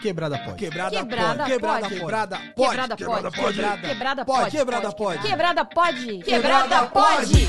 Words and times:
Quebrada 0.00 0.38
pode. 0.38 0.56
Quebrada 0.56 0.96
Quebrada 0.96 1.44
pode. 1.44 1.52
Quebrada 1.52 1.88
pode. 1.88 1.88
Quebrada 1.94 2.38
pode. 2.56 2.76
Quebrada 2.96 3.30
pode. 3.30 3.80
Quebrada 3.80 4.24
Pode. 4.24 4.40
pode. 4.40 4.56
Quebrada 4.56 4.92
pode. 4.94 5.20
Quebrada 5.22 5.64
pode. 5.64 6.18
Quebrada 6.20 6.86
pode. 6.86 7.48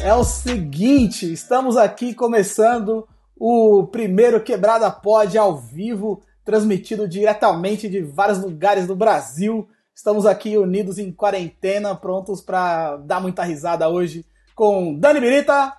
É 0.00 0.14
o 0.14 0.22
seguinte, 0.22 1.32
estamos 1.32 1.76
aqui 1.76 2.14
começando 2.14 3.08
o 3.36 3.84
primeiro 3.90 4.42
Quebrada 4.44 4.90
Pod 4.90 5.36
ao 5.36 5.56
vivo, 5.56 6.22
transmitido 6.44 7.08
diretamente 7.08 7.88
de 7.88 8.02
vários 8.02 8.38
lugares 8.38 8.86
do 8.86 8.94
Brasil. 8.94 9.66
Estamos 9.94 10.26
aqui 10.26 10.58
unidos 10.58 10.98
em 10.98 11.12
quarentena, 11.12 11.94
prontos 11.94 12.40
para 12.40 12.96
dar 12.96 13.20
muita 13.20 13.44
risada 13.44 13.88
hoje 13.88 14.26
com 14.52 14.98
Dani 14.98 15.20
Birita. 15.20 15.72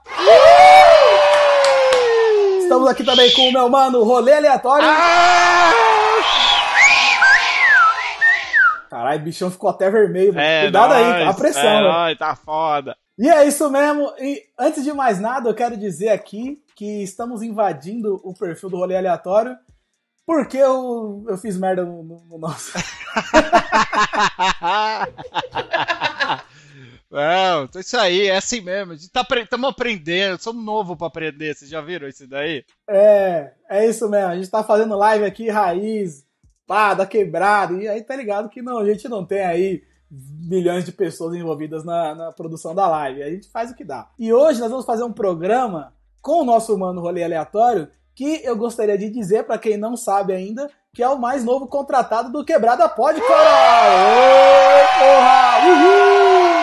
Estamos 2.59 2.87
aqui 2.87 3.03
também 3.03 3.31
com 3.33 3.49
o 3.49 3.51
meu 3.51 3.69
mano 3.69 4.03
Rolê 4.03 4.33
Aleatório. 4.33 4.87
Caralho, 8.89 9.19
o 9.19 9.23
bichão 9.23 9.51
ficou 9.51 9.69
até 9.69 9.91
vermelho. 9.91 10.39
É, 10.39 10.61
Cuidado 10.63 10.93
aí, 10.93 11.03
nóis, 11.03 11.27
a 11.27 11.33
pressão. 11.33 11.61
É, 11.61 11.81
nóis, 11.81 12.17
tá 12.17 12.35
foda. 12.37 12.95
E 13.19 13.29
é 13.29 13.45
isso 13.45 13.69
mesmo. 13.69 14.13
E 14.17 14.43
antes 14.57 14.85
de 14.85 14.93
mais 14.93 15.19
nada, 15.19 15.49
eu 15.49 15.53
quero 15.53 15.75
dizer 15.75 16.09
aqui 16.09 16.57
que 16.73 17.03
estamos 17.03 17.41
invadindo 17.41 18.21
o 18.23 18.33
perfil 18.33 18.69
do 18.69 18.77
rolê 18.77 18.95
aleatório 18.95 19.57
porque 20.25 20.57
eu, 20.57 21.23
eu 21.27 21.37
fiz 21.37 21.57
merda 21.57 21.83
no, 21.85 22.03
no- 22.03 22.25
no 22.29 22.37
nosso. 22.37 22.71
Não, 27.09 27.63
então 27.63 27.79
isso 27.79 27.97
aí, 27.97 28.27
é 28.27 28.35
assim 28.35 28.61
mesmo. 28.61 28.91
A 28.93 28.95
gente 28.95 29.09
tá 29.09 29.25
estamos 29.35 29.69
aprendendo, 29.69 30.41
somos 30.41 30.65
novo 30.65 30.97
pra 30.97 31.07
aprender. 31.07 31.55
Vocês 31.55 31.69
já 31.69 31.79
viram 31.79 32.07
isso 32.07 32.27
daí? 32.27 32.65
É, 32.89 33.51
é 33.69 33.87
isso 33.87 34.09
mesmo. 34.09 34.31
A 34.31 34.35
gente 34.35 34.49
tá 34.49 34.63
fazendo 34.63 34.97
live 34.97 35.23
aqui, 35.23 35.49
raiz, 35.49 36.25
pá, 36.67 36.93
da 36.93 37.05
quebrada. 37.05 37.73
E 37.75 37.87
aí 37.87 38.01
tá 38.03 38.15
ligado 38.15 38.49
que 38.49 38.61
não, 38.61 38.79
a 38.79 38.85
gente 38.85 39.07
não 39.07 39.23
tem 39.23 39.45
aí 39.45 39.83
milhões 40.11 40.83
de 40.83 40.91
pessoas 40.91 41.35
envolvidas 41.35 41.83
na, 41.85 42.13
na 42.15 42.31
produção 42.31 42.75
da 42.75 42.87
live. 42.87 43.23
A 43.23 43.29
gente 43.29 43.49
faz 43.49 43.71
o 43.71 43.75
que 43.75 43.83
dá. 43.85 44.09
E 44.19 44.33
hoje 44.33 44.59
nós 44.59 44.69
vamos 44.71 44.85
fazer 44.85 45.03
um 45.03 45.13
programa 45.13 45.93
com 46.21 46.41
o 46.41 46.45
nosso 46.45 46.77
mano 46.77 46.99
rolê 47.01 47.23
aleatório 47.23 47.87
que 48.15 48.41
eu 48.43 48.55
gostaria 48.55 48.97
de 48.97 49.09
dizer 49.09 49.43
pra 49.43 49.57
quem 49.57 49.77
não 49.77 49.95
sabe 49.97 50.33
ainda 50.33 50.69
que 50.93 51.03
é 51.03 51.09
o 51.09 51.19
mais 51.19 51.43
novo 51.43 51.67
contratado 51.67 52.31
do 52.31 52.45
Quebrada 52.45 52.87
Pod, 52.87 53.19
caralho! 53.19 54.05
Oi, 54.17 54.85
porra! 54.97 55.67
Uhul! 55.67 56.55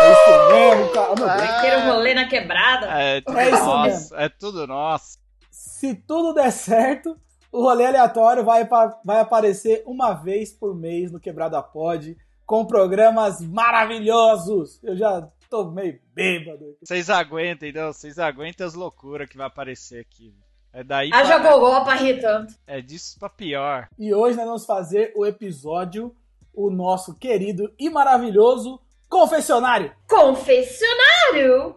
É 0.00 0.12
isso 0.12 0.52
mesmo, 0.54 0.92
cara. 0.92 1.14
Meu. 1.14 1.26
Vai 1.26 1.60
ter 1.60 1.76
um 1.76 1.92
rolê 1.92 2.14
na 2.14 2.26
quebrada. 2.28 2.86
É 2.86 3.20
tudo 3.20 3.38
É 3.38 3.50
isso 3.50 3.64
nosso, 3.64 3.86
mesmo. 3.90 4.16
é 4.16 4.28
tudo 4.30 4.66
nosso. 4.66 5.18
se 5.50 5.94
tudo 5.94 6.32
der 6.32 6.50
certo, 6.50 7.14
o 7.52 7.60
rolê 7.62 7.84
aleatório 7.84 8.42
vai, 8.42 8.66
vai 9.04 9.20
aparecer 9.20 9.82
uma 9.86 10.14
vez 10.14 10.50
por 10.52 10.74
mês 10.74 11.12
no 11.12 11.20
Quebrada 11.20 11.62
Pod, 11.62 12.16
com 12.46 12.64
programas 12.66 13.40
maravilhosos. 13.42 14.82
Eu 14.82 14.96
já 14.96 15.28
tô 15.50 15.70
meio 15.70 16.00
bêbado. 16.14 16.76
Vocês 16.82 17.10
aguentem, 17.10 17.70
não, 17.72 17.92
vocês 17.92 18.18
aguentem 18.18 18.66
as 18.66 18.72
loucuras 18.74 19.28
que 19.28 19.36
vai 19.36 19.46
aparecer 19.46 20.00
aqui. 20.00 20.34
É 20.72 20.84
daí 20.84 21.10
Haja 21.12 21.40
pra, 21.40 21.52
gogó 21.52 21.80
pra 21.82 21.94
rir 21.94 22.20
tanto. 22.20 22.54
é 22.66 22.80
disso 22.80 23.18
pra 23.18 23.28
pior. 23.28 23.88
E 23.98 24.12
hoje 24.14 24.36
nós 24.36 24.46
vamos 24.46 24.66
fazer 24.66 25.12
o 25.16 25.24
episódio, 25.26 26.14
o 26.54 26.70
nosso 26.70 27.14
querido 27.14 27.72
e 27.78 27.88
maravilhoso 27.88 28.80
Confessionário. 29.08 29.90
Confessionário 30.06 31.74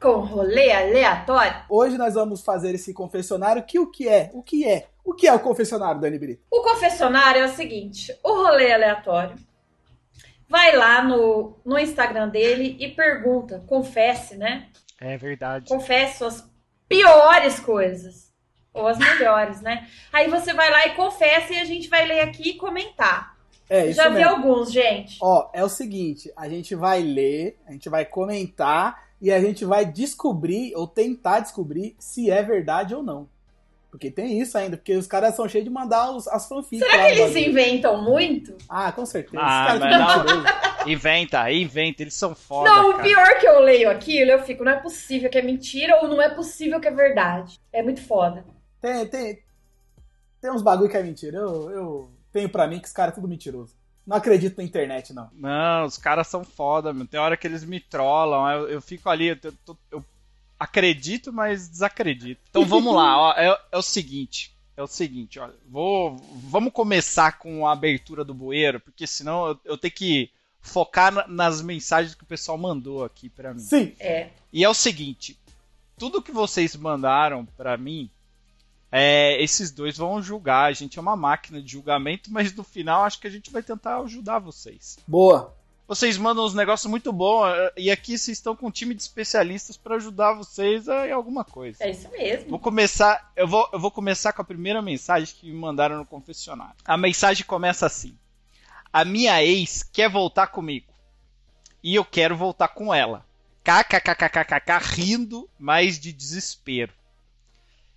com 0.00 0.20
rolê 0.20 0.72
aleatório. 0.72 1.62
Hoje 1.68 1.98
nós 1.98 2.14
vamos 2.14 2.42
fazer 2.42 2.74
esse 2.74 2.94
confessionário 2.94 3.64
que 3.64 3.78
o 3.78 3.90
que 3.90 4.08
é? 4.08 4.30
O 4.32 4.42
que 4.42 4.66
é? 4.66 4.88
O 5.04 5.12
que 5.12 5.28
é 5.28 5.34
o 5.34 5.40
confessionário, 5.40 6.00
Dani 6.00 6.18
Brito? 6.18 6.42
O 6.50 6.62
confessionário 6.62 7.42
é 7.42 7.44
o 7.44 7.54
seguinte: 7.54 8.16
o 8.24 8.32
rolê 8.32 8.72
aleatório 8.72 9.36
vai 10.48 10.74
lá 10.74 11.02
no, 11.02 11.58
no 11.64 11.78
Instagram 11.78 12.28
dele 12.28 12.76
e 12.80 12.88
pergunta, 12.88 13.62
confesse, 13.66 14.34
né? 14.34 14.68
É 14.98 15.18
verdade. 15.18 15.68
Confesse 15.68 16.18
suas 16.18 16.50
piores 16.88 17.60
coisas. 17.60 18.28
Ou 18.72 18.86
as 18.86 18.98
melhores, 18.98 19.60
né? 19.60 19.88
Aí 20.12 20.28
você 20.28 20.52
vai 20.52 20.70
lá 20.70 20.86
e 20.86 20.94
confessa 20.94 21.52
e 21.52 21.58
a 21.58 21.64
gente 21.64 21.88
vai 21.88 22.06
ler 22.06 22.20
aqui 22.20 22.50
e 22.50 22.54
comentar. 22.54 23.36
É 23.68 23.86
isso 23.86 23.96
Já 23.96 24.08
vi 24.08 24.16
mesmo. 24.16 24.30
alguns, 24.30 24.72
gente. 24.72 25.18
Ó, 25.20 25.50
é 25.52 25.62
o 25.62 25.68
seguinte, 25.68 26.32
a 26.36 26.48
gente 26.48 26.74
vai 26.74 27.02
ler, 27.02 27.58
a 27.66 27.72
gente 27.72 27.88
vai 27.88 28.04
comentar 28.04 29.08
e 29.20 29.30
a 29.30 29.40
gente 29.40 29.64
vai 29.64 29.84
descobrir 29.84 30.74
ou 30.74 30.86
tentar 30.86 31.40
descobrir 31.40 31.94
se 31.98 32.30
é 32.30 32.42
verdade 32.42 32.94
ou 32.94 33.02
não. 33.02 33.28
Porque 33.90 34.10
tem 34.10 34.38
isso 34.38 34.56
ainda, 34.58 34.76
porque 34.76 34.94
os 34.94 35.06
caras 35.06 35.34
são 35.34 35.48
cheios 35.48 35.64
de 35.64 35.70
mandar 35.70 36.10
os, 36.10 36.28
as 36.28 36.46
fanfics. 36.46 36.86
Será 36.86 37.04
lá 37.04 37.10
que 37.10 37.18
eles 37.20 37.36
inventam 37.36 38.02
muito? 38.02 38.54
Ah, 38.68 38.92
com 38.92 39.06
certeza. 39.06 39.42
Ah, 39.42 39.68
Esse 39.70 39.80
cara 39.80 39.98
mas 39.98 40.12
tudo 40.12 40.34
não. 40.42 40.92
Inventa, 40.92 41.50
inventa, 41.52 42.02
eles 42.02 42.14
são 42.14 42.34
foda, 42.34 42.70
não, 42.70 42.90
o 42.90 42.92
cara. 42.92 43.02
pior 43.02 43.38
que 43.40 43.46
eu 43.48 43.60
leio 43.60 43.90
aquilo, 43.90 44.30
eu 44.30 44.42
fico, 44.42 44.62
não 44.62 44.72
é 44.72 44.76
possível 44.80 45.28
que 45.30 45.38
é 45.38 45.42
mentira 45.42 45.96
ou 46.02 46.08
não 46.08 46.20
é 46.20 46.28
possível 46.28 46.78
que 46.80 46.86
é 46.88 46.90
verdade. 46.90 47.58
É 47.72 47.82
muito 47.82 48.00
foda. 48.02 48.44
Tem, 48.80 49.06
tem, 49.06 49.42
tem 50.40 50.50
uns 50.52 50.62
bagulho 50.62 50.90
que 50.90 50.96
é 50.96 51.02
mentira. 51.02 51.38
Eu, 51.38 51.70
eu 51.70 52.10
tenho 52.32 52.48
pra 52.48 52.66
mim 52.66 52.78
que 52.78 52.86
os 52.86 52.92
caras 52.92 53.12
é 53.12 53.14
tudo 53.16 53.26
mentiroso. 53.28 53.74
Não 54.06 54.16
acredito 54.16 54.56
na 54.58 54.64
internet, 54.64 55.12
não. 55.12 55.28
Não, 55.34 55.84
os 55.84 55.98
caras 55.98 56.26
são 56.28 56.44
foda, 56.44 56.92
meu. 56.92 57.06
Tem 57.06 57.18
hora 57.20 57.36
que 57.36 57.46
eles 57.46 57.64
me 57.64 57.80
trollam, 57.80 58.48
eu, 58.50 58.68
eu 58.68 58.80
fico 58.80 59.08
ali, 59.10 59.28
eu, 59.28 59.36
tô- 59.64 59.76
eu 59.90 60.04
acredito, 60.58 61.32
mas 61.32 61.68
desacredito. 61.68 62.40
Então 62.50 62.64
vamos 62.64 62.94
lá, 62.94 63.18
ó, 63.18 63.32
é, 63.32 63.58
é 63.72 63.76
o 63.78 63.82
seguinte. 63.82 64.54
É 64.76 64.82
o 64.82 64.86
seguinte, 64.86 65.40
olha, 65.40 65.54
vou, 65.68 66.16
vamos 66.44 66.72
começar 66.72 67.38
com 67.38 67.66
a 67.66 67.72
abertura 67.72 68.24
do 68.24 68.32
bueiro, 68.32 68.78
porque 68.78 69.06
senão 69.08 69.48
eu, 69.48 69.60
eu 69.64 69.76
tenho 69.78 69.92
que 69.92 70.30
focar 70.60 71.10
na- 71.12 71.26
nas 71.26 71.60
mensagens 71.60 72.14
que 72.14 72.22
o 72.22 72.26
pessoal 72.26 72.56
mandou 72.56 73.04
aqui 73.04 73.28
pra 73.28 73.52
mim. 73.52 73.60
Sim. 73.60 73.92
É. 73.98 74.28
E 74.52 74.62
é 74.64 74.68
o 74.68 74.74
seguinte, 74.74 75.36
tudo 75.96 76.22
que 76.22 76.30
vocês 76.30 76.76
mandaram 76.76 77.44
pra 77.56 77.76
mim, 77.76 78.08
é, 78.90 79.42
esses 79.42 79.72
dois 79.72 79.96
vão 79.96 80.22
julgar. 80.22 80.66
A 80.66 80.72
gente 80.72 80.96
é 80.96 81.02
uma 81.02 81.16
máquina 81.16 81.60
de 81.60 81.72
julgamento, 81.72 82.32
mas 82.32 82.54
no 82.54 82.62
final 82.62 83.02
acho 83.02 83.20
que 83.20 83.26
a 83.26 83.30
gente 83.30 83.50
vai 83.50 83.62
tentar 83.64 83.98
ajudar 84.02 84.38
vocês. 84.38 84.96
Boa. 85.08 85.54
Vocês 85.88 86.18
mandam 86.18 86.44
uns 86.44 86.52
negócios 86.52 86.88
muito 86.90 87.10
bons 87.10 87.48
eh, 87.48 87.72
e 87.78 87.90
aqui 87.90 88.18
vocês 88.18 88.36
estão 88.36 88.54
com 88.54 88.66
um 88.66 88.70
time 88.70 88.94
de 88.94 89.00
especialistas 89.00 89.74
pra 89.74 89.96
ajudar 89.96 90.34
vocês 90.34 90.86
a, 90.86 91.08
em 91.08 91.12
alguma 91.12 91.46
coisa. 91.46 91.82
É 91.82 91.90
isso 91.90 92.10
mesmo. 92.10 92.50
Vou 92.50 92.58
começar, 92.58 93.32
eu 93.34 93.48
vou, 93.48 93.66
eu 93.72 93.80
vou 93.80 93.90
começar 93.90 94.34
com 94.34 94.42
a 94.42 94.44
primeira 94.44 94.82
mensagem 94.82 95.34
que 95.34 95.46
me 95.50 95.56
mandaram 95.56 95.96
no 95.96 96.04
confessionário. 96.04 96.74
A 96.84 96.98
mensagem 96.98 97.46
começa 97.46 97.86
assim: 97.86 98.14
A 98.92 99.02
minha 99.02 99.42
ex 99.42 99.82
quer 99.82 100.10
voltar 100.10 100.48
comigo 100.48 100.92
e 101.82 101.94
eu 101.94 102.04
quero 102.04 102.36
voltar 102.36 102.68
com 102.68 102.92
ela. 102.92 103.24
KKKKKK 103.64 104.78
rindo, 104.82 105.48
mas 105.58 105.98
de 105.98 106.12
desespero. 106.12 106.92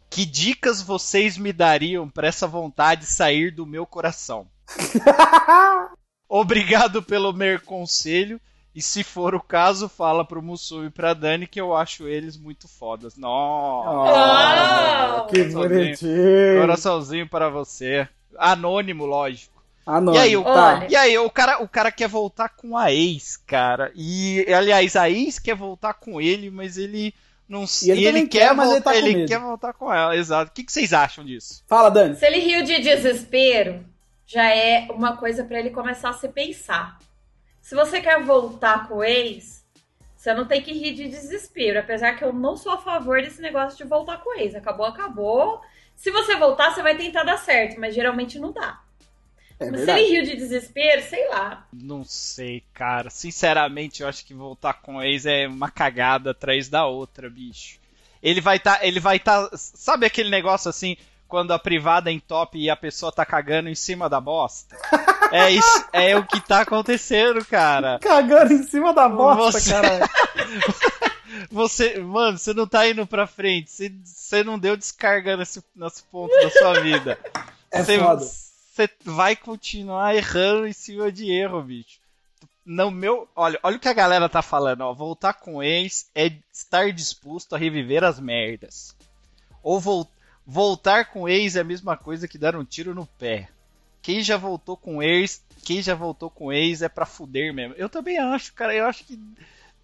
Que 0.09 0.25
dicas 0.25 0.81
vocês 0.81 1.38
me 1.38 1.51
dariam 1.51 2.09
pra 2.09 2.28
essa 2.28 2.47
vontade 2.47 3.06
sair 3.06 3.51
do 3.51 3.66
meu 3.66 3.85
coração? 3.85 4.47
Obrigado 6.34 7.03
pelo 7.03 7.34
meu 7.34 7.59
conselho. 7.59 8.40
E 8.74 8.81
se 8.81 9.03
for 9.03 9.36
o 9.36 9.42
caso, 9.42 9.90
fala 9.90 10.24
pro 10.24 10.42
Mussum 10.42 10.86
e 10.86 10.90
pra 10.90 11.14
Dani 11.14 11.46
que 11.46 11.59
eu 11.59 11.75
acho 11.75 12.08
eles 12.08 12.38
muito 12.38 12.69
fodas. 12.69 13.18
Nossa! 13.18 14.14
Ah, 14.16 15.28
que 15.30 15.44
bonitinho. 15.44 16.62
Coraçãozinho 16.62 17.28
para 17.28 17.50
você. 17.50 18.08
Anônimo, 18.38 19.06
lógico. 19.06 19.62
Não. 19.86 20.14
E 20.14 20.18
aí, 20.18 20.38
o, 20.38 20.44
Olha. 20.46 20.88
e 20.90 20.96
aí 20.96 21.18
o, 21.18 21.30
cara, 21.30 21.62
o 21.62 21.68
cara 21.68 21.92
quer 21.92 22.08
voltar 22.08 22.48
com 22.48 22.78
a 22.78 22.94
ex, 22.94 23.36
cara. 23.36 23.92
E, 23.94 24.46
aliás, 24.53 24.96
a 24.96 25.09
ex 25.09 25.38
quer 25.38 25.56
voltar 25.56 25.95
com 25.95 26.22
ele, 26.22 26.50
mas 26.50 26.78
ele 26.78 27.13
não 27.50 27.66
E 27.83 27.92
ele 27.92 28.06
também 28.06 28.25
quer, 28.28 28.54
mas 28.54 28.69
ele 28.69 28.75
voltar, 28.75 28.94
tá 28.94 29.01
com 29.01 29.06
ele 29.06 29.18
medo. 29.18 29.28
quer 29.28 29.39
voltar 29.39 29.74
com 29.74 29.94
ela, 29.94 30.16
exato. 30.16 30.50
O 30.50 30.54
que, 30.54 30.63
que 30.63 30.72
vocês 30.72 30.94
acham 30.94 31.25
disso? 31.25 31.62
Fala, 31.68 31.89
Dani. 31.92 32.16
Se 32.16 32.25
ele 32.25 32.39
riu 32.39 32.63
de 32.63 32.80
desespero, 32.80 33.83
já 34.31 34.50
é 34.50 34.88
uma 34.89 35.18
coisa 35.18 35.44
pra 35.44 35.60
ele 35.60 35.72
começar 35.72 36.10
a 36.10 36.13
se 36.13 36.30
pensar. 36.30 36.98
Se 37.62 37.75
você 37.75 38.00
quer 38.00 38.24
voltar 38.24 38.88
com 38.88 38.95
o 38.95 39.04
ex, 39.04 39.66
você 40.16 40.33
não 40.33 40.45
tem 40.45 40.62
que 40.62 40.72
rir 40.72 40.94
de 40.94 41.10
desespero. 41.10 41.80
Apesar 41.80 42.13
que 42.13 42.24
eu 42.24 42.31
não 42.31 42.56
sou 42.56 42.72
a 42.72 42.78
favor 42.78 43.22
desse 43.22 43.42
negócio 43.42 43.78
de 43.78 43.83
voltar 43.83 44.19
com 44.19 44.30
o 44.30 44.39
ex. 44.39 44.56
Acabou, 44.56 44.86
acabou. 44.86 45.62
Se 45.95 46.10
você 46.12 46.38
voltar, 46.38 46.72
você 46.72 46.81
vai 46.81 46.95
tentar 46.95 47.24
dar 47.24 47.38
certo, 47.38 47.80
mas 47.80 47.94
geralmente 47.94 48.39
não 48.39 48.54
dá. 48.54 48.80
É 49.60 49.69
mas 49.69 49.81
se 49.81 49.92
ele 49.92 50.10
riu 50.10 50.24
de 50.24 50.38
desespero, 50.38 51.01
sei 51.04 51.28
lá. 51.28 51.68
Não 51.74 52.04
sei, 52.06 52.63
cara. 52.74 53.10
Sinceramente, 53.10 54.01
eu 54.01 54.07
acho 54.07 54.25
que 54.25 54.33
voltar 54.33 54.75
com 54.75 54.98
a 54.98 55.06
ex 55.06 55.25
é 55.25 55.45
uma 55.45 55.69
cagada 55.69 56.31
atrás 56.31 56.69
da 56.69 56.86
outra, 56.86 57.30
bicho. 57.30 57.80
Ele 58.24 58.39
vai 58.39 58.60
tá, 58.60 58.80
ele 58.81 59.00
vai 59.00 59.19
tá, 59.19 59.50
sabe 59.56 60.06
aquele 60.06 60.30
negócio 60.30 60.69
assim, 60.69 60.95
quando 61.31 61.51
a 61.51 61.57
privada 61.57 62.12
top 62.28 62.60
e 62.60 62.69
a 62.69 62.75
pessoa 62.75 63.10
tá 63.10 63.25
cagando 63.25 63.69
em 63.69 63.74
cima 63.74 64.10
da 64.10 64.19
bosta? 64.19 64.75
é 65.31 65.50
isso, 65.50 65.86
é 65.94 66.13
o 66.18 66.28
que 66.28 66.42
tá 66.42 66.60
acontecendo, 66.60 67.44
cara. 67.45 67.98
Cagando 68.00 68.51
em 68.51 68.63
cima 68.63 68.94
da 68.94 69.07
bosta, 69.07 69.57
você... 69.62 69.72
cara. 69.72 70.10
você, 71.50 72.00
mano, 72.00 72.38
você 72.38 72.54
não 72.54 72.68
tá 72.68 72.86
indo 72.86 73.07
pra 73.07 73.25
frente, 73.25 73.72
você, 73.72 73.89
você 74.04 74.44
não 74.44 74.60
deu 74.60 74.75
descarga 74.75 75.38
nesse, 75.38 75.63
nesse 75.74 76.04
ponto 76.04 76.36
da 76.36 76.50
sua 76.50 76.81
vida. 76.81 77.18
É 77.72 77.81
você, 77.81 77.98
foda. 77.98 78.25
Você 78.25 78.89
vai 79.06 79.33
continuar 79.38 80.13
errando 80.13 80.68
em 80.68 80.74
cima 80.74 81.10
de 81.10 81.31
erro, 81.31 81.63
bicho. 81.63 82.01
No 82.66 82.92
meu, 82.92 83.25
olha, 83.33 83.57
olha 83.63 83.78
o 83.78 83.80
que 83.80 83.88
a 83.88 83.94
galera 83.94 84.28
tá 84.28 84.42
falando, 84.42 84.81
ó. 84.81 84.94
Voltar 84.94 85.36
com 85.36 85.63
ex 85.63 86.10
é 86.13 86.30
estar 86.51 86.92
disposto 86.92 87.56
a 87.56 87.57
reviver 87.57 88.04
as 88.04 88.19
merdas. 88.19 88.94
Ou 89.63 89.80
vo 89.80 90.06
voltar 90.46 91.12
com 91.12 91.28
ex 91.28 91.56
é 91.56 91.62
a 91.62 91.64
mesma 91.64 91.96
coisa 91.96 92.28
que 92.28 92.38
dar 92.38 92.56
um 92.56 92.64
tiro 92.64 92.94
no 92.94 93.06
pé. 93.06 93.50
Quem 94.02 94.24
já 94.24 94.38
voltou 94.38 94.76
com 94.76 95.02
ex, 95.02 95.44
quem 95.64 95.82
já 95.82 95.94
voltou 95.94 96.30
com 96.30 96.52
ex 96.52 96.82
é 96.82 96.90
pra 96.90 97.06
fuder 97.06 97.54
mesmo. 97.54 97.76
Eu 97.78 97.90
também 97.90 98.18
acho, 98.18 98.54
cara. 98.54 98.74
Eu 98.74 98.86
acho 98.86 99.04
que 99.04 99.20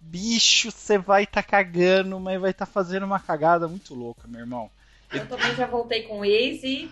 bicho, 0.00 0.70
você 0.70 0.98
vai 0.98 1.24
estar 1.24 1.42
tá 1.42 1.48
cagando, 1.48 2.18
mas 2.18 2.40
vai 2.40 2.50
estar 2.50 2.66
tá 2.66 2.72
fazendo 2.72 3.06
uma 3.06 3.20
cagada 3.20 3.68
muito 3.68 3.94
louca, 3.94 4.26
meu 4.26 4.40
irmão. 4.40 4.70
Eu 5.12 5.26
também 5.26 5.54
já 5.54 5.66
voltei 5.66 6.02
com 6.02 6.24
ex 6.24 6.62
e 6.62 6.90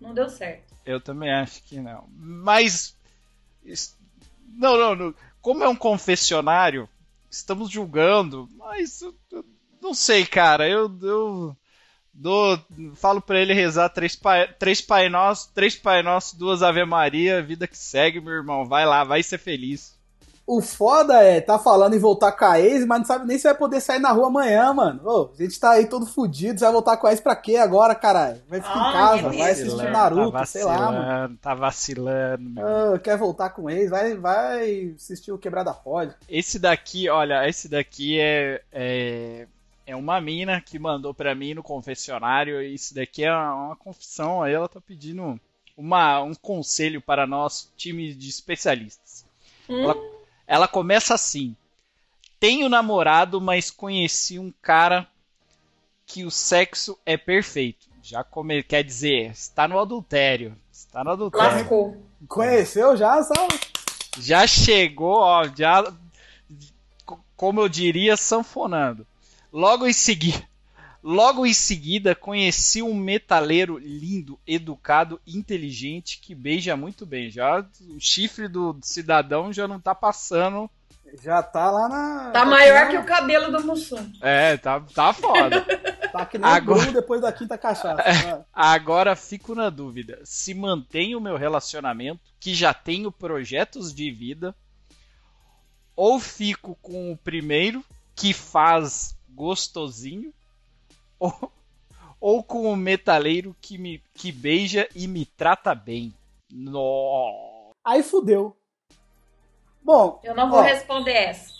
não 0.00 0.14
deu 0.14 0.28
certo. 0.28 0.74
Eu 0.84 1.00
também 1.00 1.32
acho 1.32 1.62
que 1.62 1.78
não. 1.78 2.04
Mas 2.16 2.96
não, 4.48 4.76
não, 4.76 4.94
não. 4.94 5.14
Como 5.40 5.62
é 5.62 5.68
um 5.68 5.76
confessionário, 5.76 6.88
estamos 7.30 7.70
julgando, 7.70 8.48
mas 8.56 9.02
eu, 9.02 9.14
eu 9.30 9.44
não 9.80 9.94
sei, 9.94 10.26
cara. 10.26 10.68
Eu, 10.68 10.90
eu 11.02 11.56
dou, 12.12 12.58
falo 12.94 13.20
para 13.20 13.40
ele 13.40 13.54
rezar 13.54 13.88
três 13.88 14.14
pai, 14.14 14.48
três 14.58 14.80
pai 14.80 15.08
nosso, 15.08 15.50
três 15.54 15.76
pai 15.76 16.02
nosso, 16.02 16.38
duas 16.38 16.62
Ave 16.62 16.84
Maria, 16.84 17.42
vida 17.42 17.66
que 17.66 17.78
segue, 17.78 18.20
meu 18.20 18.34
irmão. 18.34 18.66
Vai 18.66 18.86
lá, 18.86 19.04
vai 19.04 19.22
ser 19.22 19.38
feliz. 19.38 20.00
O 20.44 20.60
foda 20.60 21.22
é, 21.22 21.40
tá 21.40 21.56
falando 21.56 21.94
em 21.94 22.00
voltar 22.00 22.32
com 22.32 22.44
a 22.44 22.60
ex, 22.60 22.84
mas 22.84 22.98
não 22.98 23.06
sabe 23.06 23.26
nem 23.26 23.38
se 23.38 23.44
vai 23.44 23.54
poder 23.54 23.80
sair 23.80 24.00
na 24.00 24.10
rua 24.10 24.26
amanhã, 24.26 24.72
mano. 24.74 25.00
Ô, 25.04 25.30
a 25.32 25.42
gente 25.42 25.58
tá 25.58 25.70
aí 25.70 25.86
todo 25.86 26.04
fudido, 26.04 26.58
você 26.58 26.64
vai 26.64 26.72
voltar 26.72 26.96
com 26.96 27.06
a 27.06 27.10
ex 27.10 27.20
pra 27.20 27.36
quê 27.36 27.56
agora, 27.56 27.94
caralho? 27.94 28.42
Vai 28.48 28.60
ficar 28.60 28.74
Ai, 28.74 28.88
em 28.88 28.92
casa, 28.92 29.38
vai 29.38 29.50
assistir 29.50 29.90
Naruto, 29.90 30.32
tá 30.32 30.44
sei 30.44 30.64
lá, 30.64 30.90
mano. 30.90 31.38
Tá 31.40 31.54
vacilando, 31.54 32.50
meu. 32.50 32.98
quer 32.98 33.16
voltar 33.16 33.50
com 33.50 33.70
ex, 33.70 33.88
vai, 33.88 34.16
vai 34.16 34.92
assistir 34.96 35.30
o 35.30 35.38
Quebrada 35.38 35.72
Pode. 35.72 36.14
Esse 36.28 36.58
daqui, 36.58 37.08
olha, 37.08 37.48
esse 37.48 37.68
daqui 37.68 38.18
é, 38.20 38.60
é, 38.72 39.46
é 39.86 39.96
uma 39.96 40.20
mina 40.20 40.60
que 40.60 40.78
mandou 40.78 41.12
pra 41.12 41.34
mim 41.34 41.54
no 41.54 41.62
confessionário, 41.62 42.60
esse 42.60 42.94
daqui 42.94 43.24
é 43.24 43.32
uma, 43.32 43.66
uma 43.66 43.76
confissão, 43.76 44.42
aí 44.42 44.52
ela 44.52 44.68
tá 44.68 44.80
pedindo 44.80 45.40
uma, 45.76 46.20
um 46.22 46.34
conselho 46.34 47.00
para 47.00 47.26
nós, 47.26 47.72
time 47.76 48.14
de 48.14 48.28
especialistas. 48.28 49.24
Hum. 49.68 49.82
Ela 49.82 50.22
ela 50.46 50.68
começa 50.68 51.14
assim: 51.14 51.56
Tenho 52.38 52.68
namorado, 52.68 53.40
mas 53.40 53.70
conheci 53.70 54.38
um 54.38 54.52
cara 54.60 55.08
que 56.04 56.24
o 56.24 56.30
sexo 56.30 56.98
é 57.06 57.16
perfeito. 57.16 57.88
Já 58.02 58.22
come... 58.22 58.62
quer 58.62 58.82
dizer, 58.82 59.30
está 59.30 59.66
no 59.66 59.78
adultério. 59.78 60.54
Está 60.70 61.02
no 61.02 61.10
adultério. 61.10 61.58
Lascou. 61.58 62.02
Conheceu 62.28 62.96
já, 62.96 63.22
sabe? 63.22 63.60
Já 64.18 64.46
chegou, 64.46 65.20
ó, 65.20 65.48
já 65.56 65.90
como 67.34 67.60
eu 67.60 67.68
diria, 67.68 68.16
sanfonando. 68.16 69.06
Logo 69.52 69.86
em 69.86 69.92
seguida, 69.92 70.46
Logo 71.02 71.44
em 71.44 71.52
seguida, 71.52 72.14
conheci 72.14 72.80
um 72.80 72.94
metaleiro 72.94 73.76
lindo, 73.76 74.38
educado, 74.46 75.20
inteligente, 75.26 76.20
que 76.20 76.32
beija 76.32 76.76
muito 76.76 77.04
bem. 77.04 77.28
Já 77.28 77.66
o 77.80 77.98
chifre 77.98 78.46
do 78.46 78.78
cidadão 78.82 79.52
já 79.52 79.66
não 79.66 79.80
tá 79.80 79.96
passando. 79.96 80.70
Já 81.20 81.42
tá 81.42 81.72
lá 81.72 81.88
na. 81.88 82.24
Tá, 82.26 82.30
tá 82.30 82.46
maior 82.46 82.88
que 82.88 82.96
o 82.96 83.04
cabelo 83.04 83.50
do 83.50 83.66
Mussum. 83.66 84.12
É, 84.20 84.56
tá, 84.56 84.80
tá 84.94 85.12
foda. 85.12 85.60
tá 86.12 86.24
que 86.24 86.38
nem 86.38 86.48
Agora... 86.48 86.92
depois 86.92 87.20
da 87.20 87.32
quinta 87.32 87.58
cachaça. 87.58 88.00
É. 88.00 88.40
Agora 88.54 89.16
fico 89.16 89.56
na 89.56 89.70
dúvida: 89.70 90.20
se 90.24 90.54
mantenho 90.54 91.18
o 91.18 91.20
meu 91.20 91.36
relacionamento, 91.36 92.20
que 92.38 92.54
já 92.54 92.72
tenho 92.72 93.10
projetos 93.10 93.92
de 93.92 94.08
vida, 94.08 94.54
ou 95.96 96.20
fico 96.20 96.78
com 96.80 97.10
o 97.10 97.16
primeiro, 97.16 97.84
que 98.14 98.32
faz 98.32 99.16
gostosinho, 99.34 100.32
ou, 101.18 101.52
ou 102.20 102.42
com 102.42 102.72
o 102.72 102.76
metaleiro 102.76 103.56
que 103.60 103.78
me 103.78 104.02
que 104.14 104.30
beija 104.30 104.88
e 104.94 105.06
me 105.06 105.24
trata 105.24 105.74
bem. 105.74 106.12
No. 106.50 107.72
Aí 107.84 108.02
fudeu. 108.02 108.56
Bom, 109.82 110.20
eu 110.22 110.34
não 110.34 110.48
vou 110.48 110.60
ó, 110.60 110.62
responder 110.62 111.12
essa. 111.12 111.52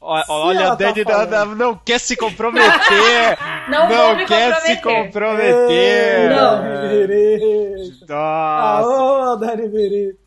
Olha, 0.00 0.72
a 0.72 0.74
Dani 0.74 1.04
tá 1.04 1.26
não, 1.26 1.54
não, 1.54 1.74
quer 1.76 1.98
se 1.98 2.16
comprometer. 2.16 3.38
não, 3.68 3.88
não 3.88 4.26
quer 4.26 4.54
comprometer. 4.54 4.76
se 4.76 4.82
comprometer. 4.82 6.30
Não. 6.30 6.76
Nossa. 8.06 8.86
Ô, 8.86 9.36
Dani 9.36 9.68
Berito. 9.68 10.20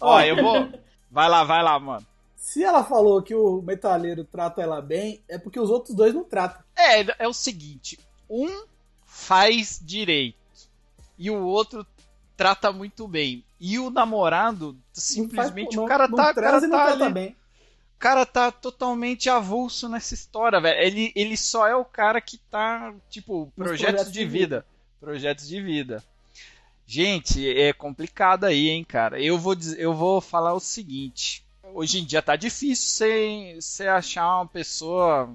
Ó, 0.00 0.20
eu 0.20 0.36
vou. 0.36 0.68
Vai 1.12 1.28
lá, 1.28 1.42
vai 1.42 1.60
lá, 1.60 1.76
mano. 1.76 2.06
Se 2.40 2.64
ela 2.64 2.82
falou 2.82 3.22
que 3.22 3.34
o 3.34 3.60
metaleiro 3.60 4.24
trata 4.24 4.62
ela 4.62 4.80
bem, 4.80 5.22
é 5.28 5.36
porque 5.36 5.60
os 5.60 5.68
outros 5.68 5.94
dois 5.94 6.14
não 6.14 6.24
tratam. 6.24 6.64
É, 6.74 7.24
é 7.24 7.28
o 7.28 7.34
seguinte: 7.34 8.00
um 8.28 8.64
faz 9.04 9.78
direito 9.80 10.38
e 11.18 11.30
o 11.30 11.44
outro 11.44 11.86
trata 12.38 12.72
muito 12.72 13.06
bem. 13.06 13.44
E 13.60 13.78
o 13.78 13.90
namorado, 13.90 14.74
simplesmente, 14.90 15.76
faz, 15.76 15.84
o 15.84 15.86
cara 15.86 16.08
não, 16.08 16.16
tá. 16.16 16.28
Não 16.28 16.34
cara 16.34 16.68
tá 16.70 16.84
ali, 16.86 17.12
bem. 17.12 17.36
O 17.96 17.98
cara 17.98 18.24
tá 18.24 18.50
totalmente 18.50 19.28
avulso 19.28 19.86
nessa 19.86 20.14
história, 20.14 20.58
velho. 20.58 20.80
Ele, 20.80 21.12
ele 21.14 21.36
só 21.36 21.68
é 21.68 21.76
o 21.76 21.84
cara 21.84 22.22
que 22.22 22.38
tá, 22.38 22.94
tipo, 23.10 23.52
projetos, 23.54 23.90
projetos 23.90 24.12
de, 24.12 24.24
vida. 24.24 24.30
vida. 24.30 24.66
Projetos 24.98 25.46
de 25.46 25.60
vida. 25.60 26.02
Gente, 26.86 27.46
é 27.46 27.74
complicado 27.74 28.44
aí, 28.44 28.70
hein, 28.70 28.82
cara. 28.82 29.20
Eu 29.20 29.38
vou, 29.38 29.54
eu 29.76 29.92
vou 29.92 30.22
falar 30.22 30.54
o 30.54 30.60
seguinte. 30.60 31.44
Hoje 31.74 32.00
em 32.00 32.04
dia 32.04 32.22
tá 32.22 32.36
difícil 32.36 33.06
você 33.60 33.86
achar 33.88 34.36
uma 34.36 34.46
pessoa. 34.46 35.34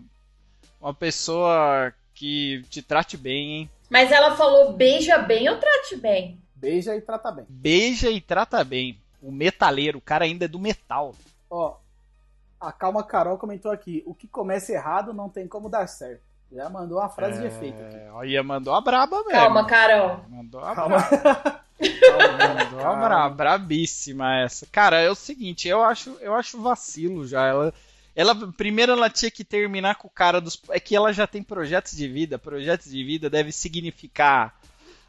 Uma 0.80 0.94
pessoa 0.94 1.94
que 2.14 2.64
te 2.70 2.82
trate 2.82 3.18
bem, 3.18 3.52
hein? 3.52 3.70
Mas 3.90 4.12
ela 4.12 4.36
falou 4.36 4.74
beija 4.74 5.18
bem 5.18 5.50
ou 5.50 5.58
trate 5.58 5.96
bem? 5.96 6.40
Beija 6.56 6.96
e 6.96 7.02
trata 7.02 7.32
bem. 7.32 7.46
Beija 7.50 8.10
e 8.10 8.22
trata 8.22 8.64
bem. 8.64 9.00
O 9.22 9.32
metaleiro, 9.32 9.98
o 9.98 10.02
cara 10.02 10.26
ainda 10.26 10.46
é 10.46 10.48
do 10.48 10.60
metal. 10.60 11.14
Ó, 11.50 11.78
a 12.60 12.72
Calma 12.72 13.04
Carol 13.04 13.38
comentou 13.38 13.72
aqui: 13.72 14.04
o 14.06 14.14
que 14.14 14.28
começa 14.28 14.72
errado 14.72 15.14
não 15.14 15.30
tem 15.30 15.48
como 15.48 15.70
dar 15.70 15.88
certo. 15.88 16.24
Já 16.52 16.70
mandou 16.70 17.00
uma 17.00 17.10
frase 17.10 17.40
é... 17.40 17.42
de 17.42 17.48
efeito 17.48 17.82
aqui. 17.82 17.98
Olha, 18.12 18.44
mandou 18.44 18.74
a 18.74 18.82
braba 18.82 19.18
mesmo. 19.18 19.32
Calma, 19.32 19.66
Carol. 19.66 20.22
Mandou 20.30 20.62
a 20.62 20.76
Calma. 20.76 20.98
braba. 21.00 21.62
Braba. 21.80 23.30
Brabíssima 23.30 24.40
essa. 24.40 24.66
Cara, 24.72 25.00
é 25.00 25.10
o 25.10 25.16
seguinte, 25.16 25.68
eu 25.68 25.84
acho, 25.84 26.18
eu 26.22 26.34
acho 26.34 26.62
vacilo 26.62 27.28
já. 27.28 27.46
Ela 27.46 27.74
ela 28.16 28.34
primeiro 28.54 28.94
ela 28.94 29.10
tinha 29.10 29.30
que 29.30 29.44
terminar 29.44 29.96
com 29.96 30.08
o 30.08 30.12
cara 30.12 30.40
dos 30.40 30.62
é 30.70 30.80
que 30.80 30.96
ela 30.96 31.12
já 31.12 31.28
tem 31.28 31.44
projetos 31.44 31.96
de 31.96 32.08
vida. 32.08 32.40
Projetos 32.40 32.90
de 32.90 33.04
vida 33.04 33.30
deve 33.30 33.52
significar 33.52 34.56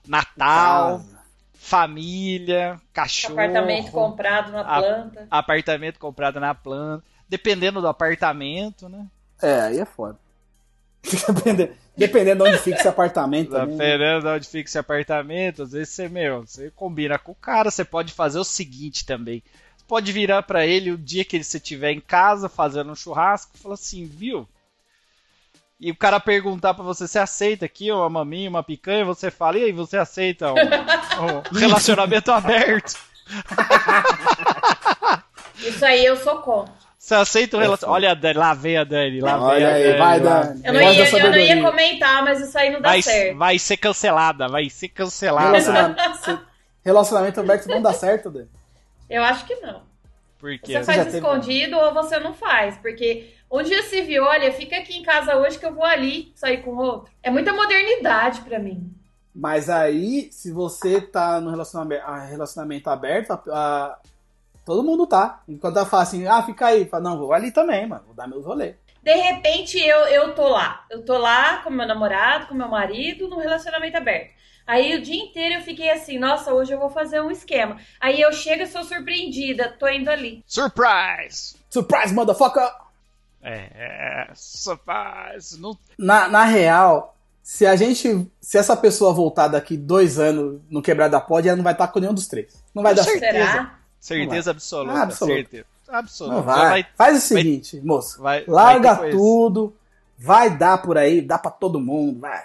Natal, 0.07 0.99
Casa. 0.99 1.21
família, 1.55 2.81
cachorro, 2.93 3.35
apartamento 3.35 3.91
comprado 3.93 4.53
na 4.53 4.65
planta, 4.65 5.29
a, 5.31 5.39
apartamento 5.39 5.99
comprado 5.99 6.41
na 6.41 6.55
planta, 6.55 7.05
dependendo 7.29 7.81
do 7.81 7.89
apartamento, 7.89 8.89
né? 8.89 9.07
É, 9.41 9.61
aí 9.61 9.79
é 9.79 9.85
foda. 9.85 10.19
Dependendo 11.97 12.45
de 12.45 12.51
onde 12.51 12.59
fica 12.59 12.79
esse 12.79 12.89
apartamento. 12.89 13.53
Né? 13.53 13.67
Dependendo 13.67 14.21
de 14.21 14.29
onde 14.29 14.49
fica 14.49 14.69
esse 14.69 14.79
apartamento, 14.79 15.63
às 15.63 15.73
vezes 15.73 15.91
você, 15.91 16.09
meu, 16.09 16.43
você 16.43 16.71
combina 16.75 17.19
com 17.19 17.33
o 17.33 17.35
cara, 17.35 17.71
você 17.71 17.85
pode 17.85 18.13
fazer 18.13 18.39
o 18.39 18.45
seguinte 18.45 19.07
também 19.07 19.43
pode 19.87 20.13
virar 20.13 20.43
para 20.43 20.67
ele 20.67 20.91
o 20.91 20.99
dia 20.99 21.25
que 21.25 21.37
ele 21.37 21.45
se 21.45 21.57
estiver 21.57 21.93
em 21.93 22.01
casa 22.01 22.49
fazendo 22.49 22.91
um 22.91 22.97
churrasco 22.97 23.53
e 23.55 23.59
falar 23.59 23.75
assim, 23.75 24.05
viu? 24.05 24.49
E 25.79 25.91
o 25.91 25.97
cara 25.97 26.19
perguntar 26.19 26.75
para 26.75 26.85
você, 26.85 27.07
você 27.07 27.19
aceita 27.19 27.67
aqui 27.67 27.93
uma 27.93 28.09
maminha, 28.09 28.49
uma 28.49 28.63
picanha? 28.63 29.05
Você 29.05 29.31
fala, 29.31 29.59
e 29.59 29.65
aí, 29.65 29.73
você 29.73 29.99
aceita 29.99 30.53
um, 30.53 30.57
um 30.57 31.43
relacionamento 31.59 32.33
aberto? 32.33 32.99
Isso 35.59 35.85
aí 35.85 36.05
eu 36.05 36.17
sou 36.17 36.39
contra. 36.39 36.86
Você 36.99 37.15
aceita 37.15 37.57
o 37.57 37.61
relacionamento? 37.61 37.95
Olha 37.95 38.11
a 38.11 38.15
Dani, 38.15 38.39
lá 38.39 38.55
vem 38.55 38.77
a 38.77 38.85
Dani, 38.85 39.21
lá 39.21 39.41
Olha 39.41 39.59
vem 39.59 39.67
a 39.67 39.71
Dani. 39.71 39.85
Aí, 39.85 39.99
vai, 39.99 40.21
Dani. 40.21 40.61
Eu 40.65 40.73
não, 40.73 40.81
ia, 40.81 41.19
eu 41.19 41.31
não 41.31 41.39
ia 41.39 41.63
comentar, 41.63 42.25
mas 42.25 42.41
isso 42.41 42.59
aí 42.59 42.71
não 42.71 42.81
dá 42.81 42.89
vai, 42.89 43.03
certo. 43.03 43.39
Vai 43.39 43.59
ser 43.59 43.77
cancelada, 43.77 44.49
vai 44.49 44.71
ser 44.71 44.89
cancelada. 44.89 45.51
Relacionamento, 45.51 46.47
relacionamento 46.85 47.41
aberto 47.41 47.67
não 47.69 47.83
dá 47.83 47.93
certo, 47.93 48.31
Dani? 48.31 48.49
Eu 49.09 49.23
acho 49.23 49.47
que 49.47 49.55
não. 49.57 49.83
Porque 50.39 50.73
você 50.73 50.85
faz 50.85 51.15
escondido 51.15 51.77
teve... 51.77 51.85
ou 51.85 51.95
você 51.95 52.19
não 52.19 52.35
faz. 52.35 52.77
Porque 52.79 53.31
um 53.51 53.63
dia 53.63 53.83
se 53.85 54.03
viu, 54.03 54.25
olha, 54.25 54.53
fica 54.53 54.77
aqui 54.77 54.97
em 54.97 55.03
casa 55.03 55.37
hoje 55.37 55.59
que 55.59 55.67
eu 55.67 55.75
vou 55.75 55.85
ali 55.85 56.33
sair 56.35 56.63
com 56.63 56.77
outro. 56.77 57.13
É 57.23 57.31
muita 57.31 57.53
modernidade 57.53 58.41
para 58.41 58.59
mim. 58.59 58.93
Mas 59.35 59.69
aí, 59.69 60.29
se 60.33 60.51
você 60.51 61.01
tá 61.01 61.41
no 61.41 61.51
relacionamento, 61.51 62.03
relacionamento 62.29 62.89
aberto, 62.89 63.33
a, 63.33 63.43
a, 63.51 63.99
todo 64.67 64.83
mundo 64.83 65.07
tá. 65.07 65.43
Enquanto 65.49 65.77
ela 65.77 65.87
fala 65.87 66.03
assim, 66.03 66.27
ah, 66.27 66.43
fica 66.43 66.67
aí. 66.67 66.85
Fala, 66.87 67.05
não, 67.05 67.19
vou 67.19 67.33
ali 67.33 67.53
também, 67.53 67.87
mano. 67.87 68.03
Vou 68.05 68.15
dar 68.15 68.27
meus 68.27 68.45
rolês. 68.45 68.75
De 69.01 69.15
repente, 69.15 69.79
eu, 69.79 70.01
eu 70.09 70.35
tô 70.35 70.49
lá. 70.49 70.85
Eu 70.91 71.05
tô 71.05 71.17
lá 71.17 71.59
com 71.59 71.71
meu 71.71 71.87
namorado, 71.87 72.49
com 72.49 72.55
meu 72.55 72.69
marido, 72.69 73.29
no 73.29 73.39
relacionamento 73.39 73.97
aberto. 73.97 74.35
Aí 74.67 74.97
o 74.97 75.01
dia 75.01 75.23
inteiro 75.23 75.55
eu 75.55 75.61
fiquei 75.63 75.89
assim, 75.91 76.19
nossa, 76.19 76.53
hoje 76.53 76.73
eu 76.73 76.81
vou 76.81 76.91
fazer 76.91 77.21
um 77.21 77.31
esquema. 77.31 77.77
Aí 78.01 78.21
eu 78.21 78.33
chego 78.33 78.65
e 78.65 78.67
sou 78.67 78.83
surpreendida, 78.83 79.69
tô 79.79 79.87
indo 79.89 80.11
ali. 80.11 80.43
Surprise! 80.45 81.55
Surprise, 81.71 82.13
motherfucker! 82.13 82.69
É, 83.41 83.71
é 83.77 84.31
surprise! 84.35 85.61
Não... 85.61 85.79
Na, 85.97 86.27
na 86.29 86.43
real, 86.43 87.17
se 87.41 87.65
a 87.65 87.77
gente. 87.77 88.29
Se 88.41 88.59
essa 88.59 88.77
pessoa 88.77 89.15
voltar 89.15 89.47
daqui 89.47 89.77
dois 89.77 90.19
anos 90.19 90.61
no 90.69 90.83
quebrada 90.83 91.21
pode, 91.21 91.47
ela 91.47 91.57
não 91.57 91.63
vai 91.63 91.75
estar 91.75 91.87
com 91.87 92.01
nenhum 92.01 92.13
dos 92.13 92.27
três. 92.27 92.61
Não 92.75 92.83
vai 92.83 92.93
dar 92.93 93.05
certeza. 93.05 93.33
certeza. 93.33 93.86
Certeza 94.07 94.51
absoluta. 94.53 94.99
Ah, 94.99 95.03
absoluta. 95.03 95.37
Certeza. 95.37 95.67
Absoluta. 95.89 96.37
Não 96.37 96.43
vai. 96.43 96.69
vai. 96.69 96.87
Faz 96.97 97.17
o 97.19 97.21
seguinte, 97.21 97.81
moço. 97.85 98.21
vai- 98.23 98.45
larga 98.47 98.95
vai 98.95 99.11
tudo. 99.11 99.75
Vai 100.19 100.57
dar 100.57 100.79
por 100.79 100.97
aí, 100.97 101.21
dá 101.21 101.39
pra 101.39 101.51
todo 101.51 101.81
mundo, 101.81 102.21
vai. 102.21 102.45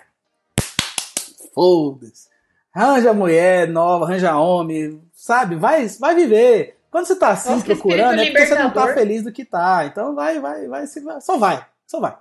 Foda-se. 1.53 2.29
Arranja 2.73 3.13
mulher 3.13 3.67
nova, 3.67 4.05
arranja 4.05 4.35
homem, 4.37 5.01
sabe? 5.13 5.55
Vai, 5.55 5.87
vai 5.99 6.15
viver. 6.15 6.77
Quando 6.89 7.05
você 7.05 7.15
tá 7.15 7.29
assim 7.29 7.51
Nossa, 7.51 7.65
procurando, 7.65 8.19
é 8.19 8.25
porque 8.25 8.45
você 8.47 8.55
não 8.55 8.71
tá 8.71 8.93
feliz 8.93 9.23
do 9.23 9.31
que 9.31 9.45
tá. 9.45 9.85
Então 9.85 10.15
vai, 10.15 10.39
vai, 10.39 10.67
vai, 10.67 10.85
vai. 10.87 11.21
Só 11.21 11.37
vai, 11.37 11.65
só 11.87 11.99
vai. 11.99 12.15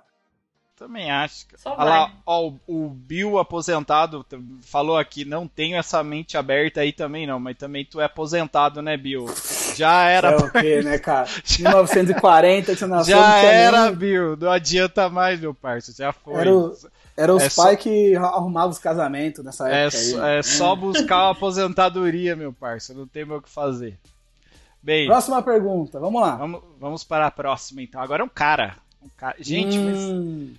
Também 0.81 1.11
acho. 1.11 1.45
Só 1.57 1.75
Olha 1.77 1.83
lá, 1.83 2.11
ó, 2.25 2.51
o, 2.65 2.89
Bill 2.89 3.37
aposentado 3.37 4.25
falou 4.63 4.97
aqui, 4.97 5.23
não 5.23 5.47
tenho 5.47 5.77
essa 5.77 6.03
mente 6.03 6.35
aberta 6.37 6.81
aí 6.81 6.91
também 6.91 7.27
não, 7.27 7.39
mas 7.39 7.55
também 7.55 7.85
tu 7.85 8.01
é 8.01 8.05
aposentado, 8.05 8.81
né, 8.81 8.97
Bill? 8.97 9.27
Já 9.75 10.05
era, 10.09 10.31
É 10.31 10.37
o 10.37 10.49
quê, 10.51 10.81
né, 10.81 10.97
cara? 10.97 11.27
1940 11.59 12.71
que 12.73 12.79
você 12.79 12.87
nasceu, 12.87 13.15
já 13.15 13.37
era, 13.43 13.85
nem- 13.85 13.95
Bill. 13.95 14.35
Não 14.37 14.49
adianta 14.51 15.07
mais, 15.07 15.39
meu 15.39 15.53
parceiro, 15.53 15.97
já 15.99 16.11
foi. 16.11 16.33
Era 16.41 16.51
o- 16.55 16.75
Era 17.15 17.35
os 17.35 17.43
É 17.43 17.49
só- 17.49 17.63
pais 17.65 17.77
que 17.79 18.15
arrumavam 18.15 18.71
os 18.71 18.79
casamentos 18.79 19.45
nessa 19.45 19.69
É, 19.69 19.83
época 19.85 19.97
só- 20.01 20.23
aí. 20.23 20.37
é 20.39 20.41
só 20.41 20.75
buscar 20.75 21.25
uma 21.25 21.31
aposentadoria, 21.33 22.35
meu 22.35 22.51
parceiro, 22.51 23.01
não 23.01 23.07
tem 23.07 23.23
mais 23.23 23.39
o 23.39 23.43
que 23.43 23.49
fazer. 23.51 23.99
Bem, 24.81 25.05
Próxima 25.05 25.43
pergunta, 25.43 25.99
vamos 25.99 26.19
lá. 26.19 26.37
vamos, 26.37 26.61
vamos 26.79 27.03
para 27.03 27.27
a 27.27 27.31
próxima 27.31 27.83
então. 27.83 28.01
Agora 28.01 28.23
é 28.23 28.25
um 28.25 28.29
cara. 28.29 28.77
Um 29.03 29.09
cara. 29.17 29.35
Gente, 29.39 29.77
mas 29.77 29.97
Hum, 29.97 30.53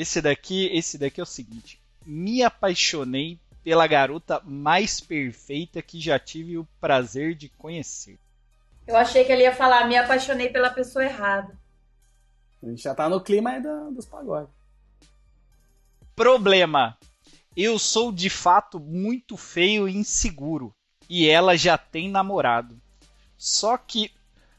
esse 0.00 0.22
daqui, 0.22 0.66
esse 0.72 0.96
daqui 0.96 1.20
é 1.20 1.22
o 1.24 1.26
seguinte. 1.26 1.80
Me 2.06 2.42
apaixonei 2.42 3.38
pela 3.64 3.86
garota 3.86 4.40
mais 4.44 5.00
perfeita 5.00 5.82
que 5.82 6.00
já 6.00 6.18
tive 6.18 6.56
o 6.56 6.64
prazer 6.80 7.34
de 7.34 7.48
conhecer. 7.48 8.16
Eu 8.86 8.96
achei 8.96 9.24
que 9.24 9.32
ele 9.32 9.42
ia 9.42 9.54
falar, 9.54 9.86
me 9.88 9.96
apaixonei 9.96 10.48
pela 10.50 10.70
pessoa 10.70 11.04
errada. 11.04 11.58
a 12.62 12.66
gente 12.66 12.82
já 12.82 12.94
tá 12.94 13.08
no 13.08 13.20
clima 13.20 13.50
aí 13.50 13.62
da- 13.62 13.90
dos 13.90 14.06
pagodes. 14.06 14.50
Problema. 16.14 16.96
Eu 17.56 17.78
sou 17.78 18.12
de 18.12 18.30
fato 18.30 18.78
muito 18.80 19.36
feio 19.36 19.88
e 19.88 19.96
inseguro. 19.96 20.72
E 21.08 21.28
ela 21.28 21.56
já 21.56 21.76
tem 21.78 22.08
namorado. 22.10 22.80
Só 23.36 23.76
que. 23.76 24.10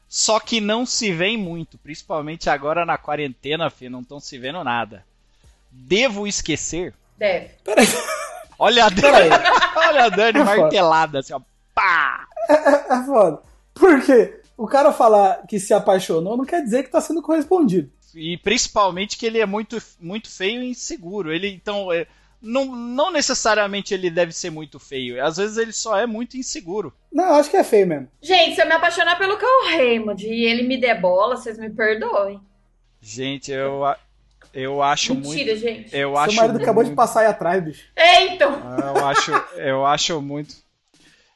Só 0.08 0.40
que 0.40 0.60
não 0.60 0.84
se 0.84 1.12
vê 1.12 1.36
muito. 1.36 1.78
Principalmente 1.78 2.50
agora 2.50 2.84
na 2.84 2.98
quarentena, 2.98 3.70
filho. 3.70 3.90
Não 3.92 4.00
estão 4.00 4.18
se 4.20 4.38
vendo 4.38 4.62
nada. 4.64 5.04
Devo 5.86 6.26
esquecer? 6.26 6.94
Deve. 7.18 7.50
Peraí, 7.64 7.86
Olha 8.58 8.84
a 8.84 8.88
Dani, 8.90 9.30
olha 9.76 10.04
a 10.04 10.08
Dani 10.10 10.38
É 10.40 10.44
foda. 10.44 10.56
martelada, 10.60 11.18
assim, 11.20 11.32
ó. 11.32 11.40
Pá! 11.74 12.26
É 12.48 13.02
foda. 13.06 13.40
Por 13.74 14.02
quê? 14.04 14.40
O 14.56 14.66
cara 14.66 14.92
falar 14.92 15.46
que 15.48 15.58
se 15.58 15.72
apaixonou 15.72 16.36
não 16.36 16.44
quer 16.44 16.62
dizer 16.62 16.82
que 16.82 16.90
tá 16.90 17.00
sendo 17.00 17.22
correspondido. 17.22 17.90
E 18.14 18.36
principalmente 18.38 19.16
que 19.16 19.24
ele 19.24 19.38
é 19.38 19.46
muito, 19.46 19.78
muito 19.98 20.28
feio 20.30 20.62
e 20.62 20.70
inseguro. 20.70 21.32
Ele, 21.32 21.48
então, 21.48 21.90
é, 21.90 22.06
não, 22.42 22.66
não 22.66 23.10
necessariamente 23.10 23.94
ele 23.94 24.10
deve 24.10 24.32
ser 24.32 24.50
muito 24.50 24.78
feio. 24.78 25.24
Às 25.24 25.38
vezes 25.38 25.56
ele 25.56 25.72
só 25.72 25.96
é 25.96 26.06
muito 26.06 26.36
inseguro. 26.36 26.92
Não, 27.10 27.34
acho 27.36 27.48
que 27.50 27.56
é 27.56 27.64
feio 27.64 27.86
mesmo. 27.86 28.08
Gente, 28.20 28.54
se 28.56 28.60
eu 28.60 28.66
me 28.66 28.72
apaixonar 28.72 29.16
pelo 29.16 29.38
Cal 29.38 29.64
Raymond 29.70 30.26
e 30.26 30.44
ele 30.44 30.64
me 30.64 30.78
der 30.78 31.00
bola, 31.00 31.36
vocês 31.36 31.56
me 31.58 31.70
perdoem. 31.70 32.38
Gente, 33.00 33.50
eu, 33.50 33.82
eu 34.52 34.82
acho 34.82 35.14
Mentira, 35.14 35.52
muito. 35.52 35.60
gente. 35.60 35.84
Eu 35.96 36.10
Seu 36.10 36.18
acho 36.18 36.36
marido 36.36 36.56
acabou 36.62 36.82
de 36.82 36.88
muito- 36.90 36.96
passar 36.96 37.20
aí 37.20 37.26
atrás, 37.26 37.62
bicho. 37.64 37.84
É, 37.96 38.26
então. 38.26 38.52
Eu 38.96 39.06
acho, 39.06 39.32
eu 39.56 39.86
acho 39.86 40.20
muito. 40.22 40.54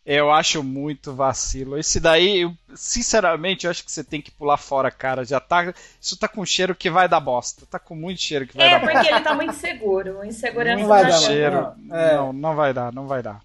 Eu 0.07 0.31
acho 0.31 0.63
muito 0.63 1.15
vacilo. 1.15 1.79
Esse 1.79 1.99
daí, 1.99 2.43
eu- 2.43 2.55
sinceramente, 2.75 3.65
eu 3.65 3.71
acho 3.71 3.83
que 3.83 3.91
você 3.91 4.05
tem 4.05 4.21
que 4.21 4.31
pular 4.31 4.59
fora, 4.59 4.91
cara. 4.91 5.25
Já 5.25 5.41
tá. 5.41 5.73
Isso 5.99 6.19
tá 6.19 6.29
com 6.29 6.45
cheiro 6.45 6.75
que 6.75 6.91
vai 6.91 7.09
dar 7.09 7.21
bosta. 7.21 7.65
Tá 7.71 7.79
com 7.79 7.95
muito 7.95 8.21
cheiro 8.21 8.47
que 8.47 8.55
vai 8.55 8.67
É, 8.67 8.71
dar 8.73 8.81
bosta. 8.81 8.95
porque 8.99 9.15
ele 9.15 9.21
tá 9.25 9.35
muito 9.35 9.55
seguro. 9.55 10.23
Insegurança 10.25 10.81
Não 10.83 10.89
vai 10.89 11.03
dar, 11.07 11.13
cheiro. 11.21 11.73
não. 11.79 11.97
É. 11.97 12.15
Não, 12.17 12.33
não 12.35 12.55
vai 12.55 12.75
dar, 12.75 12.93
não 12.93 13.07
vai 13.07 13.23
dar. 13.23 13.41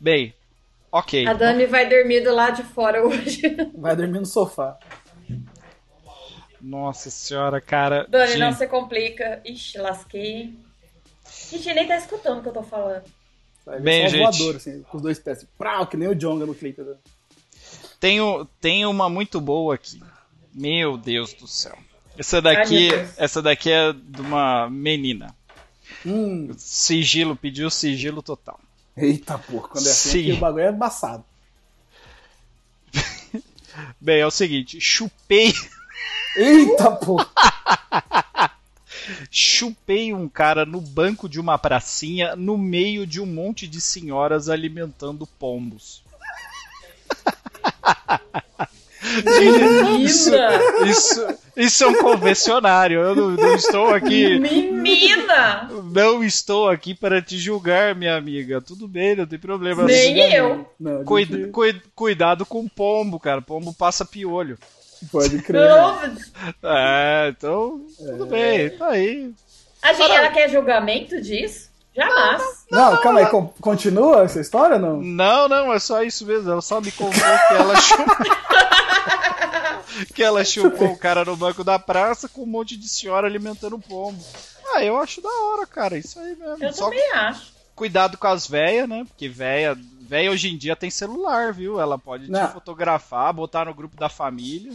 Bem, 0.00 0.34
ok. 0.90 1.24
A 1.28 1.34
Dani 1.34 1.66
vai 1.66 1.88
dormir 1.88 2.22
do 2.22 2.34
lado 2.34 2.56
de 2.56 2.64
fora 2.64 3.06
hoje. 3.06 3.42
Vai 3.78 3.94
dormir 3.94 4.18
no 4.18 4.26
sofá. 4.26 4.76
Nossa 6.62 7.10
senhora, 7.10 7.60
cara. 7.60 8.06
Dani, 8.08 8.28
Gente, 8.28 8.38
não 8.38 8.52
se 8.52 8.66
complica. 8.68 9.40
Ixi, 9.44 9.78
lasquei. 9.78 10.54
Gente, 11.50 11.74
nem 11.74 11.86
tá 11.88 11.96
escutando 11.96 12.38
o 12.38 12.42
que 12.42 12.48
eu 12.48 12.52
tô 12.52 12.62
falando. 12.62 13.02
Ver 13.66 13.80
Bem, 13.80 14.02
só 14.08 14.16
gente. 14.16 14.22
voador, 14.38 14.56
assim, 14.56 14.82
com 14.82 14.96
os 14.96 15.02
dois 15.02 15.18
pés. 15.18 15.38
assim, 15.38 15.48
Prau, 15.58 15.86
que 15.86 15.96
nem 15.96 16.08
o 16.08 16.14
Jonga 16.14 16.46
no 16.46 16.54
clipe. 16.54 16.80
né? 16.82 16.94
Tenho, 17.98 18.44
tenho 18.60 18.90
uma 18.90 19.08
muito 19.08 19.40
boa 19.40 19.74
aqui. 19.74 20.02
Meu 20.54 20.96
Deus 20.96 21.32
do 21.34 21.46
céu. 21.46 21.76
Essa 22.18 22.42
daqui, 22.42 22.92
Ai, 22.92 23.08
essa 23.16 23.40
daqui 23.40 23.70
é 23.70 23.92
de 23.92 24.20
uma 24.20 24.68
menina. 24.70 25.34
Hum, 26.04 26.50
Sigilo, 26.58 27.34
pediu 27.36 27.70
sigilo 27.70 28.22
total. 28.22 28.58
eita 28.96 29.38
porra, 29.38 29.68
quando 29.68 29.86
é 29.86 29.90
assim, 29.90 30.10
Sim. 30.10 30.20
aqui 30.20 30.32
o 30.32 30.36
bagulho 30.40 30.64
é 30.64 30.70
embaçado. 30.70 31.24
Bem, 34.00 34.20
é 34.20 34.26
o 34.26 34.30
seguinte, 34.30 34.80
chupei, 34.80 35.52
Eita 36.36 36.90
porra. 36.92 37.28
chupei 39.30 40.12
um 40.12 40.28
cara 40.28 40.64
no 40.64 40.80
banco 40.80 41.28
de 41.28 41.40
uma 41.40 41.58
pracinha, 41.58 42.34
no 42.36 42.56
meio 42.56 43.06
de 43.06 43.20
um 43.20 43.26
monte 43.26 43.66
de 43.66 43.80
senhoras 43.80 44.48
alimentando 44.48 45.26
pombos. 45.26 46.02
Menina! 49.24 50.48
Isso, 50.86 51.26
isso 51.56 51.84
é 51.84 51.86
um 51.88 51.94
confessionário. 51.94 53.00
Eu 53.00 53.14
não, 53.14 53.30
não 53.32 53.54
estou 53.54 53.88
aqui, 53.88 54.38
Menina! 54.38 55.68
não 55.92 56.24
estou 56.24 56.68
aqui 56.68 56.94
para 56.94 57.20
te 57.20 57.36
julgar, 57.36 57.94
minha 57.94 58.16
amiga. 58.16 58.60
Tudo 58.60 58.88
bem, 58.88 59.16
não 59.16 59.26
tem 59.26 59.38
problema. 59.38 59.84
Nem 59.84 60.32
eu. 60.32 60.66
Não, 60.78 61.04
Cuida- 61.04 61.50
cuidado 61.94 62.46
com 62.46 62.60
o 62.60 62.70
pombo, 62.70 63.20
cara. 63.20 63.42
Pombo 63.42 63.74
passa 63.74 64.04
piolho. 64.04 64.56
Pode 65.10 65.40
crer. 65.42 65.68
Não. 65.68 66.16
É, 66.62 67.28
então, 67.36 67.80
tudo 67.98 68.26
bem, 68.26 68.70
tá 68.70 68.88
aí. 68.88 69.32
A 69.82 69.92
gente, 69.92 70.10
ela 70.12 70.28
quer 70.30 70.48
julgamento 70.48 71.20
disso? 71.20 71.70
Jamais. 71.94 72.42
Não, 72.70 72.96
calma 73.02 73.20
aí, 73.20 73.26
con- 73.26 73.52
continua 73.60 74.22
essa 74.22 74.40
história 74.40 74.76
ou 74.76 74.80
não? 74.82 75.02
Não, 75.02 75.48
não, 75.48 75.72
é 75.72 75.78
só 75.78 76.02
isso 76.02 76.24
mesmo. 76.24 76.50
Ela 76.50 76.62
só 76.62 76.80
me 76.80 76.90
contou 76.92 77.12
que 77.20 77.54
ela 77.54 77.76
chupou. 77.80 78.16
que 80.14 80.22
ela 80.22 80.44
chupou 80.44 80.88
o 80.92 80.96
cara 80.98 81.24
no 81.24 81.36
banco 81.36 81.62
da 81.62 81.78
praça 81.78 82.28
com 82.28 82.42
um 82.44 82.46
monte 82.46 82.76
de 82.76 82.88
senhora 82.88 83.26
alimentando 83.26 83.78
pombo. 83.78 84.22
Ah, 84.74 84.82
eu 84.82 84.96
acho 84.98 85.20
da 85.20 85.28
hora, 85.28 85.66
cara. 85.66 85.98
Isso 85.98 86.18
aí 86.18 86.34
mesmo. 86.34 86.64
Eu 86.64 86.72
Só 86.72 86.84
também 86.84 87.12
acho. 87.12 87.52
cuidado 87.74 88.16
com 88.16 88.26
as 88.26 88.46
véias, 88.46 88.88
né? 88.88 89.04
Porque 89.06 89.28
véia, 89.28 89.76
véia 90.00 90.30
hoje 90.30 90.48
em 90.48 90.56
dia 90.56 90.74
tem 90.74 90.88
celular, 90.90 91.52
viu? 91.52 91.78
Ela 91.78 91.98
pode 91.98 92.30
Não. 92.30 92.46
te 92.46 92.52
fotografar, 92.54 93.32
botar 93.34 93.66
no 93.66 93.74
grupo 93.74 93.96
da 93.96 94.08
família. 94.08 94.72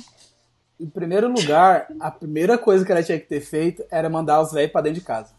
Em 0.80 0.86
primeiro 0.88 1.28
lugar, 1.28 1.88
a 2.00 2.12
primeira 2.12 2.58
coisa 2.58 2.86
que 2.86 2.92
ela 2.92 3.02
tinha 3.04 3.20
que 3.20 3.26
ter 3.26 3.42
feito 3.42 3.84
era 3.90 4.10
mandar 4.10 4.42
os 4.42 4.52
velhos 4.52 4.72
pra 4.72 4.82
dentro 4.82 5.00
de 5.00 5.06
casa. 5.06 5.30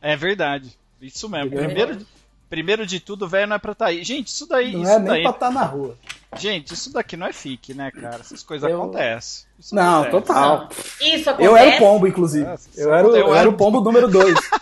É 0.00 0.16
verdade. 0.16 0.76
Isso 1.00 1.28
mesmo. 1.28 1.46
Entendeu? 1.48 1.64
Primeiro, 1.66 2.06
primeiro 2.48 2.86
de 2.86 3.00
tudo, 3.00 3.26
velho 3.28 3.48
não 3.48 3.56
é 3.56 3.58
pra 3.58 3.74
tá 3.74 3.86
aí. 3.86 4.04
Gente, 4.04 4.28
isso 4.28 4.46
daí. 4.46 4.72
Não 4.72 4.82
isso 4.82 4.90
é 4.92 4.98
daí 5.00 5.12
nem 5.14 5.22
pra 5.22 5.30
estar 5.32 5.50
na 5.50 5.64
rua. 5.64 5.96
Gente, 6.36 6.72
isso 6.72 6.92
daqui 6.92 7.16
não 7.16 7.26
é 7.26 7.32
fique, 7.32 7.74
né, 7.74 7.90
cara? 7.90 8.20
Essas 8.20 8.42
coisas 8.42 8.70
Eu- 8.70 8.80
acontecem. 8.80 9.44
Isso 9.58 9.74
Não, 9.74 10.02
acontece. 10.02 10.26
total. 10.26 10.68
Isso 11.00 11.28
acontece. 11.30 11.48
Eu 11.50 11.56
era 11.56 11.76
o 11.76 11.78
pombo, 11.78 12.06
inclusive. 12.06 12.44
Nossa, 12.46 12.68
Eu 12.76 12.94
era, 12.94 13.06
o- 13.06 13.10
eu 13.16 13.26
eu 13.28 13.34
era 13.34 13.48
o 13.48 13.52
pombo 13.52 13.80
número 13.80 14.08
2. 14.08 14.34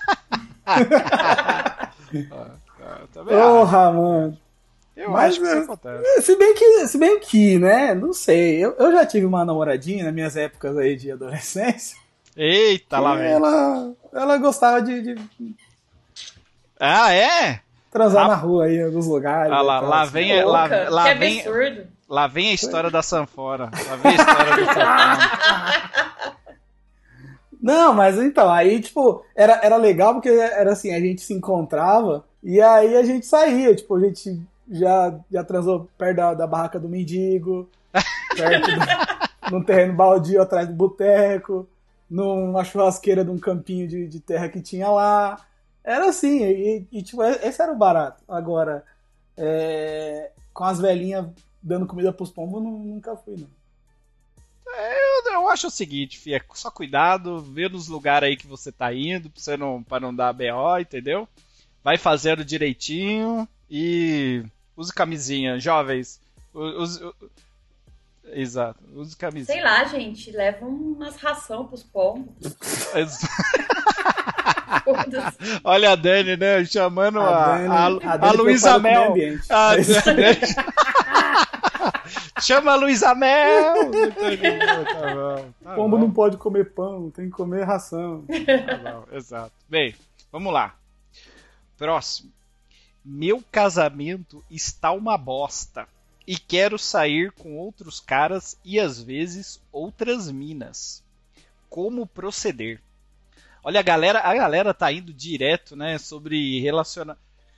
Ah. 0.66 1.90
Porra, 3.24 3.92
mano. 3.92 4.38
Eu 5.00 5.10
Mas, 5.12 5.30
acho 5.30 5.40
que 5.40 5.46
isso 5.46 5.56
é, 5.56 5.60
acontece. 5.62 6.22
Se 6.22 6.36
bem 6.36 6.54
que, 6.54 6.88
se 6.88 6.98
bem 6.98 7.20
que, 7.20 7.58
né? 7.58 7.94
Não 7.94 8.12
sei. 8.12 8.62
Eu, 8.62 8.72
eu 8.78 8.92
já 8.92 9.06
tive 9.06 9.24
uma 9.24 9.44
namoradinha 9.46 10.04
nas 10.04 10.12
minhas 10.12 10.36
épocas 10.36 10.76
aí 10.76 10.94
de 10.94 11.10
adolescência. 11.10 11.96
Eita, 12.36 13.00
lá 13.00 13.16
vem. 13.16 13.26
ela, 13.32 13.92
ela 14.12 14.36
gostava 14.36 14.82
de, 14.82 15.00
de- 15.14 15.54
Ah, 16.78 17.12
é? 17.14 17.60
transar 17.90 18.28
na 18.28 18.34
rua 18.36 18.66
aí, 18.66 18.76
em 18.76 18.84
alguns 18.84 19.06
lugares. 19.06 19.50
Ah, 19.52 19.62
lá, 19.62 19.80
tal, 19.80 19.88
lá 19.88 20.02
assim. 20.02 20.12
vem, 20.12 20.44
lá, 20.44 20.66
lá 20.90 21.04
que 21.12 21.14
vem, 21.18 21.40
absurdo. 21.40 21.86
lá 22.08 22.26
vem 22.26 22.50
a 22.50 22.54
história 22.54 22.90
da 22.90 23.02
sanfona. 23.02 23.64
Lá 23.64 23.96
vem 23.96 24.12
a 24.12 24.14
história 24.14 24.56
da 24.56 24.66
sanfona. 24.66 26.40
Não, 27.60 27.92
mas 27.92 28.16
então, 28.18 28.50
aí, 28.50 28.80
tipo, 28.80 29.24
era, 29.34 29.60
era 29.62 29.76
legal 29.76 30.14
porque 30.14 30.28
era 30.28 30.72
assim, 30.72 30.94
a 30.94 31.00
gente 31.00 31.20
se 31.20 31.34
encontrava 31.34 32.24
e 32.42 32.60
aí 32.60 32.96
a 32.96 33.02
gente 33.02 33.26
saía, 33.26 33.74
tipo, 33.74 33.96
a 33.96 34.00
gente 34.00 34.40
já, 34.70 35.18
já 35.30 35.42
transou 35.44 35.90
perto 35.98 36.16
da, 36.16 36.34
da 36.34 36.46
barraca 36.46 36.78
do 36.78 36.88
mendigo, 36.88 37.68
perto 38.36 38.70
do, 38.70 39.50
num 39.50 39.64
terreno 39.64 39.94
baldio 39.94 40.40
atrás 40.40 40.68
do 40.68 40.74
boteco, 40.74 41.68
numa 42.08 42.64
churrasqueira 42.64 43.24
de 43.24 43.30
um 43.30 43.38
campinho 43.38 43.86
de, 43.88 44.06
de 44.06 44.20
terra 44.20 44.48
que 44.48 44.60
tinha 44.60 44.88
lá. 44.88 45.44
Era 45.82 46.08
assim, 46.08 46.44
e, 46.44 46.86
e, 46.92 47.02
tipo, 47.02 47.22
esse 47.22 47.60
era 47.60 47.72
o 47.72 47.76
barato. 47.78 48.22
Agora, 48.28 48.84
é, 49.36 50.30
com 50.52 50.64
as 50.64 50.78
velhinhas 50.78 51.26
dando 51.62 51.86
comida 51.86 52.12
pros 52.12 52.30
pombos, 52.30 52.62
nu- 52.62 52.78
nunca 52.78 53.16
fui, 53.16 53.36
não. 53.36 53.48
Eu, 54.72 55.32
eu 55.32 55.48
acho 55.48 55.66
o 55.66 55.70
seguinte, 55.70 56.18
Fia, 56.18 56.36
é 56.36 56.42
só 56.54 56.70
cuidado, 56.70 57.40
vê 57.40 57.68
nos 57.68 57.88
lugares 57.88 58.28
aí 58.28 58.36
que 58.36 58.46
você 58.46 58.70
tá 58.70 58.94
indo, 58.94 59.28
pra, 59.28 59.40
você 59.42 59.56
não, 59.56 59.82
pra 59.82 59.98
não 59.98 60.14
dar 60.14 60.32
BO, 60.32 60.78
entendeu? 60.80 61.28
Vai 61.82 61.98
fazendo 61.98 62.44
direitinho 62.44 63.48
e 63.68 64.44
use 64.80 64.92
camisinha, 64.92 65.58
jovens. 65.58 66.20
Use, 66.54 67.00
exato, 68.32 68.80
use 68.94 69.16
camisinha. 69.16 69.54
Sei 69.54 69.62
lá, 69.62 69.84
gente, 69.84 70.30
leva 70.32 70.64
umas 70.66 71.16
ração 71.16 71.66
pros 71.66 71.82
pombos. 71.82 72.34
Olha 75.64 75.92
a 75.92 75.96
Dani, 75.96 76.36
né? 76.36 76.64
Chamando 76.64 77.20
a, 77.20 77.58
Dani- 77.58 78.00
a, 78.04 78.12
a 78.12 78.28
a, 78.28 78.32
Luísa 78.32 78.78
Mel. 78.78 79.14
A 79.48 79.74
É 79.76 79.82
Chama 82.40 82.72
a 82.72 82.76
Luísa 82.76 83.14
Mel! 83.14 83.90
Tá 83.90 85.14
bom, 85.14 85.52
tá 85.62 85.74
Pombo 85.74 85.96
bom. 85.96 86.02
não 86.04 86.10
pode 86.10 86.36
comer 86.36 86.72
pão, 86.72 87.10
tem 87.10 87.26
que 87.26 87.30
comer 87.32 87.64
ração. 87.64 88.24
Tá 88.26 88.76
bom, 88.76 89.04
exato. 89.12 89.52
Bem, 89.68 89.94
vamos 90.32 90.52
lá. 90.52 90.74
Próximo. 91.76 92.30
Meu 93.04 93.42
casamento 93.50 94.44
está 94.50 94.92
uma 94.92 95.16
bosta 95.16 95.88
e 96.26 96.36
quero 96.38 96.78
sair 96.78 97.32
com 97.32 97.56
outros 97.58 97.98
caras 97.98 98.58
e 98.64 98.78
às 98.78 99.00
vezes 99.02 99.60
outras 99.72 100.30
minas. 100.30 101.02
Como 101.68 102.06
proceder? 102.06 102.80
Olha, 103.64 103.80
a 103.80 103.82
galera, 103.82 104.20
a 104.20 104.34
galera 104.34 104.72
tá 104.74 104.90
indo 104.92 105.12
direto, 105.12 105.74
né, 105.76 105.98
sobre 105.98 106.60
relaciona... 106.60 107.16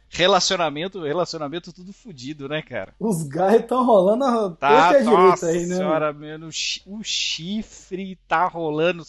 relacionamento, 0.09 1.03
relacionamento 1.03 1.73
tudo 1.73 1.93
fudido, 1.93 2.49
né, 2.49 2.61
cara? 2.63 2.95
Os 2.99 3.23
gás 3.25 3.61
estão 3.61 3.85
rolando 3.85 4.25
a 4.25 4.51
Tá, 4.51 4.89
direita 4.89 5.11
nossa 5.11 5.47
aí, 5.47 5.67
né? 5.67 5.77
senhora, 5.77 6.13
mano, 6.13 6.49
o 6.87 7.03
chifre 7.05 8.17
tá 8.29 8.47
rolando. 8.47 9.05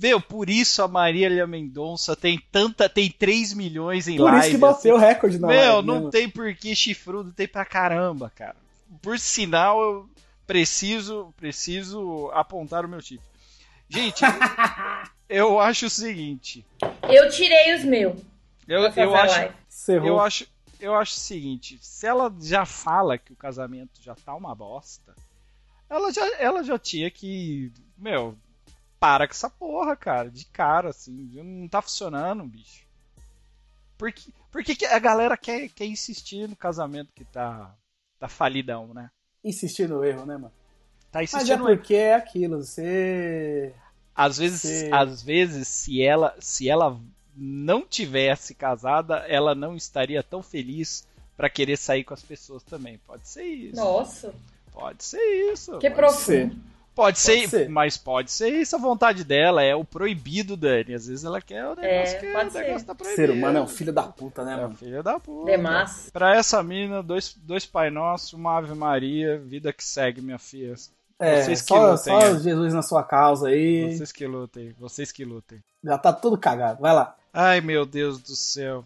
Meu, 0.00 0.20
por 0.20 0.48
isso 0.48 0.82
a 0.82 0.88
Marília 0.88 1.46
Mendonça 1.46 2.16
tem 2.16 2.38
tanta, 2.50 2.88
tem 2.88 3.10
3 3.10 3.52
milhões 3.52 4.08
em 4.08 4.16
Por 4.16 4.24
live. 4.24 4.40
isso 4.40 4.50
que 4.50 4.56
bateu 4.56 4.94
o 4.94 4.96
assim. 4.96 5.06
recorde 5.06 5.38
na 5.38 5.48
Meu, 5.48 5.72
live, 5.74 5.86
não 5.86 6.04
né? 6.04 6.10
tem 6.10 6.28
por 6.28 6.54
que 6.54 6.74
chifrudo, 6.74 7.32
tem 7.32 7.46
pra 7.46 7.64
caramba, 7.64 8.30
cara. 8.34 8.56
Por 9.02 9.18
sinal, 9.18 9.80
eu 9.82 10.10
preciso, 10.46 11.34
preciso 11.36 12.30
apontar 12.32 12.84
o 12.84 12.88
meu 12.88 13.00
chifre. 13.00 13.26
Gente, 13.88 14.22
eu 15.28 15.60
acho 15.60 15.86
o 15.86 15.90
seguinte, 15.90 16.64
Eu 17.08 17.28
tirei 17.30 17.74
os 17.74 17.84
meus. 17.84 18.18
eu, 18.66 18.80
eu 18.80 19.14
a 19.14 19.22
acho, 19.22 19.52
eu 19.88 20.18
acho, 20.20 20.46
eu 20.80 20.94
acho 20.94 21.12
o 21.12 21.20
seguinte, 21.20 21.78
se 21.82 22.06
ela 22.06 22.34
já 22.40 22.64
fala 22.64 23.18
que 23.18 23.32
o 23.32 23.36
casamento 23.36 24.00
já 24.02 24.14
tá 24.14 24.34
uma 24.34 24.54
bosta, 24.54 25.14
ela 25.90 26.10
já, 26.12 26.26
ela 26.38 26.62
já 26.64 26.78
tinha 26.78 27.10
que, 27.10 27.70
meu, 27.98 28.36
para 29.00 29.26
com 29.26 29.32
essa 29.32 29.48
porra, 29.48 29.96
cara, 29.96 30.30
de 30.30 30.44
cara, 30.44 30.90
assim, 30.90 31.30
não 31.42 31.66
tá 31.66 31.80
funcionando, 31.80 32.44
bicho. 32.44 32.84
Por 33.96 34.12
que, 34.12 34.32
por 34.50 34.62
que 34.62 34.76
que 34.76 34.84
a 34.84 34.98
galera 34.98 35.36
quer, 35.36 35.68
quer 35.70 35.86
insistir 35.86 36.46
no 36.48 36.54
casamento 36.54 37.12
que 37.14 37.24
tá, 37.24 37.74
tá 38.18 38.28
falidão, 38.28 38.92
né? 38.92 39.10
Insistir 39.42 39.88
no 39.88 40.04
erro, 40.04 40.26
né, 40.26 40.36
mano? 40.36 40.52
Tá 41.10 41.20
Mas 41.20 41.32
é 41.32 41.36
insistindo. 41.38 41.64
porque 41.64 41.94
é 41.94 42.14
aquilo, 42.14 42.62
você. 42.62 43.74
Às 44.14 44.38
vezes, 44.38 44.60
Sim. 44.60 44.92
às 44.92 45.22
vezes, 45.22 45.66
se 45.66 46.02
ela, 46.02 46.36
se 46.38 46.68
ela 46.68 47.00
não 47.34 47.82
tivesse 47.86 48.54
casada, 48.54 49.16
ela 49.26 49.54
não 49.54 49.74
estaria 49.74 50.22
tão 50.22 50.42
feliz 50.42 51.06
pra 51.36 51.48
querer 51.48 51.78
sair 51.78 52.04
com 52.04 52.12
as 52.12 52.22
pessoas 52.22 52.62
também. 52.62 52.98
Pode 53.06 53.26
ser 53.26 53.44
isso. 53.44 53.76
Nossa, 53.76 54.34
Pode 54.72 55.02
ser 55.02 55.52
isso. 55.52 55.78
que 55.78 55.90
profundo. 55.90 56.56
Pode 56.94 57.18
ser, 57.18 57.48
ser. 57.48 57.68
mas 57.68 57.96
pode 57.96 58.30
ser 58.30 58.48
isso 58.50 58.76
a 58.76 58.78
vontade 58.78 59.24
dela. 59.24 59.62
É 59.62 59.74
o 59.74 59.84
proibido, 59.84 60.56
Dani. 60.56 60.94
Às 60.94 61.06
vezes 61.06 61.24
ela 61.24 61.40
quer 61.40 61.64
o 61.66 61.74
negócio 61.76 62.16
É, 62.16 62.20
que 62.20 62.26
pode 62.32 62.50
o 62.50 62.52
negócio 62.52 62.78
ser. 62.80 62.84
tá 62.86 62.94
proibido. 62.94 63.16
Ser 63.16 63.30
humano 63.30 63.58
é 63.58 63.62
um 63.62 63.66
filho 63.66 63.92
da 63.92 64.02
puta, 64.04 64.44
né, 64.44 64.54
É 64.54 64.56
mano? 64.56 64.74
filho 64.74 65.02
da 65.02 65.18
puta. 65.18 65.50
Demais. 65.50 66.10
Pra 66.12 66.34
essa 66.36 66.62
mina, 66.62 67.02
dois, 67.02 67.34
dois 67.36 67.64
Pai 67.66 67.90
Nosso, 67.90 68.36
uma 68.36 68.56
Ave 68.58 68.74
Maria, 68.74 69.38
vida 69.38 69.72
que 69.72 69.82
segue, 69.84 70.20
minha 70.20 70.38
filha. 70.38 70.74
É, 71.18 71.42
Vocês 71.42 71.60
que 71.60 71.68
só, 71.68 71.90
lutem, 71.92 71.96
só 72.04 72.20
é. 72.20 72.38
Jesus 72.40 72.72
na 72.74 72.82
sua 72.82 73.02
causa 73.02 73.48
aí. 73.48 73.94
Vocês 73.94 74.10
que 74.12 74.26
lutem, 74.26 74.74
vocês 74.78 75.12
que 75.12 75.24
lutem. 75.24 75.58
Já 75.84 75.98
tá 75.98 76.12
tudo 76.12 76.38
cagado. 76.38 76.80
Vai 76.80 76.94
lá. 76.94 77.14
Ai, 77.32 77.60
meu 77.60 77.84
Deus 77.84 78.18
do 78.18 78.34
céu. 78.34 78.84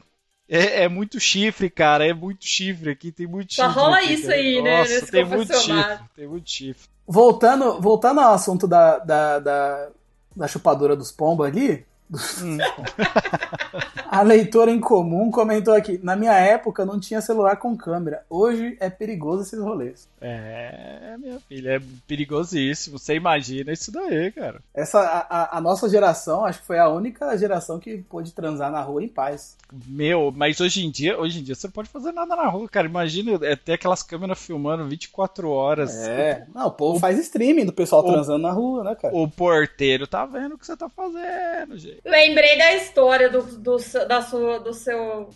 É, 0.48 0.82
é 0.82 0.88
muito 0.88 1.18
chifre, 1.20 1.70
cara. 1.70 2.06
É 2.06 2.12
muito 2.12 2.44
chifre 2.44 2.90
aqui. 2.90 3.10
Tem 3.12 3.26
muito 3.26 3.54
Só 3.54 3.66
chifre. 3.68 3.80
rola 3.80 3.96
aqui, 3.98 4.12
isso 4.14 4.22
cara. 4.26 4.34
aí, 4.34 4.60
né, 4.62 4.78
Nossa, 4.78 4.92
nesse 4.94 5.10
tem 5.12 5.24
muito 5.24 5.54
chifre. 5.56 5.98
Tem 6.16 6.26
muito 6.26 6.50
chifre. 6.50 6.88
Voltando, 7.06 7.80
voltando 7.80 8.20
ao 8.20 8.32
assunto 8.32 8.66
da, 8.66 8.98
da, 8.98 9.38
da, 9.38 9.88
da 10.34 10.48
chupadora 10.48 10.96
dos 10.96 11.12
pombos 11.12 11.46
ali. 11.46 11.86
a 14.10 14.22
leitora 14.22 14.70
em 14.70 14.80
comum 14.80 15.30
comentou 15.30 15.74
aqui: 15.74 15.98
na 16.02 16.14
minha 16.16 16.32
época 16.34 16.84
não 16.84 16.98
tinha 17.00 17.20
celular 17.20 17.56
com 17.56 17.76
câmera. 17.76 18.24
Hoje 18.28 18.76
é 18.80 18.88
perigoso 18.90 19.42
esses 19.42 19.58
rolês. 19.58 20.08
É, 20.20 21.16
minha 21.18 21.38
filha, 21.40 21.76
é 21.76 21.82
perigosíssimo. 22.06 22.98
Você 22.98 23.14
imagina 23.14 23.72
isso 23.72 23.90
daí, 23.92 24.30
cara. 24.32 24.60
Essa, 24.74 25.00
a, 25.00 25.58
a- 25.58 25.60
nossa 25.60 25.88
geração, 25.88 26.44
acho 26.44 26.60
que 26.60 26.66
foi 26.66 26.78
a 26.78 26.88
única 26.88 27.36
geração 27.36 27.78
que 27.78 27.98
pôde 27.98 28.32
transar 28.32 28.70
na 28.70 28.80
rua 28.80 29.02
em 29.02 29.08
paz. 29.08 29.56
Meu, 29.86 30.32
mas 30.34 30.60
hoje 30.60 30.84
em 30.84 30.90
dia, 30.90 31.18
hoje 31.18 31.40
em 31.40 31.42
dia 31.42 31.54
você 31.54 31.66
não 31.66 31.72
pode 31.72 31.88
fazer 31.88 32.12
nada 32.12 32.36
na 32.36 32.46
rua, 32.46 32.68
cara. 32.68 32.86
Imagina 32.86 33.38
é, 33.42 33.56
ter 33.56 33.72
aquelas 33.74 34.02
câmeras 34.02 34.38
filmando 34.38 34.86
24 34.86 35.48
horas. 35.50 35.96
É. 36.06 36.46
Não, 36.54 36.66
o 36.68 36.70
povo 36.72 36.98
faz 37.00 37.18
streaming 37.18 37.64
do 37.66 37.72
pessoal 37.72 38.02
o- 38.06 38.12
transando 38.12 38.42
na 38.42 38.52
rua, 38.52 38.84
né, 38.84 38.94
cara? 38.94 39.14
O 39.16 39.28
porteiro 39.28 40.06
tá 40.06 40.24
vendo 40.26 40.54
o 40.54 40.58
que 40.58 40.66
você 40.66 40.76
tá 40.76 40.88
fazendo, 40.88 41.76
gente. 41.76 41.93
Lembrei 42.04 42.56
da 42.58 42.72
história 42.74 43.28
do, 43.28 43.42
do, 43.42 43.78
seu- 43.78 44.06
da 44.08 44.22
sua, 44.22 44.58
do 44.60 44.72
seu, 44.72 45.30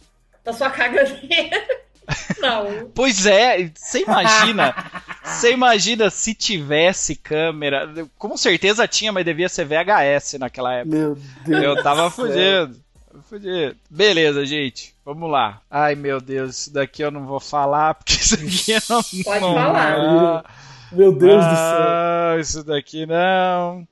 da 0.44 0.52
sua 0.52 0.70
caganeira. 0.70 1.66
Não. 2.40 2.90
Pois 2.94 3.26
é, 3.26 3.70
você 3.74 4.00
imagina, 4.02 4.74
você 5.22 5.52
imagina 5.52 6.08
se 6.08 6.34
tivesse 6.34 7.14
câmera, 7.14 7.86
com 8.16 8.34
certeza 8.36 8.88
tinha, 8.88 9.12
mas 9.12 9.24
devia 9.26 9.48
ser 9.48 9.66
VHS 9.66 10.38
naquela 10.38 10.72
época. 10.74 10.96
Meu 10.96 11.18
Deus. 11.44 11.62
Eu 11.62 11.82
tava 11.82 12.04
do 12.04 12.10
céu. 12.10 12.24
fudido. 12.26 12.80
Fudido. 13.28 13.76
Beleza, 13.90 14.46
gente. 14.46 14.94
Vamos 15.04 15.30
lá. 15.30 15.60
Ai, 15.70 15.94
meu 15.94 16.18
Deus, 16.20 16.60
isso 16.60 16.72
daqui 16.72 17.02
eu 17.02 17.10
não 17.10 17.26
vou 17.26 17.40
falar, 17.40 17.94
porque 17.94 18.14
isso 18.14 18.34
aqui 18.36 18.72
não. 18.88 19.02
Pode 19.24 19.40
não 19.40 19.54
falar. 19.54 20.42
dá. 20.42 20.44
Meu 20.92 21.12
Deus 21.12 21.44
do 21.44 21.50
céu. 21.50 21.56
Ah, 21.58 22.36
isso 22.40 22.64
daqui 22.64 23.04
não. 23.04 23.86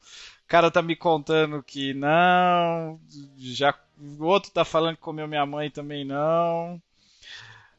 Cara 0.47 0.71
tá 0.71 0.81
me 0.81 0.95
contando 0.95 1.63
que 1.63 1.93
não. 1.93 3.01
Já, 3.37 3.75
o 3.99 4.25
outro 4.25 4.51
tá 4.51 4.65
falando 4.65 4.97
que 4.97 5.03
comeu 5.03 5.27
minha 5.27 5.45
mãe 5.45 5.71
também 5.71 6.05
não. 6.05 6.81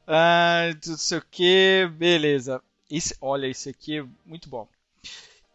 Ah, 0.05 0.63
não 0.85 0.97
sei 0.97 1.17
o 1.17 1.25
que. 1.29 1.89
Beleza. 1.93 2.61
Esse, 2.89 3.15
olha, 3.21 3.47
esse 3.47 3.69
aqui 3.69 3.99
é 3.99 4.05
muito 4.25 4.49
bom. 4.49 4.67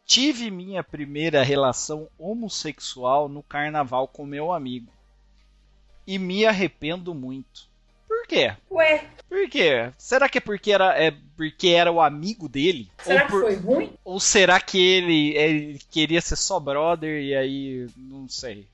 Tive 0.04 0.50
minha 0.50 0.82
primeira 0.84 1.42
relação 1.42 2.08
homossexual 2.18 3.28
no 3.28 3.42
carnaval 3.42 4.08
com 4.08 4.26
meu 4.26 4.52
amigo. 4.52 4.92
E 6.06 6.18
me 6.18 6.44
arrependo 6.44 7.14
muito. 7.14 7.71
Por 8.22 8.28
quê? 8.28 8.54
Ué, 8.70 9.04
Por 9.28 9.48
quê? 9.50 9.90
Será 9.98 10.28
que 10.28 10.38
é 10.38 10.40
porque 10.40 10.70
era, 10.72 10.96
é 10.96 11.12
porque 11.36 11.68
era 11.68 11.90
o 11.90 12.00
amigo 12.00 12.48
dele? 12.48 12.88
será 13.02 13.22
Ou 13.22 13.26
que 13.26 13.32
por- 13.32 13.40
foi 13.42 13.56
ruim? 13.56 13.92
ou 14.04 14.20
será 14.20 14.60
que 14.60 14.78
ele, 14.78 15.36
ele 15.36 15.80
queria 15.90 16.20
ser 16.20 16.36
só 16.36 16.60
brother 16.60 17.20
e 17.20 17.34
aí. 17.34 17.86
Não 17.96 18.28
sei. 18.28 18.68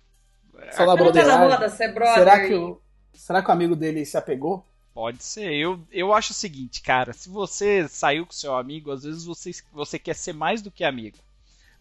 Só 0.73 0.85
na 0.85 0.97
tá 0.97 1.25
na 1.25 1.39
moda 1.39 1.69
ser 1.71 1.95
brother. 1.95 2.15
Será 2.15 2.47
que, 2.47 2.55
o, 2.55 2.81
será 3.15 3.43
que 3.43 3.49
o 3.49 3.53
amigo 3.53 3.75
dele 3.77 4.05
se 4.05 4.17
apegou? 4.17 4.65
Pode 4.93 5.23
ser. 5.23 5.53
Eu, 5.53 5.81
eu 5.93 6.13
acho 6.13 6.33
o 6.33 6.35
seguinte, 6.35 6.83
cara. 6.83 7.13
Se 7.13 7.29
você 7.31 7.89
saiu 7.89 8.27
com 8.27 8.33
seu 8.33 8.55
amigo, 8.57 8.91
às 8.91 9.05
vezes 9.05 9.25
você, 9.25 9.53
você 9.73 9.99
quer 9.99 10.15
ser 10.15 10.35
mais 10.35 10.61
do 10.61 10.71
que 10.71 10.83
amigo. 10.85 11.17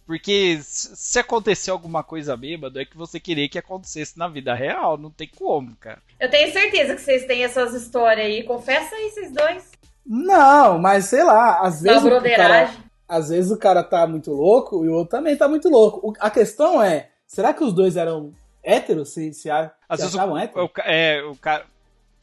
Porque 0.08 0.62
se 0.64 1.20
acontecer 1.20 1.70
alguma 1.70 2.02
coisa 2.02 2.38
bêbado, 2.38 2.80
é 2.80 2.86
que 2.86 2.96
você 2.96 3.20
queria 3.20 3.50
que 3.50 3.60
acontecesse 3.60 4.18
na 4.18 4.30
vida 4.30 4.54
real. 4.54 4.98
Não 4.98 5.12
tem 5.12 5.30
como, 5.38 5.76
cara. 5.76 6.02
Eu 6.18 6.30
tenho 6.30 6.50
certeza 6.54 6.96
que 6.96 7.02
vocês 7.02 7.26
têm 7.26 7.44
essas 7.44 7.74
histórias 7.74 8.26
aí. 8.26 8.42
Confessa 8.44 8.96
aí, 8.96 9.10
vocês 9.10 9.34
dois. 9.34 9.70
Não, 10.06 10.80
mas 10.80 11.08
sei 11.08 11.26
lá, 11.26 11.60
às 11.60 11.82
vezes. 11.82 12.02
o 12.02 12.22
cara, 12.22 12.74
às 13.06 13.28
vezes 13.28 13.52
o 13.52 13.58
cara 13.58 13.84
tá 13.84 14.08
muito 14.08 14.32
louco 14.32 14.86
e 14.86 14.88
o 14.88 14.94
outro 14.94 15.18
também 15.18 15.36
tá 15.36 15.46
muito 15.50 15.68
louco. 15.68 16.14
A 16.22 16.30
questão 16.30 16.82
é, 16.82 17.10
será 17.28 17.54
que 17.54 17.66
os 17.66 17.74
dois 17.74 17.98
eram 17.98 18.34
héteros? 18.64 19.10
Se, 19.10 19.34
se, 19.34 19.50
às 19.52 19.68
se 19.68 19.98
vezes 19.98 20.16
achavam 20.16 20.36
o, 20.36 20.38
héteros? 20.38 20.70
O, 20.70 20.82
é, 20.86 21.22
o 21.24 21.36
cara. 21.36 21.66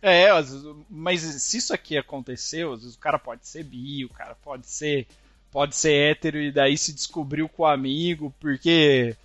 É, 0.01 0.29
mas 0.89 1.21
se 1.21 1.59
isso 1.59 1.75
aqui 1.75 1.99
aconteceu, 1.99 2.73
às 2.73 2.81
vezes 2.81 2.97
o 2.97 3.01
cara 3.01 3.19
pode 3.19 3.47
ser 3.47 3.63
bi, 3.63 4.07
o 4.07 4.11
cara 4.11 4.35
pode 4.43 4.67
ser 4.67 5.07
pode 5.55 5.77
ser 5.77 5.93
hétero 5.93 6.41
e 6.41 6.51
daí 6.51 6.77
se 6.77 6.93
descobriu 6.93 7.49
com 7.49 7.63
o 7.63 7.67
amigo, 7.67 8.35
porque. 8.41 9.17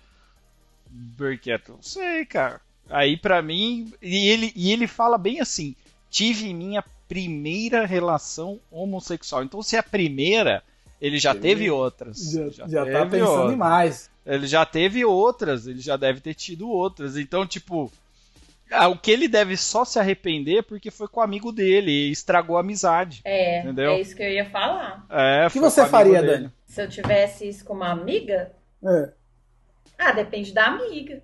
Porque 1.16 1.60
não 1.68 1.82
sei, 1.82 2.24
cara. 2.24 2.60
Aí 2.88 3.16
para 3.16 3.42
mim. 3.42 3.92
E 4.00 4.28
ele, 4.28 4.52
e 4.54 4.72
ele 4.72 4.86
fala 4.86 5.18
bem 5.18 5.40
assim: 5.40 5.74
tive 6.08 6.54
minha 6.54 6.84
primeira 7.08 7.84
relação 7.84 8.60
homossexual. 8.70 9.42
Então, 9.42 9.60
se 9.60 9.74
é 9.74 9.80
a 9.80 9.82
primeira, 9.82 10.62
ele 11.00 11.18
já 11.18 11.32
ele, 11.32 11.40
teve 11.40 11.68
outras. 11.68 12.18
Já, 12.30 12.48
já, 12.48 12.68
já 12.68 12.86
tá 12.86 13.06
pensando 13.06 13.30
outras. 13.32 13.52
em 13.52 13.56
mais. 13.56 14.10
Ele 14.24 14.46
já 14.46 14.64
teve 14.64 15.04
outras, 15.04 15.66
ele 15.66 15.80
já 15.80 15.96
deve 15.96 16.20
ter 16.20 16.34
tido 16.34 16.68
outras. 16.68 17.16
Então, 17.16 17.44
tipo, 17.44 17.90
o 18.88 18.96
que 18.96 19.10
ele 19.10 19.28
deve 19.28 19.56
só 19.56 19.84
se 19.84 19.98
arrepender 19.98 20.62
porque 20.62 20.90
foi 20.90 21.08
com 21.08 21.20
o 21.20 21.22
amigo 21.22 21.50
dele 21.52 21.90
e 21.90 22.10
estragou 22.10 22.56
a 22.56 22.60
amizade. 22.60 23.20
É, 23.24 23.60
entendeu? 23.60 23.92
é 23.92 24.00
isso 24.00 24.14
que 24.14 24.22
eu 24.22 24.30
ia 24.30 24.48
falar. 24.48 25.04
É, 25.10 25.46
o 25.46 25.50
que 25.50 25.60
você 25.60 25.86
faria, 25.86 26.22
Dani? 26.22 26.50
Se 26.66 26.82
eu 26.82 26.88
tivesse 26.88 27.48
isso 27.48 27.64
com 27.64 27.74
uma 27.74 27.90
amiga? 27.90 28.52
É. 28.84 29.10
Ah, 29.98 30.12
depende 30.12 30.52
da 30.52 30.66
amiga. 30.66 31.22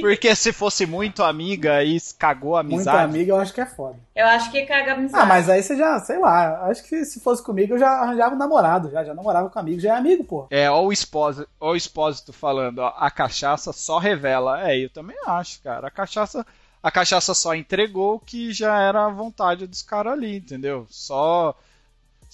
Porque 0.00 0.34
se 0.36 0.52
fosse 0.52 0.86
muito 0.86 1.22
amiga 1.22 1.82
e 1.82 1.98
cagou 2.18 2.56
a 2.56 2.60
amizade. 2.60 2.96
Muito 2.98 3.10
amiga, 3.16 3.32
eu 3.32 3.36
acho 3.36 3.52
que 3.52 3.60
é 3.60 3.66
foda. 3.66 3.98
Eu 4.14 4.26
acho 4.26 4.50
que 4.50 4.64
caga 4.64 4.92
a 4.92 4.94
amizade. 4.94 5.22
Ah, 5.22 5.26
mas 5.26 5.48
aí 5.48 5.62
você 5.62 5.76
já, 5.76 5.98
sei 6.00 6.18
lá, 6.18 6.66
acho 6.68 6.84
que 6.84 7.04
se 7.04 7.20
fosse 7.20 7.42
comigo 7.42 7.74
eu 7.74 7.78
já 7.78 7.88
arranjava 7.88 8.34
um 8.34 8.38
namorado, 8.38 8.90
já, 8.90 9.04
já 9.04 9.14
namorava 9.14 9.50
com 9.50 9.58
amigo, 9.58 9.80
já 9.80 9.94
é 9.94 9.98
amigo, 9.98 10.24
pô. 10.24 10.46
É, 10.50 10.70
ó 10.70 10.82
o 10.82 10.92
espósito, 10.92 11.48
ó 11.60 11.72
o 11.72 11.76
espósito 11.76 12.32
falando, 12.32 12.78
ó, 12.78 12.94
a 12.96 13.10
cachaça 13.10 13.72
só 13.72 13.98
revela. 13.98 14.70
É, 14.70 14.78
eu 14.78 14.90
também 14.90 15.16
acho, 15.26 15.60
cara. 15.62 15.88
A 15.88 15.90
cachaça, 15.90 16.46
a 16.82 16.90
cachaça 16.90 17.34
só 17.34 17.54
entregou 17.54 18.20
que 18.20 18.52
já 18.52 18.80
era 18.80 19.06
a 19.06 19.10
vontade 19.10 19.66
dos 19.66 19.82
caras 19.82 20.12
ali, 20.12 20.36
entendeu? 20.36 20.86
Só 20.88 21.54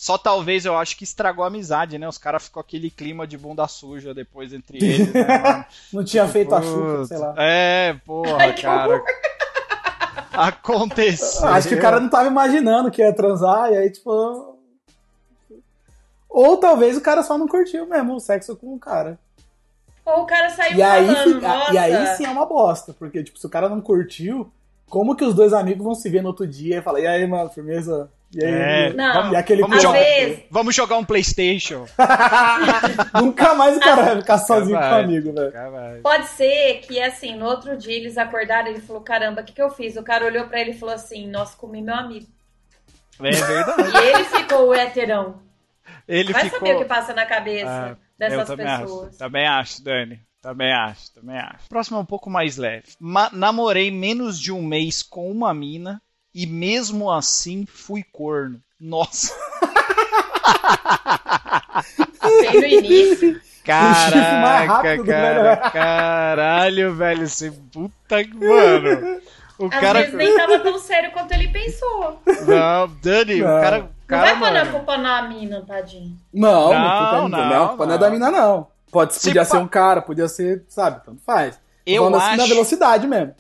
só 0.03 0.19
talvez 0.19 0.65
eu 0.65 0.77
acho 0.77 0.97
que 0.97 1.05
estragou 1.05 1.45
a 1.45 1.47
amizade, 1.47 1.97
né? 1.97 2.09
Os 2.09 2.19
caras 2.19 2.47
ficou 2.47 2.61
aquele 2.61 2.91
clima 2.91 3.25
de 3.25 3.39
bunda 3.39 3.69
suja 3.69 4.13
depois 4.13 4.53
entre 4.53 4.79
eles, 4.85 5.13
né, 5.13 5.65
Não 5.93 6.03
tinha 6.03 6.27
feito 6.27 6.53
a 6.53 6.61
chuva, 6.61 7.05
sei 7.05 7.19
lá. 7.19 7.33
É, 7.39 7.95
porra, 8.05 8.37
Ai, 8.37 8.61
cara. 8.61 9.01
Aconteceu. 10.33 11.47
Acho 11.47 11.69
que 11.69 11.77
o 11.77 11.81
cara 11.81 12.01
não 12.01 12.09
tava 12.09 12.27
imaginando 12.27 12.91
que 12.91 13.01
ia 13.01 13.15
transar, 13.15 13.71
e 13.71 13.77
aí, 13.77 13.91
tipo. 13.93 14.59
Ou 16.29 16.57
talvez 16.57 16.97
o 16.97 17.01
cara 17.01 17.23
só 17.23 17.39
não 17.39 17.47
curtiu 17.47 17.87
mesmo 17.87 18.17
o 18.17 18.21
sexo 18.21 18.57
com 18.57 18.75
o 18.75 18.81
cara. 18.81 19.17
Ou 20.05 20.23
o 20.23 20.27
cara 20.27 20.51
saiu 20.51 20.79
e 20.79 20.83
aí, 20.83 21.07
falando, 21.07 21.75
E 21.75 21.79
aí 21.79 22.17
sim 22.17 22.27
é 22.27 22.31
uma 22.31 22.45
bosta, 22.45 22.93
porque, 22.93 23.23
tipo, 23.23 23.39
se 23.39 23.47
o 23.47 23.51
cara 23.51 23.69
não 23.69 23.81
curtiu, 23.81 24.51
como 24.91 25.15
que 25.15 25.25
os 25.25 25.33
dois 25.33 25.53
amigos 25.53 25.85
vão 25.85 25.95
se 25.95 26.11
ver 26.11 26.23
no 26.23 26.31
outro 26.31 26.45
dia 26.45 26.79
e 26.79 26.83
falar, 26.83 26.99
e 26.99 27.07
aí, 27.07 27.25
mano, 27.25 27.49
firmeza? 27.51 28.11
E 28.35 28.43
aí, 28.43 28.53
é, 28.53 28.93
não, 28.95 29.13
vamos, 29.13 29.33
e 29.33 29.37
aquele 29.37 29.61
vamos, 29.61 29.83
jogar, 29.83 30.01
vamos 30.51 30.75
jogar 30.75 30.97
um 30.97 31.05
Playstation. 31.05 31.87
Nunca 33.21 33.55
mais 33.55 33.77
o 33.77 33.81
cara 33.81 34.03
vai 34.03 34.17
ficar 34.21 34.39
sozinho 34.39 34.79
com 34.79 34.85
o 34.85 34.95
amigo, 34.95 35.33
velho. 35.35 36.03
Pode 36.03 36.27
ser 36.29 36.81
que, 36.81 36.99
assim, 36.99 37.37
no 37.37 37.45
outro 37.45 37.77
dia 37.77 37.95
eles 37.95 38.17
acordaram 38.17 38.69
e 38.69 38.71
ele 38.71 38.81
falou, 38.81 39.03
caramba, 39.03 39.43
o 39.43 39.45
que, 39.45 39.53
que 39.53 39.61
eu 39.63 39.69
fiz? 39.69 39.97
O 39.97 40.03
cara 40.03 40.25
olhou 40.25 40.47
pra 40.47 40.61
ele 40.61 40.71
e 40.71 40.79
falou 40.79 40.95
assim, 40.95 41.29
nossa, 41.29 41.57
comi 41.59 41.83
meu 41.83 41.95
amigo. 41.95 42.27
É 43.21 43.31
verdade. 43.31 43.97
E 43.97 44.09
ele 44.09 44.25
ficou 44.25 44.69
o 44.69 44.75
heterão. 44.75 45.43
Ele 46.09 46.33
vai 46.33 46.45
ficou... 46.45 46.59
saber 46.59 46.77
o 46.77 46.79
que 46.79 46.85
passa 46.87 47.13
na 47.13 47.27
cabeça 47.27 47.69
ah, 47.69 47.97
dessas 48.19 48.47
também 48.47 48.67
pessoas. 48.67 49.09
Acho, 49.09 49.19
também 49.19 49.47
acho, 49.47 49.85
Dani. 49.85 50.21
Também 50.41 50.73
acho, 50.73 51.13
também 51.13 51.39
acho. 51.39 51.69
Próximo 51.69 51.99
é 51.99 52.01
um 52.01 52.07
pouco 52.07 52.31
mais 52.31 52.57
leve. 52.57 52.89
Ma 52.99 53.31
namorei 53.33 53.91
menos 53.91 54.41
de 54.41 54.51
um 54.51 54.63
mês 54.63 55.03
com 55.03 55.31
uma 55.31 55.53
mina 55.55 56.03
e 56.35 56.47
mesmo 56.47 57.11
assim 57.11 57.67
fui 57.67 58.03
corno. 58.03 58.61
Nossa. 58.81 59.35
Bem 62.41 62.61
no 62.61 62.67
início. 62.67 63.41
Caraca, 63.65 65.05
cara, 65.05 65.57
caralho, 65.71 66.95
velho, 66.95 67.29
você 67.29 67.53
puta 67.73 68.25
que, 68.25 68.35
mano. 68.35 69.21
O 69.59 69.67
Às 69.67 69.81
cara... 69.81 70.01
vezes 70.01 70.15
nem 70.15 70.37
tava 70.37 70.59
tão 70.59 70.79
sério 70.81 71.13
quanto 71.13 71.33
ele 71.33 71.49
pensou. 71.49 72.21
Não, 72.47 72.89
Dani, 73.01 73.37
não. 73.41 73.47
o 73.47 73.61
cara. 73.61 73.79
Não 73.79 73.89
cara, 74.07 74.35
vai 74.35 74.39
pôr 74.39 74.57
a 74.57 74.67
culpa 74.67 74.99
na 74.99 75.23
mina, 75.23 75.63
tadinho. 75.63 76.17
Não, 76.35 76.73
não, 76.73 76.73
não, 76.73 77.29
não, 77.29 77.49
não, 77.49 77.65
a 77.65 77.69
culpa 77.69 77.87
não 77.87 77.95
é 77.95 77.99
da 77.99 78.11
mina, 78.11 78.31
não. 78.31 78.67
Pode, 78.91 79.19
podia 79.19 79.45
ser 79.45 79.57
um 79.59 79.69
cara, 79.69 80.03
podia 80.03 80.29
ser, 80.29 80.65
sabe, 80.69 81.03
tanto 81.05 81.23
faz. 81.25 81.59
Eu 81.87 82.05
Falando 82.05 82.17
acho... 82.17 82.27
assim 82.27 82.37
na 82.37 82.47
velocidade 82.47 83.07
mesmo. 83.07 83.35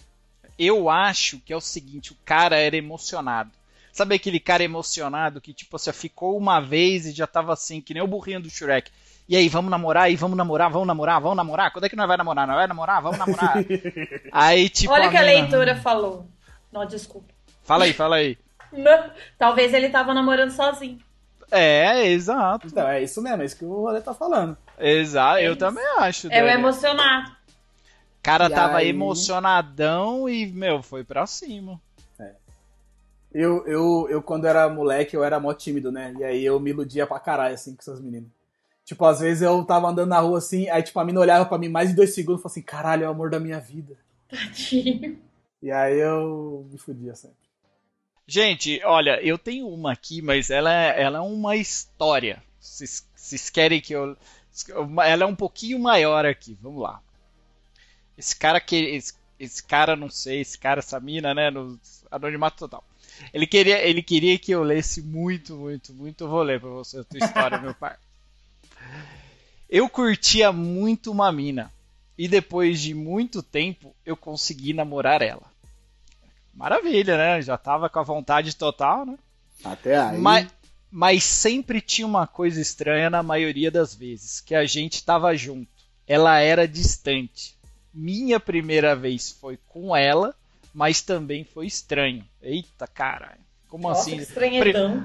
Eu 0.64 0.88
acho 0.88 1.40
que 1.40 1.52
é 1.52 1.56
o 1.56 1.60
seguinte, 1.60 2.12
o 2.12 2.16
cara 2.24 2.56
era 2.56 2.76
emocionado. 2.76 3.50
Sabe 3.92 4.14
aquele 4.14 4.38
cara 4.38 4.62
emocionado 4.62 5.40
que, 5.40 5.52
tipo, 5.52 5.76
você 5.76 5.92
ficou 5.92 6.38
uma 6.38 6.60
vez 6.60 7.04
e 7.04 7.10
já 7.10 7.26
tava 7.26 7.52
assim, 7.52 7.80
que 7.80 7.92
nem 7.92 8.02
o 8.02 8.06
burrinho 8.06 8.40
do 8.40 8.48
Shrek. 8.48 8.88
E 9.28 9.36
aí, 9.36 9.48
vamos 9.48 9.72
namorar, 9.72 10.08
e 10.08 10.14
vamos 10.14 10.36
namorar, 10.36 10.70
vamos 10.70 10.86
namorar, 10.86 11.20
vamos 11.20 11.36
namorar. 11.36 11.72
Quando 11.72 11.86
é 11.86 11.88
que 11.88 11.96
nós 11.96 12.06
vai 12.06 12.16
namorar? 12.16 12.46
Nós 12.46 12.56
vai 12.56 12.66
namorar, 12.68 13.02
vamos 13.02 13.18
namorar. 13.18 13.56
aí, 14.30 14.68
tipo. 14.68 14.92
Olha 14.92 15.08
o 15.08 15.10
que 15.10 15.16
a 15.16 15.22
leitora 15.22 15.74
falou. 15.74 16.28
Não, 16.70 16.86
desculpa. 16.86 17.32
Fala 17.64 17.84
aí, 17.84 17.92
fala 17.92 18.16
aí. 18.16 18.38
Não, 18.72 19.10
talvez 19.36 19.74
ele 19.74 19.90
tava 19.90 20.14
namorando 20.14 20.50
sozinho. 20.50 20.98
É, 21.50 22.06
exato. 22.06 22.68
Então, 22.68 22.88
é 22.88 23.02
isso 23.02 23.20
mesmo, 23.20 23.42
é 23.42 23.44
isso 23.44 23.58
que 23.58 23.64
o 23.64 23.82
Rolê 23.82 24.00
tá 24.00 24.14
falando. 24.14 24.56
Exato, 24.78 25.38
é 25.38 25.46
eu 25.46 25.52
isso. 25.52 25.58
também 25.58 25.84
acho. 25.98 26.28
É 26.32 26.42
o 26.42 26.48
emocionar. 26.48 27.41
O 28.22 28.24
cara 28.24 28.46
e 28.46 28.50
tava 28.50 28.76
aí... 28.78 28.88
emocionadão 28.88 30.28
e, 30.28 30.46
meu, 30.46 30.80
foi 30.80 31.02
pra 31.02 31.26
cima. 31.26 31.80
É. 32.20 32.30
Eu, 33.34 33.66
eu, 33.66 34.06
eu, 34.08 34.22
quando 34.22 34.46
era 34.46 34.68
moleque, 34.68 35.16
eu 35.16 35.24
era 35.24 35.40
mó 35.40 35.52
tímido, 35.52 35.90
né? 35.90 36.14
E 36.16 36.22
aí 36.22 36.44
eu 36.44 36.60
me 36.60 36.70
iludia 36.70 37.04
pra 37.04 37.18
caralho, 37.18 37.54
assim, 37.54 37.74
com 37.74 37.82
essas 37.82 38.00
meninas. 38.00 38.30
Tipo, 38.84 39.04
às 39.06 39.18
vezes 39.18 39.42
eu 39.42 39.64
tava 39.64 39.88
andando 39.88 40.10
na 40.10 40.20
rua 40.20 40.38
assim, 40.38 40.68
aí 40.68 40.84
tipo, 40.84 41.00
a 41.00 41.04
mina 41.04 41.18
olhava 41.18 41.46
pra 41.46 41.58
mim 41.58 41.68
mais 41.68 41.88
de 41.90 41.96
dois 41.96 42.14
segundos 42.14 42.40
e 42.40 42.42
falava 42.42 42.52
assim, 42.52 42.62
caralho, 42.62 43.04
é 43.04 43.08
o 43.08 43.10
amor 43.10 43.28
da 43.28 43.40
minha 43.40 43.58
vida. 43.58 43.96
Tadinho. 44.28 45.18
E 45.60 45.72
aí 45.72 45.98
eu 45.98 46.64
me 46.70 46.78
fudia 46.78 47.16
sempre. 47.16 47.36
Gente, 48.24 48.80
olha, 48.84 49.20
eu 49.20 49.36
tenho 49.36 49.68
uma 49.68 49.92
aqui, 49.92 50.22
mas 50.22 50.48
ela 50.48 50.72
é, 50.72 51.02
ela 51.02 51.18
é 51.18 51.20
uma 51.20 51.56
história. 51.56 52.40
Vocês, 52.60 53.04
vocês 53.16 53.50
querem 53.50 53.80
que 53.80 53.92
eu. 53.92 54.16
Ela 55.04 55.24
é 55.24 55.26
um 55.26 55.34
pouquinho 55.34 55.78
maior 55.80 56.24
aqui, 56.24 56.56
vamos 56.62 56.82
lá. 56.82 57.02
Esse 58.16 58.36
cara 58.36 58.60
que. 58.60 58.76
Esse, 58.76 59.14
esse 59.38 59.62
cara, 59.62 59.96
não 59.96 60.08
sei, 60.08 60.40
esse 60.40 60.56
cara, 60.56 60.78
essa 60.78 61.00
mina, 61.00 61.34
né? 61.34 61.50
No 61.50 61.78
anonimato 62.10 62.58
total. 62.58 62.84
Ele 63.32 63.46
queria, 63.46 63.78
ele 63.86 64.02
queria 64.02 64.38
que 64.38 64.52
eu 64.52 64.62
lesse 64.62 65.02
muito, 65.02 65.56
muito, 65.56 65.92
muito. 65.92 66.24
Eu 66.24 66.28
vou 66.28 66.42
ler 66.42 66.60
pra 66.60 66.70
você 66.70 67.00
a 67.00 67.04
tua 67.04 67.18
história, 67.18 67.58
meu 67.58 67.74
pai. 67.74 67.96
Eu 69.68 69.88
curtia 69.88 70.52
muito 70.52 71.10
uma 71.10 71.32
mina. 71.32 71.72
E 72.18 72.28
depois 72.28 72.78
de 72.78 72.92
muito 72.92 73.42
tempo, 73.42 73.96
eu 74.04 74.14
consegui 74.14 74.74
namorar 74.74 75.22
ela. 75.22 75.50
Maravilha, 76.52 77.16
né? 77.16 77.40
Já 77.40 77.56
tava 77.56 77.88
com 77.88 77.98
a 77.98 78.02
vontade 78.02 78.54
total, 78.54 79.06
né? 79.06 79.18
Até 79.64 79.96
aí. 79.96 80.18
Mas, 80.18 80.46
mas 80.90 81.24
sempre 81.24 81.80
tinha 81.80 82.06
uma 82.06 82.26
coisa 82.26 82.60
estranha 82.60 83.08
na 83.08 83.22
maioria 83.22 83.70
das 83.70 83.94
vezes, 83.94 84.42
que 84.42 84.54
a 84.54 84.66
gente 84.66 85.02
tava 85.02 85.34
junto. 85.34 85.70
Ela 86.06 86.38
era 86.38 86.68
distante. 86.68 87.56
Minha 87.94 88.40
primeira 88.40 88.96
vez 88.96 89.30
foi 89.30 89.58
com 89.68 89.94
ela, 89.96 90.34
mas 90.72 91.02
também 91.02 91.44
foi 91.44 91.66
estranho. 91.66 92.24
Eita, 92.42 92.86
caralho. 92.86 93.42
Como 93.72 93.88
Nossa, 93.88 94.10
assim? 94.10 94.20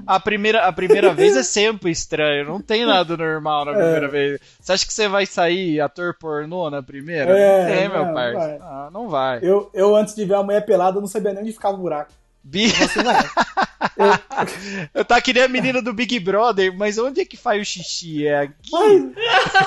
A 0.06 0.20
primeira, 0.20 0.66
a 0.66 0.72
primeira 0.72 1.14
vez 1.14 1.34
é 1.34 1.42
sempre 1.42 1.90
estranho. 1.90 2.44
Não 2.44 2.60
tem 2.60 2.84
nada 2.84 3.16
normal 3.16 3.64
na 3.64 3.72
primeira 3.74 4.06
é. 4.06 4.10
vez. 4.10 4.40
Você 4.60 4.72
acha 4.72 4.86
que 4.86 4.92
você 4.92 5.08
vai 5.08 5.24
sair 5.24 5.80
ator 5.80 6.14
pornô 6.20 6.68
na 6.68 6.82
primeira? 6.82 7.30
É, 7.30 7.62
não 7.62 7.74
tem, 7.74 7.88
meu 7.88 8.12
pai. 8.12 8.32
Não, 8.34 8.66
ah, 8.66 8.90
não 8.92 9.08
vai. 9.08 9.38
Eu, 9.42 9.70
eu, 9.72 9.96
antes 9.96 10.14
de 10.14 10.22
ver 10.26 10.34
a 10.34 10.42
mulher 10.42 10.66
pelada, 10.66 11.00
não 11.00 11.06
sabia 11.06 11.32
nem 11.32 11.44
onde 11.44 11.52
ficava 11.52 11.78
o 11.78 11.80
buraco. 11.80 12.12
Bi... 12.48 12.72
Assim, 12.82 13.00
eu... 14.94 15.00
eu 15.00 15.04
tá 15.04 15.20
que 15.20 15.32
nem 15.32 15.42
a 15.42 15.48
menina 15.48 15.82
do 15.82 15.92
Big 15.92 16.18
Brother, 16.18 16.74
mas 16.76 16.96
onde 16.98 17.20
é 17.20 17.24
que 17.24 17.36
faz 17.36 17.60
o 17.60 17.64
xixi? 17.64 18.26
É 18.26 18.40
aqui? 18.40 18.70
Mas, 18.72 19.02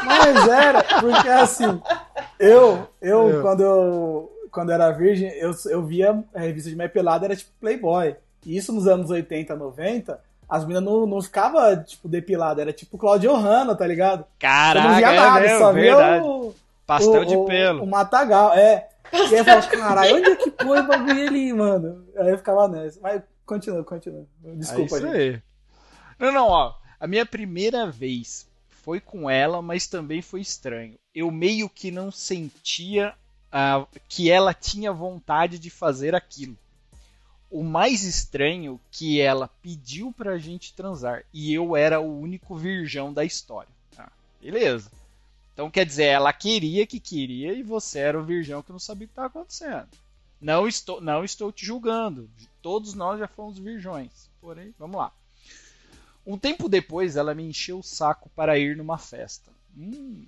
mas 0.06 0.48
era, 0.48 0.84
porque 0.84 1.30
assim, 1.30 1.82
eu, 2.40 2.88
eu, 3.02 3.30
eu, 3.30 3.42
quando 3.42 3.62
eu 3.62 4.32
quando 4.52 4.72
era 4.72 4.92
virgem, 4.92 5.30
eu, 5.38 5.52
eu 5.70 5.82
via 5.84 6.24
a 6.36 6.40
revista 6.40 6.70
de 6.70 6.76
mulher 6.76 6.92
pelada, 6.92 7.26
era 7.26 7.36
tipo 7.36 7.52
Playboy. 7.60 8.16
E 8.46 8.58
isso 8.58 8.74
nos 8.74 8.88
anos 8.88 9.10
80, 9.10 9.56
90, 9.56 10.20
as 10.50 10.66
minas 10.66 10.84
não, 10.84 11.06
não 11.06 11.22
ficavam, 11.22 11.82
tipo, 11.84 12.10
depiladas. 12.10 12.62
Era 12.62 12.74
tipo 12.74 12.98
Claudio 12.98 13.34
Hanna, 13.34 13.76
tá 13.76 13.88
ligado? 13.88 14.26
Caraca, 14.38 14.82
Você 14.82 14.88
não 14.90 14.96
via 14.98 15.08
é 15.08 15.16
nada, 15.20 15.40
mesmo, 15.40 15.60
só 15.60 15.72
verdade. 15.72 16.20
via 16.20 16.24
o, 16.24 16.56
Pastel 16.86 17.22
o, 17.22 17.26
de 17.26 17.36
o- 17.38 17.46
pelo. 17.46 17.84
O 17.84 17.88
matagal, 17.88 18.54
é. 18.54 18.90
E 19.14 19.18
aí 19.18 19.38
eu 19.38 19.46
falava, 19.46 19.68
caralho, 19.68 20.16
onde 20.18 20.30
é 20.30 20.36
que 20.36 20.52
põe 20.52 20.80
o 20.80 20.88
bagulho 20.88 21.28
ali, 21.28 21.54
mano? 21.54 22.06
Aí 22.18 22.30
eu 22.30 22.38
ficava 22.38 22.68
nessa. 22.68 23.00
Mas 23.02 23.22
continua, 23.46 23.84
continua. 23.84 24.26
Desculpa, 24.40 24.96
é 24.96 24.98
isso 24.98 25.08
gente. 25.08 25.18
aí. 25.18 25.42
Não, 26.18 26.32
não, 26.32 26.48
ó. 26.48 26.76
A 27.00 27.08
minha 27.08 27.26
primeira 27.26 27.90
vez 27.90 28.48
foi 28.70 29.00
com 29.00 29.30
ela, 29.30 29.62
mas 29.62 29.88
também 29.88 30.22
foi 30.22 30.42
estranho. 30.42 30.98
Eu 31.14 31.30
meio 31.32 31.68
que 31.68 31.92
não 31.92 32.12
sentia 32.12 33.14
ah, 33.52 33.86
que 34.08 34.32
ela 34.32 34.54
tinha 34.54 34.94
vontade 34.94 35.60
de 35.60 35.70
fazer 35.70 36.16
aquilo. 36.16 36.58
O 37.50 37.64
mais 37.64 38.04
estranho 38.04 38.80
que 38.90 39.20
ela 39.20 39.50
pediu 39.62 40.14
pra 40.14 40.38
gente 40.38 40.74
transar 40.74 41.24
e 41.34 41.54
eu 41.54 41.76
era 41.76 42.00
o 42.00 42.20
único 42.20 42.56
virgão 42.56 43.12
da 43.12 43.26
história. 43.26 43.72
Tá, 43.96 44.10
beleza. 44.42 44.90
Então 45.54 45.70
quer 45.70 45.86
dizer, 45.86 46.06
ela 46.06 46.32
queria 46.34 46.88
que 46.88 47.00
queria 47.00 47.54
e 47.54 47.62
você 47.64 48.00
era 48.00 48.20
o 48.20 48.24
virgão 48.24 48.62
que 48.64 48.72
não 48.72 48.80
sabia 48.80 49.06
o 49.06 49.08
que 49.08 49.12
estava 49.12 49.28
acontecendo. 49.28 49.88
Não 50.40 50.68
estou, 50.68 51.00
não 51.00 51.24
estou 51.24 51.52
te 51.52 51.66
julgando. 51.66 52.30
Todos 52.62 52.94
nós 52.94 53.20
já 53.20 53.28
fomos 53.28 53.60
virgões. 53.60 54.30
Porém, 54.40 54.74
vamos 54.80 54.98
lá. 54.98 55.12
Um 56.26 56.38
tempo 56.38 56.68
depois, 56.70 57.16
ela 57.16 57.36
me 57.36 57.44
encheu 57.44 57.80
o 57.80 57.84
saco 57.84 58.30
para 58.36 58.58
ir 58.58 58.76
numa 58.76 58.98
festa. 58.98 59.52
Hum, 59.78 60.26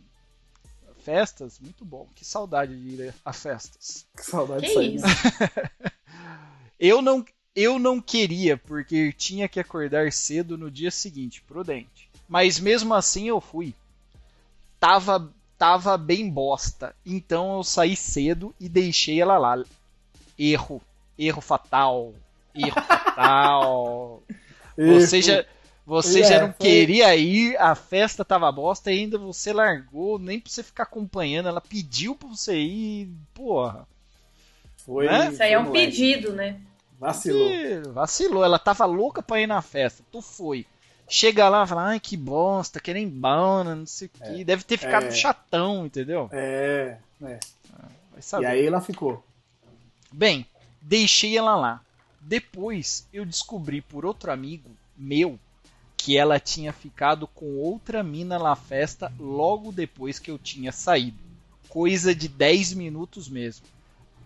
festas? 1.00 1.60
Muito 1.60 1.84
bom. 1.84 2.08
Que 2.16 2.24
saudade 2.26 2.80
de 2.80 3.02
ir 3.04 3.16
a 3.26 3.34
festas. 3.34 4.06
Que 4.16 4.24
saudade 4.24 4.68
Que 4.68 4.78
aí. 4.78 4.96
isso? 4.96 5.06
Eu 6.80 7.02
não, 7.02 7.24
eu 7.56 7.80
não 7.80 8.02
queria, 8.02 8.58
porque 8.58 9.14
tinha 9.14 9.48
que 9.48 9.58
acordar 9.58 10.12
cedo 10.12 10.58
no 10.58 10.70
dia 10.70 10.92
seguinte, 10.92 11.42
prudente. 11.42 12.10
Mas 12.28 12.60
mesmo 12.60 12.94
assim 12.94 13.30
eu 13.30 13.40
fui. 13.40 13.74
Tava, 14.86 15.32
tava 15.58 15.98
bem 15.98 16.30
bosta. 16.30 16.94
Então 17.06 17.56
eu 17.58 17.64
saí 17.64 17.96
cedo 17.96 18.54
e 18.60 18.68
deixei 18.68 19.22
ela 19.22 19.38
lá. 19.38 19.64
Erro. 20.38 20.82
Erro 21.18 21.40
fatal. 21.42 22.14
Erro 22.54 22.82
fatal. 22.86 24.24
Você 24.78 25.22
já, 25.22 25.46
você 25.86 26.20
É, 26.22 26.24
já 26.24 26.40
não 26.42 26.48
foi- 26.54 26.56
queria 26.68 27.16
ir, 27.16 27.56
a 27.58 27.76
festa 27.76 28.26
tava 28.26 28.52
bosta 28.52 28.92
e 28.92 29.00
ainda 29.00 29.18
você 29.18 29.54
largou, 29.54 30.20
nem 30.20 30.38
pra 30.40 30.52
você 30.52 30.62
ficar 30.64 30.84
acompanhando. 30.84 31.48
Ela 31.48 31.62
pediu 31.62 32.14
pra 32.16 32.28
você 32.28 32.58
ir, 32.58 33.10
porra. 33.34 33.88
Foi, 34.78 35.06
Né? 35.06 35.30
Isso 35.32 35.42
aí 35.44 35.54
é 35.54 35.60
um 35.60 35.64
moleque. 35.64 35.86
pedido, 35.86 36.34
né? 36.34 36.60
Vacilou. 37.00 37.50
Ih, 37.50 37.82
vacilou, 37.94 38.44
ela 38.44 38.60
tava 38.60 38.84
louca 38.86 39.22
pra 39.22 39.40
ir 39.40 39.48
na 39.48 39.62
festa. 39.62 40.04
Tu 40.12 40.22
foi. 40.22 40.66
Chega 41.08 41.48
lá 41.50 41.64
e 41.64 41.68
fala, 41.68 41.84
ai 41.90 42.00
que 42.00 42.18
bosta, 42.18 42.80
que 42.80 42.94
nem 42.94 43.08
bana, 43.08 43.76
não 43.76 43.86
sei 43.86 44.08
o 44.08 44.10
que. 44.10 44.44
Deve 44.44 44.64
ter 44.64 44.78
ficado 44.78 45.06
É. 45.08 45.12
chatão, 45.12 45.86
entendeu? 45.86 46.28
É, 46.32 46.98
é. 47.22 47.40
Vai 48.12 48.20
E 48.20 48.22
saber. 48.22 48.46
aí 48.48 48.66
ela 48.66 48.82
ficou. 48.82 49.24
Bem, 50.12 50.46
deixei 50.82 51.38
ela 51.38 51.56
lá. 51.56 51.82
Depois 52.22 53.08
eu 53.14 53.26
descobri 53.26 53.82
por 53.82 54.06
outro 54.06 54.32
amigo 54.32 54.70
meu 54.98 55.38
que 55.98 56.18
ela 56.18 56.40
tinha 56.40 56.74
ficado 56.74 57.28
com 57.28 57.58
outra 57.58 58.02
mina 58.04 58.40
na 58.40 58.56
festa 58.56 59.12
logo 59.20 59.72
depois 59.72 60.18
que 60.20 60.32
eu 60.32 60.38
tinha 60.40 60.72
saído. 60.72 61.18
Coisa 61.70 62.14
de 62.16 62.28
10 62.28 62.74
minutos 62.74 63.28
mesmo. 63.30 63.66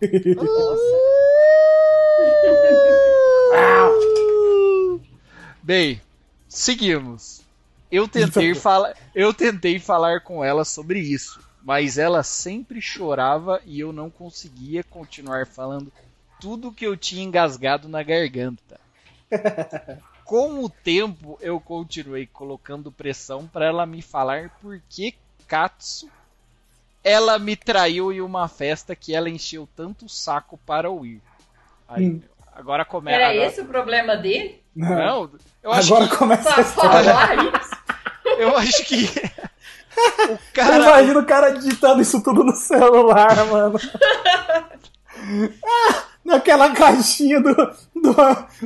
Bem, 5.62 6.00
seguimos. 6.48 7.42
Eu 7.90 8.06
tentei, 8.06 8.54
fala... 8.54 8.94
eu 9.14 9.32
tentei 9.32 9.78
falar 9.78 10.20
com 10.20 10.44
ela 10.44 10.64
sobre 10.64 11.00
isso, 11.00 11.40
mas 11.62 11.98
ela 11.98 12.22
sempre 12.22 12.80
chorava 12.80 13.60
e 13.64 13.80
eu 13.80 13.92
não 13.92 14.10
conseguia 14.10 14.84
continuar 14.84 15.46
falando 15.46 15.92
tudo 16.40 16.72
que 16.72 16.86
eu 16.86 16.96
tinha 16.96 17.24
engasgado 17.24 17.88
na 17.88 18.02
garganta. 18.02 18.80
Com 20.24 20.62
o 20.62 20.68
tempo, 20.68 21.38
eu 21.40 21.58
continuei 21.58 22.26
colocando 22.26 22.92
pressão 22.92 23.46
para 23.46 23.64
ela 23.64 23.86
me 23.86 24.02
falar 24.02 24.50
por 24.60 24.78
que 24.86 25.14
Katsu 25.46 26.10
ela 27.02 27.38
me 27.38 27.56
traiu 27.56 28.12
em 28.12 28.20
uma 28.20 28.46
festa 28.46 28.94
que 28.94 29.14
ela 29.14 29.30
encheu 29.30 29.66
tanto 29.74 30.04
o 30.04 30.08
saco 30.08 30.58
para 30.66 30.88
eu 30.88 31.06
ir. 31.06 31.22
Aí, 31.88 32.10
Hum. 32.10 32.22
Agora 32.58 32.84
começa. 32.84 33.16
Era 33.16 33.30
agora... 33.30 33.46
esse 33.46 33.60
o 33.60 33.66
problema 33.66 34.16
dele? 34.16 34.60
Não, 34.78 35.30
eu 35.62 35.72
acho 35.72 35.92
Agora 35.94 36.08
que, 36.10 36.16
começa 36.16 36.54
a 36.56 36.60
história. 36.60 37.14
eu 38.38 38.56
acho 38.56 38.84
que 38.84 39.04
o 40.28 40.30
Eu 40.32 40.38
cara 40.54 40.76
imagino 40.76 41.20
o 41.20 41.26
cara 41.26 41.50
digitando 41.50 42.00
isso 42.00 42.22
tudo 42.22 42.44
no 42.44 42.54
celular, 42.54 43.44
mano. 43.46 43.78
Ah, 45.64 46.02
naquela 46.24 46.70
caixinha 46.74 47.40
do, 47.40 47.54
do, 47.54 48.14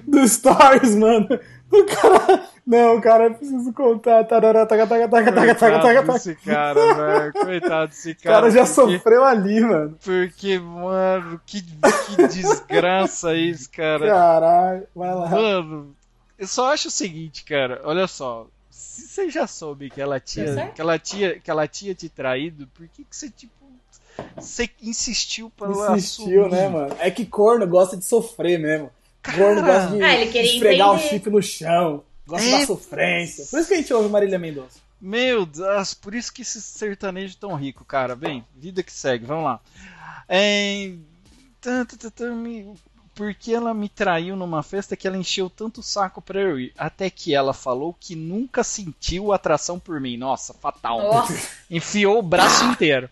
do 0.06 0.28
Stories, 0.28 0.94
mano. 0.96 1.28
O 1.70 1.84
cara. 1.86 2.42
Não, 2.66 3.00
cara, 3.00 3.24
eu 3.24 3.34
preciso 3.34 3.72
contar. 3.72 4.22
Tarará, 4.24 4.66
taca, 4.66 4.86
taca, 4.86 5.08
taca, 5.08 5.32
taca, 5.32 5.54
taca, 5.54 5.54
taca, 5.54 5.80
Coitado 5.80 6.06
taca. 6.06 6.12
desse 6.12 6.34
cara, 6.36 6.94
velho. 6.94 7.32
Coitado 7.32 7.86
desse 7.88 8.10
O 8.12 8.16
cara. 8.22 8.34
cara 8.36 8.50
já 8.50 8.60
porque- 8.66 8.74
sofreu 8.98 9.24
ali, 9.24 9.60
mano. 9.62 9.98
Porque, 10.04 10.58
mano, 10.58 11.40
que, 11.46 11.62
que 11.62 12.26
desgraça 12.28 13.34
isso, 13.34 13.70
cara. 13.70 14.06
Caralho, 14.06 14.86
vai 14.94 15.14
lá. 15.14 15.28
Mano, 15.30 15.94
eu 16.42 16.46
só 16.48 16.72
acho 16.72 16.88
o 16.88 16.90
seguinte, 16.90 17.44
cara. 17.44 17.80
Olha 17.84 18.06
só. 18.06 18.46
Se 18.70 19.02
você 19.08 19.30
já 19.30 19.46
soube 19.46 19.88
que 19.90 20.00
ela 20.00 20.18
tinha, 20.20 20.52
certo? 20.54 20.74
que 20.74 20.80
ela 20.80 20.98
tinha, 20.98 21.38
que 21.38 21.50
ela 21.50 21.66
tinha 21.68 21.94
te 21.94 22.08
traído, 22.08 22.66
por 22.68 22.86
que, 22.88 23.04
que 23.04 23.16
você, 23.16 23.30
tipo, 23.30 23.52
você 24.36 24.68
insistiu 24.82 25.50
pra 25.50 25.68
ela 25.68 25.96
Insistiu, 25.96 26.46
assumir? 26.46 26.50
né, 26.50 26.68
mano? 26.68 26.96
É 26.98 27.10
que 27.10 27.24
corno 27.24 27.66
gosta 27.66 27.96
de 27.96 28.04
sofrer 28.04 28.58
mesmo. 28.58 28.90
Corno 29.24 29.60
Cara. 29.62 29.80
gosta 29.80 29.96
de 29.96 30.02
Ah, 30.02 30.14
ele 30.14 30.30
queria 30.30 30.52
esfregar 30.54 30.90
o 30.90 30.94
entender. 30.96 31.08
chip 31.10 31.30
no 31.30 31.42
chão. 31.42 32.04
Gosta 32.26 32.46
É. 32.48 32.60
da 32.60 32.66
sofrência. 32.66 33.46
Por 33.46 33.58
isso 33.60 33.68
que 33.68 33.74
a 33.74 33.76
gente 33.78 33.92
ouve 33.94 34.08
Marília 34.08 34.38
Mendonça. 34.38 34.78
Meu 35.00 35.44
Deus, 35.46 35.94
por 35.94 36.14
isso 36.14 36.32
que 36.32 36.42
esse 36.42 36.60
sertanejo 36.60 37.36
tão 37.36 37.54
rico, 37.54 37.84
cara. 37.84 38.14
Bem, 38.16 38.44
vida 38.54 38.82
que 38.82 38.92
segue, 38.92 39.24
vamos 39.26 39.44
lá. 39.44 39.60
É... 40.28 40.92
tá, 43.14 43.18
tá, 43.18 43.24
tá, 43.24 43.30
tá, 43.30 43.32
Porque 43.32 43.52
ela 43.52 43.74
me 43.74 43.88
traiu 43.88 44.36
numa 44.36 44.62
festa 44.62 44.96
que 44.96 45.06
ela 45.06 45.16
encheu 45.16 45.50
tanto 45.50 45.80
o 45.80 45.82
saco 45.82 46.20
pra 46.20 46.40
eu 46.40 46.58
ir. 46.58 46.72
Até 46.76 47.10
que 47.10 47.34
ela 47.34 47.52
falou 47.52 47.94
que 47.98 48.14
nunca 48.14 48.64
sentiu 48.64 49.32
atração 49.32 49.78
por 49.78 50.00
mim. 50.00 50.16
Nossa, 50.16 50.54
fatal. 50.54 51.02
Nossa, 51.02 51.48
Enfiou 51.70 52.18
o 52.18 52.22
braço 52.22 52.64
inteiro. 52.64 53.08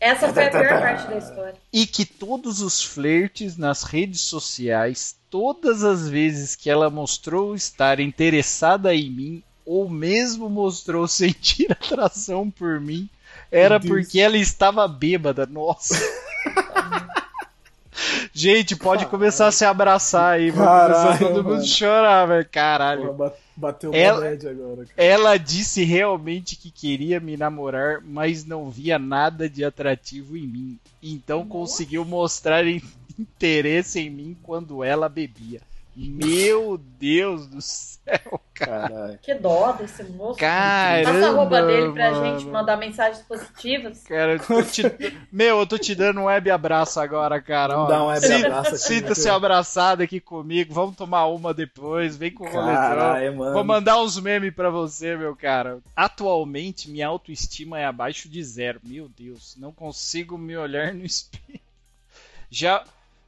essa 0.00 0.32
foi 0.32 0.46
a 0.46 0.50
pior 0.50 0.80
parte 0.80 1.08
da 1.08 1.18
história. 1.18 1.54
E 1.72 1.86
que 1.86 2.04
todos 2.04 2.60
os 2.60 2.82
flertes 2.82 3.56
nas 3.56 3.82
redes 3.82 4.20
sociais, 4.22 5.16
todas 5.30 5.82
as 5.84 6.08
vezes 6.08 6.54
que 6.56 6.68
ela 6.68 6.90
mostrou 6.90 7.54
estar 7.54 8.00
interessada 8.00 8.94
em 8.94 9.10
mim, 9.10 9.42
ou 9.64 9.88
mesmo 9.88 10.48
mostrou 10.50 11.06
sentir 11.08 11.72
atração 11.72 12.50
por 12.50 12.80
mim, 12.80 13.08
era 13.50 13.78
porque 13.78 14.18
ela 14.18 14.36
estava 14.36 14.88
bêbada. 14.88 15.46
Nossa. 15.46 15.94
Gente, 18.32 18.74
pode 18.76 19.04
começar 19.06 19.46
a 19.48 19.52
se 19.52 19.64
abraçar 19.64 20.34
aí, 20.34 20.50
vai 20.50 20.66
começar 20.66 21.02
Caralho, 21.02 21.18
todo 21.18 21.44
mundo 21.44 21.54
mano. 21.56 21.64
chorar, 21.66 22.26
velho. 22.26 22.48
Caralho. 22.50 23.12
Ba- 23.12 23.32
Bateu 23.54 23.92
Ela- 23.92 24.20
uma 24.20 24.30
bad 24.30 24.48
agora. 24.48 24.76
cara. 24.86 24.90
Ela 24.96 25.36
disse 25.36 25.84
realmente 25.84 26.56
que 26.56 26.70
queria 26.70 27.20
me 27.20 27.36
namorar, 27.36 28.00
mas 28.02 28.46
não 28.46 28.70
via 28.70 28.98
nada 28.98 29.46
de 29.48 29.62
atrativo 29.62 30.36
em 30.38 30.46
mim. 30.46 30.78
Então 31.02 31.46
conseguiu 31.46 32.02
mostrar 32.06 32.66
in- 32.66 32.80
interesse 33.18 34.00
em 34.00 34.08
mim 34.08 34.36
quando 34.42 34.82
ela 34.82 35.06
bebia. 35.08 35.60
Meu 35.94 36.78
Deus 36.78 37.46
do 37.46 37.60
céu, 37.60 38.40
cara. 38.54 38.88
Caralho. 38.88 39.18
Que 39.20 39.34
dó 39.34 39.72
desse 39.72 40.02
moço. 40.04 40.38
Caramba, 40.38 41.12
Passa 41.12 41.26
a 41.28 41.32
roupa 41.32 41.62
dele 41.62 41.92
pra 41.92 42.10
mano. 42.12 42.38
gente 42.40 42.50
mandar 42.50 42.76
mensagens 42.78 43.22
positivas. 43.26 44.02
Cara, 44.04 44.32
eu 44.32 44.40
tô 44.40 44.62
te... 44.62 44.82
Meu, 45.30 45.58
eu 45.60 45.66
tô 45.66 45.76
te 45.76 45.94
dando 45.94 46.20
um 46.20 46.24
web 46.24 46.50
abraço 46.50 46.98
agora, 46.98 47.40
cara. 47.42 47.78
ó. 47.78 47.86
Dá 47.86 48.02
um 48.02 48.06
web 48.06 48.20
Sinta- 48.26 48.46
abraço 48.46 48.68
aqui, 48.70 48.78
Sinta-se 48.78 49.28
abraçado 49.28 50.02
aqui 50.02 50.18
comigo. 50.18 50.72
Vamos 50.72 50.96
tomar 50.96 51.26
uma 51.26 51.52
depois. 51.52 52.16
Vem 52.16 52.32
com 52.32 52.44
o. 52.46 52.50
Caralho, 52.50 53.36
mano. 53.36 53.52
Vou 53.52 53.64
mandar 53.64 54.00
uns 54.00 54.18
memes 54.18 54.54
pra 54.54 54.70
você, 54.70 55.14
meu 55.16 55.36
cara. 55.36 55.78
Atualmente, 55.94 56.88
minha 56.90 57.08
autoestima 57.08 57.78
é 57.78 57.84
abaixo 57.84 58.28
de 58.30 58.42
zero. 58.42 58.80
Meu 58.82 59.08
Deus, 59.10 59.54
não 59.58 59.72
consigo 59.72 60.38
me 60.38 60.56
olhar 60.56 60.94
no 60.94 61.04
espelho. 61.06 61.60
Já, 62.50 62.82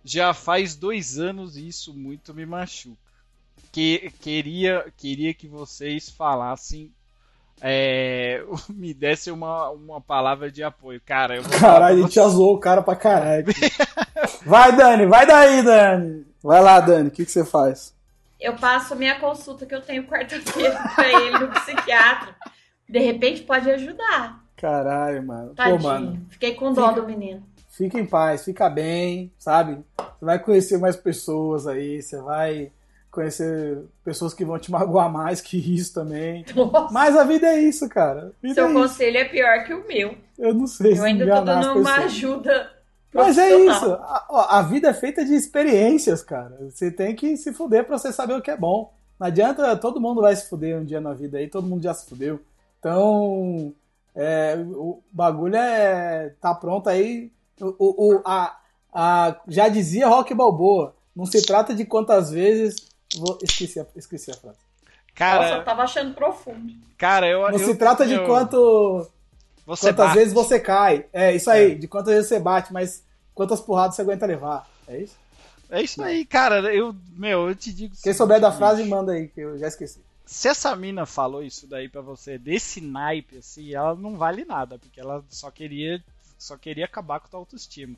já 0.04 0.34
faz 0.34 0.76
dois 0.76 1.18
anos 1.18 1.56
e 1.56 1.66
isso 1.66 1.94
muito 1.94 2.34
me 2.34 2.44
machuca. 2.44 2.96
Que, 3.72 4.12
queria, 4.20 4.84
queria 4.96 5.34
que 5.34 5.48
vocês 5.48 6.08
falassem, 6.08 6.92
é, 7.60 8.44
me 8.68 8.92
dessem 8.94 9.32
uma, 9.32 9.70
uma 9.70 10.00
palavra 10.00 10.50
de 10.50 10.62
apoio. 10.62 11.00
Cara, 11.04 11.36
eu 11.36 11.42
vou 11.42 11.58
Caralho, 11.58 11.98
a 11.98 12.02
gente 12.02 12.14
já 12.14 12.28
zoou 12.28 12.54
o 12.54 12.60
cara 12.60 12.82
pra 12.82 12.94
caralho. 12.94 13.46
vai, 14.46 14.76
Dani, 14.76 15.06
vai 15.06 15.26
daí, 15.26 15.62
Dani. 15.62 16.26
Vai 16.42 16.62
lá, 16.62 16.78
Dani, 16.80 17.08
o 17.08 17.10
que, 17.10 17.24
que 17.24 17.30
você 17.32 17.44
faz? 17.44 17.94
eu 18.40 18.54
passo 18.56 18.94
minha 18.94 19.18
consulta 19.18 19.64
que 19.64 19.74
eu 19.74 19.80
tenho 19.80 20.04
quarta-feira 20.06 20.78
pra 20.94 21.08
ele 21.08 21.38
no 21.38 21.48
psiquiatra. 21.48 22.36
De 22.86 22.98
repente 22.98 23.42
pode 23.42 23.70
ajudar. 23.70 24.44
Caralho, 24.54 25.26
mano. 25.26 25.54
Tadinho. 25.54 25.78
Pô, 25.78 25.84
mano. 25.84 26.26
Fiquei 26.28 26.54
com 26.54 26.70
dó 26.74 26.90
Fica- 26.90 27.00
do 27.00 27.06
menino. 27.06 27.42
Fica 27.76 27.98
em 27.98 28.06
paz, 28.06 28.44
fica 28.44 28.70
bem, 28.70 29.32
sabe? 29.36 29.84
Você 29.96 30.24
vai 30.24 30.38
conhecer 30.38 30.78
mais 30.78 30.94
pessoas 30.94 31.66
aí, 31.66 32.00
você 32.00 32.20
vai 32.20 32.70
conhecer 33.10 33.78
pessoas 34.04 34.32
que 34.32 34.44
vão 34.44 34.58
te 34.58 34.70
magoar 34.72 35.10
mais 35.10 35.40
que 35.40 35.56
isso 35.56 35.92
também. 35.92 36.44
Nossa, 36.54 36.92
Mas 36.92 37.16
a 37.16 37.24
vida 37.24 37.48
é 37.48 37.58
isso, 37.58 37.88
cara. 37.88 38.32
Seu 38.42 38.66
é 38.66 38.70
isso. 38.70 38.80
conselho 38.80 39.18
é 39.18 39.24
pior 39.24 39.64
que 39.64 39.74
o 39.74 39.86
meu. 39.88 40.16
Eu 40.38 40.54
não 40.54 40.68
sei 40.68 40.92
Eu 40.92 40.96
se 40.96 41.02
ainda 41.02 41.26
tô 41.26 41.44
dando 41.44 41.80
uma 41.80 41.96
ajuda 41.96 42.70
Mas 43.12 43.38
é 43.38 43.56
isso. 43.56 43.92
A, 43.92 44.26
ó, 44.30 44.46
a 44.50 44.62
vida 44.62 44.88
é 44.90 44.94
feita 44.94 45.24
de 45.24 45.34
experiências, 45.34 46.22
cara. 46.22 46.56
Você 46.70 46.92
tem 46.92 47.14
que 47.16 47.36
se 47.36 47.52
fuder 47.52 47.84
pra 47.84 47.98
você 47.98 48.12
saber 48.12 48.34
o 48.34 48.42
que 48.42 48.52
é 48.52 48.56
bom. 48.56 48.94
Não 49.18 49.26
adianta, 49.26 49.76
todo 49.76 50.00
mundo 50.00 50.20
vai 50.20 50.34
se 50.36 50.48
fuder 50.48 50.78
um 50.78 50.84
dia 50.84 51.00
na 51.00 51.12
vida 51.12 51.38
aí, 51.38 51.48
todo 51.48 51.66
mundo 51.66 51.82
já 51.82 51.94
se 51.94 52.08
fudeu. 52.08 52.40
Então, 52.78 53.72
é, 54.14 54.56
o 54.56 55.02
bagulho 55.10 55.56
é. 55.56 56.32
tá 56.40 56.54
pronto 56.54 56.88
aí. 56.88 57.32
O, 57.60 58.16
o- 58.16 58.22
a, 58.24 58.56
a- 58.92 59.36
já 59.48 59.68
dizia 59.68 60.08
Rock 60.08 60.34
Balboa: 60.34 60.94
não 61.14 61.26
se 61.26 61.42
trata 61.44 61.74
de 61.74 61.84
quantas 61.84 62.30
vezes. 62.30 62.76
Vou, 63.16 63.38
esqueci, 63.42 63.78
a, 63.80 63.86
esqueci 63.96 64.30
a 64.30 64.34
frase. 64.34 64.58
Cara, 65.14 65.42
Nossa, 65.42 65.54
eu 65.54 65.64
tava 65.64 65.82
achando 65.84 66.14
profundo. 66.14 66.72
cara, 66.98 67.28
eu. 67.28 67.42
Não 67.42 67.52
eu- 67.58 67.58
se 67.66 67.74
trata 67.76 68.06
de 68.06 68.14
eu- 68.14 68.26
quanto. 68.26 69.06
Você 69.66 69.86
quantas 69.88 70.06
bate. 70.08 70.18
vezes 70.18 70.34
você 70.34 70.60
cai. 70.60 71.06
É 71.12 71.34
isso 71.34 71.50
aí, 71.50 71.74
de 71.74 71.88
quantas 71.88 72.12
vezes 72.12 72.28
você 72.28 72.38
bate, 72.38 72.72
mas 72.72 73.02
quantas 73.34 73.60
porradas 73.60 73.94
você 73.96 74.02
aguenta 74.02 74.26
levar. 74.26 74.68
É 74.86 74.98
isso? 74.98 75.16
É 75.70 75.80
isso 75.82 76.02
aí, 76.02 76.24
cara. 76.26 76.74
Eu, 76.74 76.94
meu, 77.16 77.48
eu 77.48 77.54
te 77.54 77.72
digo. 77.72 77.94
Quem 78.02 78.12
souber 78.12 78.38
da 78.40 78.52
frase, 78.52 78.84
manda 78.84 79.12
aí, 79.12 79.28
que 79.28 79.40
eu 79.40 79.56
já 79.58 79.68
esqueci. 79.68 80.00
Se 80.26 80.48
essa 80.48 80.74
mina 80.76 81.06
falou 81.06 81.42
isso 81.42 81.66
daí 81.66 81.88
pra 81.88 82.00
você, 82.02 82.36
desse 82.36 82.80
naipe, 82.80 83.38
assim, 83.38 83.74
ela 83.74 83.94
não 83.94 84.16
vale 84.16 84.44
nada, 84.44 84.78
porque 84.78 85.00
ela 85.00 85.24
só 85.30 85.50
queria, 85.50 86.02
só 86.44 86.56
queria 86.56 86.84
acabar 86.84 87.20
com 87.20 87.26
a 87.26 87.30
tua 87.30 87.40
autoestima. 87.40 87.96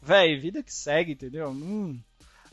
Véi, 0.00 0.36
vida 0.36 0.62
que 0.62 0.72
segue, 0.72 1.12
entendeu? 1.12 1.52
Não... 1.54 1.96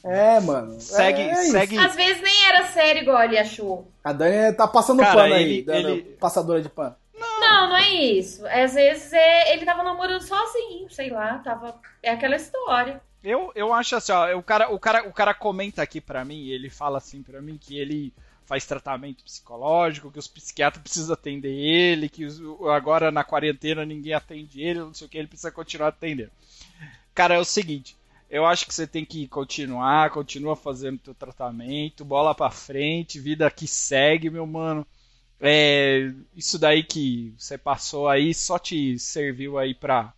É, 0.04 0.40
mano. 0.40 0.80
Segue, 0.80 1.22
é, 1.22 1.30
é 1.32 1.36
segue. 1.36 1.78
Às 1.78 1.96
vezes 1.96 2.22
nem 2.22 2.46
era 2.46 2.68
sério 2.68 3.02
igual 3.02 3.22
ele 3.22 3.38
achou. 3.38 3.92
A 4.04 4.14
Dani 4.14 4.56
tá 4.56 4.68
passando 4.68 5.00
Cara, 5.00 5.14
pano 5.24 5.34
aí, 5.34 5.44
ele- 5.44 5.62
dando 5.64 5.90
ele- 5.90 6.02
passadora 6.20 6.62
de 6.62 6.70
pano. 6.70 6.96
Não, 7.18 7.70
não 7.70 7.76
é 7.78 7.90
isso. 7.90 8.46
Às 8.48 8.74
vezes 8.76 9.12
é, 9.12 9.54
ele 9.54 9.66
tava 9.66 9.84
namorando 9.84 10.22
sozinho, 10.22 10.90
sei 10.90 11.10
lá, 11.10 11.40
tava. 11.40 11.76
É 12.02 12.12
aquela 12.12 12.38
história. 12.38 13.02
Eu, 13.22 13.52
eu 13.54 13.74
acho 13.74 13.98
assim, 13.98 14.14
ó, 14.14 14.38
o 14.38 14.44
cara, 14.44 14.70
o, 14.74 14.80
cara, 14.80 15.06
o 15.06 15.12
cara 15.12 15.34
comenta 15.34 15.82
aqui 15.82 16.00
pra 16.00 16.24
mim, 16.24 16.48
ele 16.48 16.70
fala 16.70 16.98
assim 17.00 17.22
pra 17.22 17.42
mim 17.42 17.58
que 17.60 17.78
ele 17.78 18.14
faz 18.50 18.66
tratamento 18.66 19.24
psicológico, 19.24 20.12
que 20.12 20.18
os 20.18 20.28
psiquiatras 20.28 20.82
precisam 20.82 21.14
atender 21.14 21.54
ele, 21.54 22.10
que 22.10 22.26
agora 22.74 23.12
na 23.12 23.24
quarentena 23.24 23.86
ninguém 23.86 24.12
atende 24.12 24.60
ele, 24.60 24.80
não 24.80 24.92
sei 24.92 25.06
o 25.06 25.10
que, 25.10 25.20
ele 25.20 25.28
precisa 25.28 25.52
continuar 25.52 25.90
atendendo. 25.90 26.32
Cara, 27.14 27.36
é 27.36 27.38
o 27.38 27.46
seguinte, 27.46 27.96
eu 28.28 28.48
acho 28.48 28.66
que 28.66 28.74
você 28.74 28.88
tem 28.88 29.06
que 29.06 29.28
continuar, 29.28 30.10
continua 30.10 30.56
fazendo 30.56 30.98
teu 30.98 31.14
tratamento, 31.14 32.04
bola 32.04 32.34
pra 32.34 32.50
frente, 32.50 33.20
vida 33.20 33.52
que 33.52 33.68
segue, 33.68 34.32
meu 34.32 34.48
mano. 34.48 34.84
É, 35.40 36.12
isso 36.36 36.58
daí 36.58 36.82
que 36.82 37.32
você 37.38 37.56
passou 37.56 38.10
aí 38.10 38.34
só 38.34 38.58
te 38.58 38.98
serviu 38.98 39.60
aí 39.60 39.76
pra, 39.76 40.12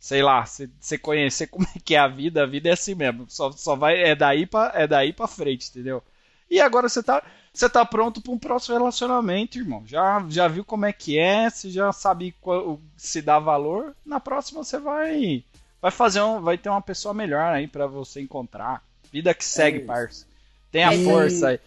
sei 0.00 0.24
lá, 0.24 0.44
você 0.44 0.68
você 0.80 0.98
conhecer 0.98 1.46
como 1.48 1.66
é 1.76 1.78
que 1.84 1.94
é 1.94 1.98
a 1.98 2.08
vida, 2.08 2.42
a 2.42 2.46
vida 2.46 2.68
é 2.68 2.72
assim 2.72 2.96
mesmo, 2.96 3.26
só, 3.28 3.52
só 3.52 3.76
vai, 3.76 4.02
é 4.02 4.16
daí 4.16 4.44
pra, 4.44 4.72
é 4.74 4.88
daí 4.88 5.12
pra 5.12 5.28
frente, 5.28 5.70
entendeu? 5.70 6.02
E 6.50 6.60
agora 6.60 6.88
você 6.88 7.02
tá, 7.02 7.22
você 7.52 7.68
tá 7.68 7.84
pronto 7.84 8.20
pra 8.20 8.32
um 8.32 8.38
próximo 8.38 8.76
relacionamento, 8.76 9.58
irmão. 9.58 9.82
Já, 9.86 10.24
já 10.28 10.46
viu 10.48 10.64
como 10.64 10.86
é 10.86 10.92
que 10.92 11.18
é, 11.18 11.50
você 11.50 11.70
já 11.70 11.92
sabe 11.92 12.34
qual, 12.40 12.78
se 12.96 13.20
dá 13.20 13.38
valor. 13.38 13.94
Na 14.04 14.20
próxima 14.20 14.62
você 14.62 14.78
vai, 14.78 15.42
vai 15.82 15.90
fazer 15.90 16.20
um, 16.22 16.40
vai 16.40 16.56
ter 16.56 16.68
uma 16.68 16.82
pessoa 16.82 17.12
melhor 17.12 17.52
aí 17.52 17.66
pra 17.66 17.86
você 17.86 18.20
encontrar. 18.20 18.82
Vida 19.12 19.32
que 19.34 19.44
segue, 19.44 19.78
isso. 19.78 19.86
parça. 19.86 20.26
Tenha 20.70 20.94
E- 20.94 21.04
força 21.04 21.48
aí. 21.48 21.60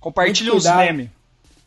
Compartilha 0.00 0.54
os 0.54 0.64
memes. 0.66 1.08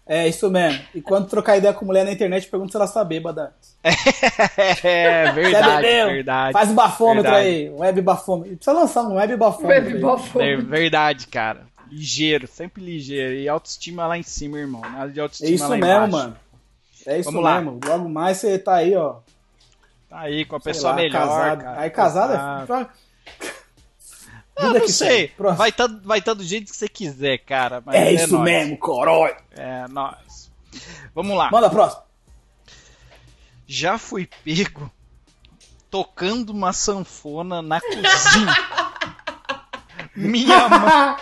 É, 0.05 0.27
isso 0.27 0.49
mesmo. 0.49 0.81
E 0.95 1.01
quando 1.01 1.27
trocar 1.29 1.57
ideia 1.57 1.71
com 1.73 1.85
mulher 1.85 2.03
na 2.03 2.11
internet, 2.11 2.47
pergunta 2.49 2.71
se 2.71 2.77
ela 2.77 2.85
está 2.85 3.03
bêbada. 3.03 3.53
É 4.83 5.31
verdade, 5.31 5.81
bebeu? 5.83 6.07
verdade. 6.07 6.53
Faz 6.53 6.71
o 6.71 6.73
bafômetro 6.73 7.23
Verdade. 7.31 7.47
aí, 7.47 7.69
um 7.69 7.79
web 7.79 8.01
bafômetro. 8.01 8.55
Precisa 8.55 8.73
lançar 8.77 9.03
um 9.03 9.15
web 9.15 9.35
bafômetro. 9.37 9.85
Web 9.91 9.99
bafo. 9.99 10.41
É 10.41 10.55
verdade, 10.57 11.27
cara. 11.27 11.67
Ligeiro, 11.89 12.47
sempre 12.47 12.83
ligeiro. 12.83 13.33
E 13.35 13.47
autoestima 13.49 14.05
lá 14.07 14.17
em 14.17 14.23
cima, 14.23 14.57
irmão. 14.59 14.81
Nada 14.81 15.11
de 15.11 15.19
É 15.19 15.23
autoestima 15.23 15.55
isso 15.55 15.67
lá 15.67 15.77
mesmo, 15.77 15.87
embaixo. 16.05 16.11
mano. 16.11 16.37
É 17.05 17.17
isso 17.19 17.31
Vamos 17.31 17.43
lá. 17.43 17.61
mesmo. 17.61 17.79
Logo 17.85 18.09
mais 18.09 18.37
você 18.37 18.59
tá 18.59 18.75
aí, 18.75 18.95
ó. 18.95 19.17
Tá 20.09 20.19
aí 20.21 20.43
com 20.45 20.55
a 20.55 20.59
sei 20.59 20.73
pessoa 20.73 20.91
lá, 20.91 20.95
melhor, 20.97 21.19
casado. 21.27 21.63
cara. 21.63 21.79
Aí 21.81 21.89
casado 21.89 22.33
Exato. 22.33 22.73
é. 22.73 22.89
Não 24.61 24.81
que 24.81 24.91
sei. 24.91 25.31
Vai 25.55 25.71
tá, 25.71 25.87
vai 26.03 26.21
tá 26.21 26.33
do 26.33 26.43
jeito 26.43 26.69
que 26.69 26.75
você 26.75 26.89
quiser, 26.89 27.37
cara. 27.39 27.81
Mas 27.85 27.95
É 27.95 28.11
isso 28.13 28.33
nóis. 28.33 28.43
mesmo, 28.43 28.77
corói. 28.77 29.33
É 29.51 29.87
nóis. 29.87 30.51
Vamos 31.15 31.37
lá. 31.37 31.49
Manda 31.51 31.69
próximo. 31.69 32.03
Já 33.65 33.97
fui 33.97 34.27
pego 34.43 34.91
tocando 35.89 36.49
uma 36.49 36.73
sanfona 36.73 37.61
na 37.61 37.79
cozinha. 37.81 38.55
Minha 40.19 40.67
mãe. 40.69 41.15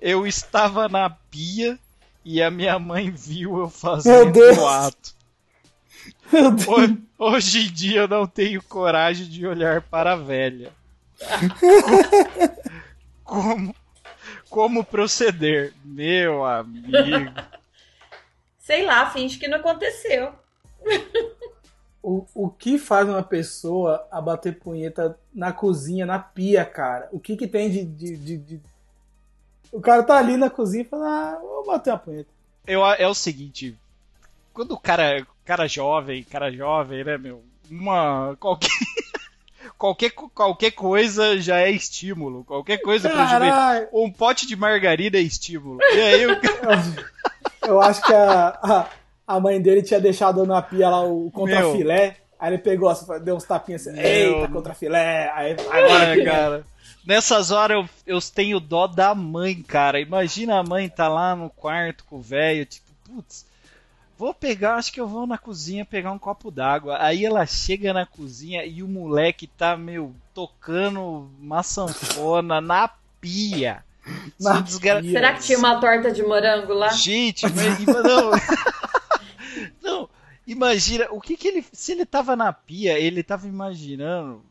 Eu 0.00 0.26
estava 0.26 0.88
na 0.88 1.10
pia 1.10 1.78
e 2.24 2.42
a 2.42 2.50
minha 2.50 2.78
mãe 2.78 3.10
viu 3.10 3.58
eu 3.58 3.68
fazendo 3.68 4.38
o 4.38 4.66
ato. 4.68 5.14
Meu 6.32 6.50
Deus. 6.52 6.66
Ho- 6.68 7.06
Hoje 7.18 7.66
em 7.66 7.72
dia 7.72 8.00
eu 8.00 8.08
não 8.08 8.26
tenho 8.26 8.62
coragem 8.62 9.26
de 9.26 9.46
olhar 9.46 9.80
para 9.82 10.12
a 10.12 10.16
velha. 10.16 10.70
Como, 13.24 13.74
como 14.50 14.84
proceder? 14.84 15.72
Meu 15.84 16.44
amigo. 16.44 17.32
Sei 18.60 18.84
lá, 18.84 19.10
finge 19.10 19.38
que 19.38 19.48
não 19.48 19.58
aconteceu. 19.58 20.32
O, 22.08 22.24
o 22.36 22.48
que 22.48 22.78
faz 22.78 23.08
uma 23.08 23.20
pessoa 23.22 24.06
a 24.12 24.20
bater 24.20 24.56
punheta 24.60 25.18
na 25.34 25.52
cozinha, 25.52 26.06
na 26.06 26.20
pia, 26.20 26.64
cara? 26.64 27.08
O 27.10 27.18
que 27.18 27.36
que 27.36 27.48
tem 27.48 27.68
de. 27.68 27.84
de- 27.84 28.16
de- 28.16 28.38
de- 28.38 28.60
O 29.72 29.80
cara 29.80 30.04
tá 30.04 30.16
ali 30.16 30.36
na 30.36 30.48
cozinha 30.48 30.82
e 30.84 30.88
fala, 30.88 31.04
ah, 31.08 31.38
vou 31.40 31.66
bater 31.66 31.90
uma 31.90 31.98
punheta. 31.98 32.28
Eu, 32.64 32.84
é 32.86 33.08
o 33.08 33.14
seguinte, 33.14 33.76
quando 34.54 34.70
o 34.72 34.78
cara, 34.78 35.26
cara 35.44 35.66
jovem, 35.66 36.22
cara 36.22 36.50
jovem, 36.52 37.02
né, 37.02 37.18
meu, 37.18 37.42
uma 37.68 38.36
qualquer 38.38 38.70
qualquer 39.76 40.10
qualquer 40.10 40.70
coisa 40.70 41.38
já 41.40 41.58
é 41.58 41.70
estímulo, 41.72 42.44
qualquer 42.44 42.78
coisa 42.78 43.08
juvenil. 43.08 43.26
Caralho! 43.28 43.88
Um 43.92 44.12
pote 44.12 44.46
de 44.46 44.54
margarina 44.54 45.16
é 45.16 45.20
estímulo. 45.22 45.78
E 45.82 46.00
aí 46.00 46.26
o 46.26 46.38
cara, 46.40 46.82
Eu 47.66 47.80
acho 47.80 48.00
que 48.02 48.12
a, 48.14 48.48
a, 48.62 48.86
a 49.26 49.40
mãe 49.40 49.60
dele 49.60 49.82
tinha 49.82 50.00
deixado 50.00 50.46
na 50.46 50.62
pia 50.62 50.88
lá 50.88 51.02
o 51.02 51.30
contrafilé. 51.30 52.16
Aí 52.38 52.52
ele 52.52 52.58
pegou, 52.58 52.88
assim, 52.88 53.06
deu 53.20 53.34
uns 53.34 53.44
tapinhas 53.44 53.86
assim, 53.86 53.96
Meu. 53.96 54.04
eita, 54.04 54.48
contrafilé. 54.48 55.30
Aí, 55.34 55.56
agora 55.70 56.14
que 56.14 56.24
cara. 56.24 56.64
Nessas 57.04 57.50
horas 57.50 57.78
eu, 58.04 58.16
eu 58.16 58.20
tenho 58.20 58.60
dó 58.60 58.86
da 58.86 59.14
mãe, 59.14 59.62
cara. 59.62 60.00
Imagina 60.00 60.58
a 60.58 60.62
mãe 60.62 60.88
tá 60.88 61.08
lá 61.08 61.34
no 61.34 61.48
quarto 61.48 62.04
com 62.04 62.16
o 62.16 62.22
velho, 62.22 62.66
tipo, 62.66 62.86
putz, 63.04 63.46
vou 64.18 64.34
pegar, 64.34 64.74
acho 64.74 64.92
que 64.92 65.00
eu 65.00 65.06
vou 65.06 65.26
na 65.26 65.38
cozinha 65.38 65.84
pegar 65.84 66.12
um 66.12 66.18
copo 66.18 66.50
d'água. 66.50 66.98
Aí 67.00 67.24
ela 67.24 67.46
chega 67.46 67.92
na 67.92 68.04
cozinha 68.04 68.64
e 68.64 68.82
o 68.82 68.88
moleque 68.88 69.46
tá, 69.46 69.76
meu, 69.76 70.14
tocando 70.34 71.30
uma 71.40 71.62
sanfona 71.62 72.60
na 72.60 72.90
pia. 73.20 73.82
Na 74.40 74.60
desgra-. 74.60 75.02
Será 75.02 75.32
que 75.32 75.42
tinha 75.42 75.58
uma 75.58 75.80
torta 75.80 76.12
de 76.12 76.22
morango 76.22 76.72
lá? 76.72 76.90
Gente, 76.90 77.42
mas, 77.42 77.78
não. 77.86 78.30
não, 79.86 80.08
imagina, 80.46 81.06
o 81.10 81.20
que 81.20 81.36
que 81.36 81.48
ele. 81.48 81.64
Se 81.72 81.92
ele 81.92 82.04
tava 82.04 82.34
na 82.34 82.52
pia, 82.52 82.98
ele 82.98 83.22
tava 83.22 83.46
imaginando 83.46 84.42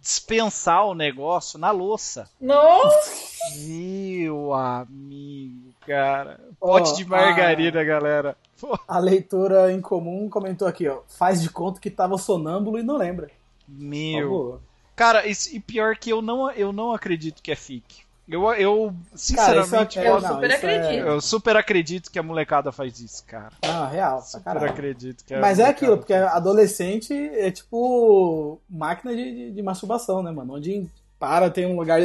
dispensar 0.00 0.86
o 0.86 0.94
negócio 0.94 1.58
na 1.58 1.70
louça. 1.70 2.28
Nossa! 2.40 3.30
Meu 3.56 4.52
amigo, 4.54 5.74
cara. 5.86 6.40
Pote 6.58 6.90
Ó, 6.90 6.94
de 6.94 7.04
margarina, 7.04 7.84
galera. 7.84 8.36
Pô, 8.60 8.78
A 8.88 8.98
leitora 8.98 9.72
em 9.72 9.80
comum 9.80 10.28
comentou 10.28 10.66
aqui, 10.66 10.88
ó. 10.88 11.00
Faz 11.06 11.42
de 11.42 11.50
conta 11.50 11.80
que 11.80 11.90
tava 11.90 12.16
sonâmbulo 12.18 12.78
e 12.78 12.82
não 12.82 12.96
lembra. 12.96 13.30
Meu. 13.68 14.60
Cara, 14.96 15.24
e 15.26 15.60
pior 15.60 15.96
que 15.96 16.10
eu 16.10 16.20
não, 16.20 16.50
eu 16.50 16.72
não 16.72 16.92
acredito 16.92 17.42
que 17.42 17.52
é 17.52 17.56
fique. 17.56 18.02
Eu, 18.30 18.44
eu 18.54 18.86
Cara, 18.86 19.16
sinceramente, 19.16 19.98
isso 19.98 20.06
é, 20.06 20.08
eu 20.08 20.20
não, 20.20 20.34
super 20.34 20.50
isso 20.50 20.66
é- 20.66 20.76
acredito. 20.78 21.06
eu 21.06 21.20
super 21.20 21.56
acredito 21.56 22.10
que 22.12 22.18
a 22.18 22.22
molecada 22.22 22.70
faz 22.70 23.00
isso, 23.00 23.24
cara. 23.24 23.50
Ah, 23.62 23.86
real, 23.88 24.22
Super 24.22 24.44
caralho. 24.44 24.70
acredito 24.70 25.24
que 25.24 25.36
Mas 25.36 25.58
é 25.58 25.64
aquilo, 25.64 25.98
porque 25.98 26.14
adolescente 26.14 27.12
é 27.12 27.50
tipo 27.50 28.60
máquina 28.70 29.16
de, 29.16 29.34
de, 29.34 29.50
de 29.52 29.62
masturbação, 29.62 30.22
né, 30.22 30.30
mano? 30.30 30.54
Onde 30.54 30.88
Para, 31.18 31.50
tem 31.50 31.66
um 31.66 31.76
lugar. 31.76 31.98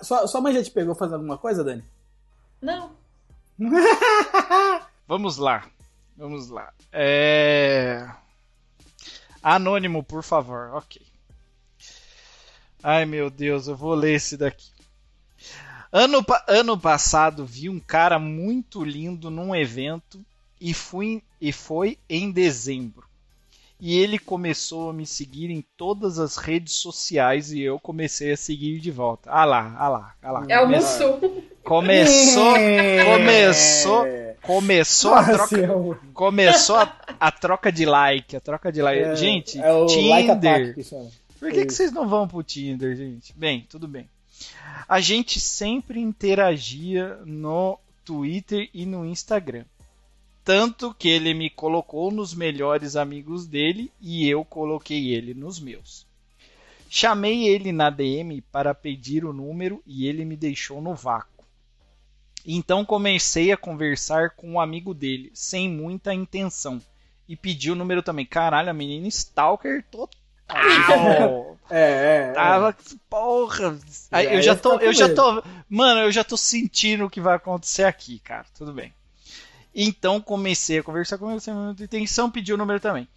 Sua, 0.00 0.28
sua 0.28 0.40
mãe 0.40 0.54
já 0.54 0.62
te 0.62 0.70
pegou 0.70 0.94
fazendo 0.94 1.16
alguma 1.16 1.36
coisa, 1.36 1.64
Dani? 1.64 1.82
Não. 2.62 2.92
Vamos 5.08 5.38
lá. 5.38 5.64
Vamos 6.16 6.48
lá. 6.48 6.72
É... 6.92 8.08
Anônimo, 9.42 10.02
por 10.04 10.22
favor. 10.22 10.70
Ok. 10.74 11.02
Ai, 12.82 13.04
meu 13.04 13.28
Deus, 13.28 13.66
eu 13.66 13.76
vou 13.76 13.92
ler 13.94 14.14
esse 14.14 14.36
daqui. 14.36 14.75
Ano, 15.92 16.24
ano 16.48 16.78
passado 16.78 17.44
vi 17.46 17.68
um 17.68 17.80
cara 17.80 18.18
muito 18.18 18.84
lindo 18.84 19.30
num 19.30 19.54
evento 19.54 20.20
e, 20.60 20.74
fui, 20.74 21.22
e 21.40 21.52
foi 21.52 21.98
em 22.08 22.30
dezembro. 22.30 23.04
E 23.78 23.98
ele 23.98 24.18
começou 24.18 24.88
a 24.88 24.92
me 24.92 25.06
seguir 25.06 25.50
em 25.50 25.62
todas 25.76 26.18
as 26.18 26.36
redes 26.38 26.74
sociais 26.76 27.52
e 27.52 27.60
eu 27.60 27.78
comecei 27.78 28.32
a 28.32 28.36
seguir 28.36 28.80
de 28.80 28.90
volta. 28.90 29.30
Ah 29.30 29.44
lá, 29.44 29.76
ah 29.78 29.88
lá, 29.88 30.14
ah 30.22 30.32
lá. 30.32 30.44
É 30.48 30.58
o 30.58 30.62
Come- 30.62 30.76
Mussu. 30.76 31.42
Começou, 31.62 32.54
começou, 33.04 34.06
É. 34.06 34.36
começou 34.42 35.14
a 35.14 35.24
troca 35.24 35.56
Começou 36.14 36.76
a, 36.76 36.96
a 37.20 37.30
troca 37.32 37.70
de 37.72 37.84
like, 37.84 38.36
a 38.36 38.40
troca 38.40 38.72
de 38.72 38.80
like. 38.80 39.02
é- 39.02 39.16
gente, 39.16 39.58
é 39.60 39.72
like 39.72 40.28
Tinder. 40.32 40.74
que 40.74 40.84
chama. 40.84 41.10
Por 41.38 41.50
que, 41.50 41.60
que 41.66 41.66
Isso. 41.66 41.76
vocês 41.76 41.92
não 41.92 42.08
vão 42.08 42.26
pro 42.26 42.42
Tinder, 42.42 42.96
gente? 42.96 43.34
Bem, 43.36 43.66
tudo 43.68 43.86
bem. 43.86 44.08
A 44.88 45.00
gente 45.00 45.40
sempre 45.40 46.00
interagia 46.00 47.16
no 47.24 47.78
Twitter 48.04 48.70
e 48.72 48.86
no 48.86 49.04
Instagram. 49.04 49.64
Tanto 50.44 50.94
que 50.94 51.08
ele 51.08 51.34
me 51.34 51.50
colocou 51.50 52.12
nos 52.12 52.32
melhores 52.32 52.94
amigos 52.94 53.46
dele 53.46 53.90
e 54.00 54.28
eu 54.28 54.44
coloquei 54.44 55.12
ele 55.12 55.34
nos 55.34 55.58
meus. 55.58 56.06
Chamei 56.88 57.48
ele 57.48 57.72
na 57.72 57.90
DM 57.90 58.40
para 58.42 58.72
pedir 58.72 59.24
o 59.24 59.32
número 59.32 59.82
e 59.84 60.06
ele 60.06 60.24
me 60.24 60.36
deixou 60.36 60.80
no 60.80 60.94
vácuo. 60.94 61.44
Então 62.46 62.84
comecei 62.84 63.50
a 63.50 63.56
conversar 63.56 64.30
com 64.30 64.52
um 64.52 64.60
amigo 64.60 64.94
dele, 64.94 65.32
sem 65.34 65.68
muita 65.68 66.14
intenção. 66.14 66.80
E 67.28 67.34
pedi 67.34 67.72
o 67.72 67.74
número 67.74 68.04
também. 68.04 68.24
Caralho, 68.24 68.70
a 68.70 68.72
menina 68.72 69.08
stalker 69.08 69.84
total. 69.90 70.25
É, 71.68 72.28
é. 72.28 72.32
Tava, 72.32 72.76
porra. 73.10 73.78
Aí 74.12 74.34
eu 74.34 74.42
já 74.42 74.54
tô, 74.54 74.78
eu 74.78 74.92
já 74.92 75.12
tô, 75.12 75.42
mano, 75.68 76.00
eu 76.02 76.12
já 76.12 76.22
tô 76.22 76.36
sentindo 76.36 77.06
o 77.06 77.10
que 77.10 77.20
vai 77.20 77.34
acontecer 77.36 77.84
aqui, 77.84 78.18
cara. 78.20 78.46
Tudo 78.56 78.72
bem. 78.72 78.94
Então 79.74 80.20
comecei 80.20 80.78
a 80.78 80.82
conversar 80.82 81.18
com 81.18 81.30
ele 81.30 81.40
sem 81.40 81.52
muita 81.52 81.84
intenção, 81.84 82.30
pedi 82.30 82.52
o 82.52 82.56
número 82.56 82.80
também. 82.80 83.08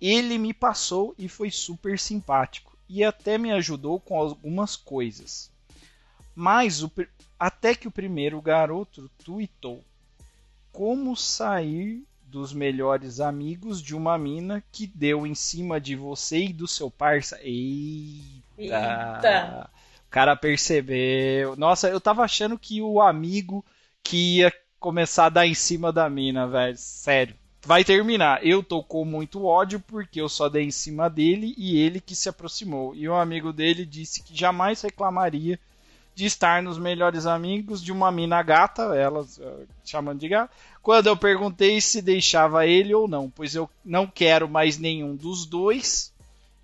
Ele 0.00 0.38
me 0.38 0.54
passou 0.54 1.14
e 1.18 1.28
foi 1.28 1.50
super 1.50 1.98
simpático 1.98 2.76
e 2.88 3.02
até 3.02 3.36
me 3.36 3.52
ajudou 3.52 3.98
com 3.98 4.18
algumas 4.18 4.76
coisas. 4.76 5.50
Mas 6.34 6.82
o, 6.82 6.90
até 7.38 7.74
que 7.74 7.88
o 7.88 7.90
primeiro 7.90 8.40
garoto 8.40 9.10
tweetou: 9.24 9.82
Como 10.72 11.16
sair 11.16 12.02
dos 12.26 12.52
melhores 12.52 13.20
amigos 13.20 13.80
de 13.80 13.94
uma 13.94 14.18
mina 14.18 14.62
que 14.72 14.86
deu 14.86 15.26
em 15.26 15.34
cima 15.34 15.80
de 15.80 15.94
você 15.94 16.44
e 16.44 16.52
do 16.52 16.66
seu 16.66 16.90
parça? 16.90 17.38
Eita! 17.42 18.42
Eita. 18.58 19.70
O 20.06 20.10
cara 20.10 20.36
percebeu. 20.36 21.56
Nossa, 21.56 21.88
eu 21.88 22.00
tava 22.00 22.22
achando 22.22 22.58
que 22.58 22.82
o 22.82 23.00
amigo 23.00 23.64
que 24.02 24.38
ia 24.38 24.52
começar 24.78 25.26
a 25.26 25.30
dar 25.30 25.46
em 25.46 25.54
cima 25.54 25.92
da 25.92 26.08
mina, 26.08 26.46
velho. 26.46 26.76
Sério. 26.76 27.34
Vai 27.62 27.84
terminar. 27.84 28.46
Eu 28.46 28.62
tô 28.62 28.82
com 28.82 29.04
muito 29.04 29.44
ódio 29.44 29.80
porque 29.80 30.20
eu 30.20 30.28
só 30.28 30.48
dei 30.48 30.64
em 30.64 30.70
cima 30.70 31.10
dele 31.10 31.54
e 31.58 31.78
ele 31.78 32.00
que 32.00 32.14
se 32.14 32.28
aproximou. 32.28 32.94
E 32.94 33.08
um 33.08 33.16
amigo 33.16 33.52
dele 33.52 33.84
disse 33.84 34.22
que 34.22 34.36
jamais 34.36 34.80
reclamaria 34.82 35.58
de 36.16 36.24
estar 36.24 36.62
nos 36.62 36.78
melhores 36.78 37.26
amigos 37.26 37.80
de 37.82 37.92
uma 37.92 38.10
mina 38.10 38.42
gata, 38.42 38.94
elas 38.96 39.38
eh, 39.38 39.64
chamando 39.84 40.18
de 40.18 40.28
gata, 40.28 40.50
quando 40.82 41.08
eu 41.08 41.16
perguntei 41.16 41.78
se 41.80 42.00
deixava 42.00 42.66
ele 42.66 42.94
ou 42.94 43.06
não, 43.06 43.28
pois 43.28 43.54
eu 43.54 43.68
não 43.84 44.06
quero 44.06 44.48
mais 44.48 44.78
nenhum 44.78 45.14
dos 45.14 45.44
dois 45.44 46.10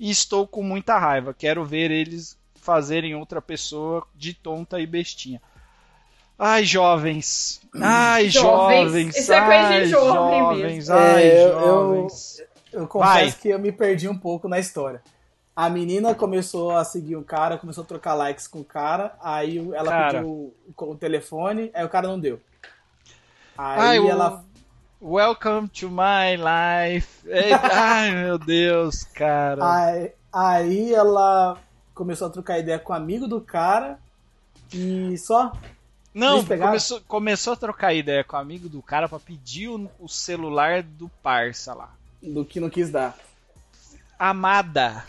e 0.01 0.11
estou 0.11 0.47
com 0.47 0.63
muita 0.63 0.99
raiva. 0.99 1.35
Quero 1.39 1.65
ver 1.67 1.91
eles 1.91 2.35
fazerem 2.55 3.15
outra 3.15 3.43
pessoa 3.43 4.07
de 4.17 4.33
tonta 4.33 4.81
e 4.81 4.87
bestinha. 4.87 5.41
Ai, 6.39 6.65
jovens. 6.65 7.61
Ai, 7.75 8.31
Jovens. 8.31 8.85
jovens. 8.87 9.17
Isso 9.17 9.33
é 9.35 9.41
coisa 9.45 9.81
de 9.85 9.91
jovem 9.91 10.39
jovens. 10.41 10.63
mesmo. 10.89 10.95
Ai, 10.95 11.23
É, 11.25 11.45
eu- 11.47 11.61
jovens. 11.61 12.43
Eu 12.73 12.89
confesso 12.89 13.15
Vai. 13.15 13.33
que 13.33 13.49
eu 13.51 13.59
me 13.59 13.71
perdi 13.71 14.09
um 14.09 14.17
pouco 14.17 14.49
na 14.49 14.59
história. 14.59 15.03
A 15.55 15.69
menina 15.69 16.15
começou 16.15 16.71
a 16.71 16.83
seguir 16.85 17.17
o 17.17 17.23
cara, 17.23 17.59
começou 17.59 17.85
a 17.85 17.87
trocar 17.87 18.15
likes 18.15 18.49
com 18.49 18.61
o 18.61 18.65
cara, 18.65 19.15
aí 19.23 19.59
ela 19.59 19.91
Cara. 19.91 20.19
pediu 20.21 20.29
o, 20.31 20.55
o 20.79 20.97
telefone, 20.97 21.71
aí 21.75 21.85
o 21.85 21.91
cara 21.91 22.09
não 22.09 22.19
deu. 22.19 22.41
Aí 23.57 23.81
Ai, 23.81 23.99
o- 24.01 24.09
ela. 24.09 24.45
Welcome 25.01 25.69
to 25.69 25.91
my 25.91 26.37
life. 26.37 27.29
Ai, 27.71 28.13
meu 28.13 28.39
Deus, 28.39 29.03
cara. 29.05 29.61
Aí, 29.63 30.13
aí 30.33 30.95
ela 30.95 31.59
começou 31.95 32.29
a 32.29 32.31
trocar 32.31 32.59
ideia 32.59 32.79
com 32.79 32.93
o 32.93 32.97
amigo 32.97 33.27
do 33.29 33.41
cara 33.41 33.99
e 34.73 35.19
só. 35.19 35.53
Não, 36.15 36.45
começou, 36.45 37.01
começou 37.03 37.53
a 37.53 37.57
trocar 37.57 37.93
ideia 37.93 38.23
com 38.25 38.37
o 38.37 38.41
amigo 38.41 38.69
do 38.69 38.81
cara 38.81 39.09
pra 39.09 39.19
pedir 39.19 39.69
o, 39.69 39.91
o 39.99 40.09
celular 40.09 40.83
do 40.83 41.09
parça 41.23 41.75
lá. 41.75 41.91
Do 42.23 42.45
que 42.45 42.61
não 42.61 42.71
quis 42.71 42.91
dar. 42.91 43.17
Amada. 44.19 45.05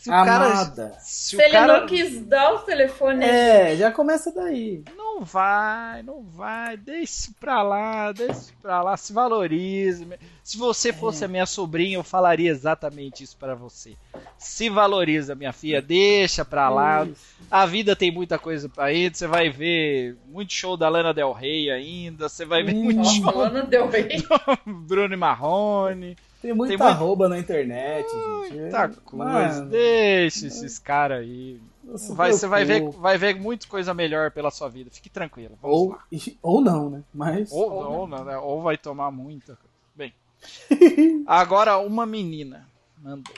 Se 0.00 0.08
o 0.08 0.12
cara. 0.12 0.46
Amada. 0.46 0.96
Se, 1.00 1.30
Se 1.30 1.36
o 1.36 1.40
ele 1.40 1.52
cara 1.52 1.80
não 1.80 1.86
quis 1.86 2.24
dar 2.24 2.54
o 2.54 2.58
telefone, 2.60 3.24
É, 3.24 3.74
já 3.76 3.90
começa 3.90 4.32
daí. 4.32 4.84
não 4.96 5.22
vai, 5.24 6.02
não 6.04 6.22
vai, 6.22 6.76
deixa 6.76 7.30
pra 7.40 7.60
lá, 7.62 8.12
deixa 8.12 8.52
pra 8.62 8.80
lá, 8.80 8.96
se 8.96 9.12
valorize. 9.12 10.06
Se 10.44 10.56
você 10.56 10.92
fosse 10.92 11.24
a 11.24 11.28
minha 11.28 11.44
sobrinha, 11.46 11.96
eu 11.98 12.04
falaria 12.04 12.48
exatamente 12.50 13.24
isso 13.24 13.36
pra 13.36 13.56
você. 13.56 13.96
Se 14.38 14.70
valoriza, 14.70 15.34
minha 15.34 15.52
filha, 15.52 15.82
deixa 15.82 16.44
pra 16.44 16.68
lá. 16.68 17.06
A 17.50 17.66
vida 17.66 17.96
tem 17.96 18.12
muita 18.12 18.38
coisa 18.38 18.68
pra 18.68 18.92
ir, 18.92 19.12
você 19.14 19.26
vai 19.26 19.50
ver 19.50 20.16
muito 20.28 20.52
show 20.52 20.76
da 20.76 20.88
Lana 20.88 21.12
Del 21.12 21.32
Rey 21.32 21.68
ainda, 21.70 22.28
você 22.28 22.44
vai 22.44 22.62
ver 22.62 22.74
Hum. 22.76 22.84
muito 22.84 22.98
Nossa, 22.98 23.16
show 23.32 23.62
deu 23.66 23.88
bem. 23.90 24.22
do 24.64 24.72
Bruno 24.74 25.12
e 25.12 25.16
Marrone. 25.16 26.16
Tem 26.48 26.54
muita 26.56 26.70
Tem 26.70 26.78
muito- 26.78 26.90
arroba 26.96 27.28
na 27.28 27.38
internet, 27.38 28.08
gente. 28.48 28.58
Muita 28.58 28.88
coisa, 28.88 29.66
deixa 29.66 30.46
esses 30.46 30.78
caras 30.78 31.20
aí. 31.20 31.60
se 31.96 32.14
Vai, 32.14 32.32
você 32.32 32.46
vai 32.46 32.64
ver, 32.64 32.88
vai 32.88 33.18
ver 33.18 33.34
muita 33.38 33.66
coisa 33.68 33.92
melhor 33.92 34.30
pela 34.30 34.50
sua 34.50 34.66
vida. 34.70 34.88
Fique 34.90 35.10
tranquilo. 35.10 35.58
Vamos 35.60 35.76
Ou, 35.78 35.90
lá. 35.90 36.04
ou 36.40 36.60
não, 36.62 36.88
né? 36.88 37.02
Mas. 37.12 37.52
Ou, 37.52 37.70
ou, 37.70 38.06
não, 38.08 38.24
né? 38.24 38.38
ou 38.38 38.62
vai 38.62 38.78
tomar 38.78 39.10
muita. 39.10 39.58
Bem. 39.94 40.14
Agora 41.26 41.76
uma 41.76 42.06
menina 42.06 42.66
mandou. 42.96 43.34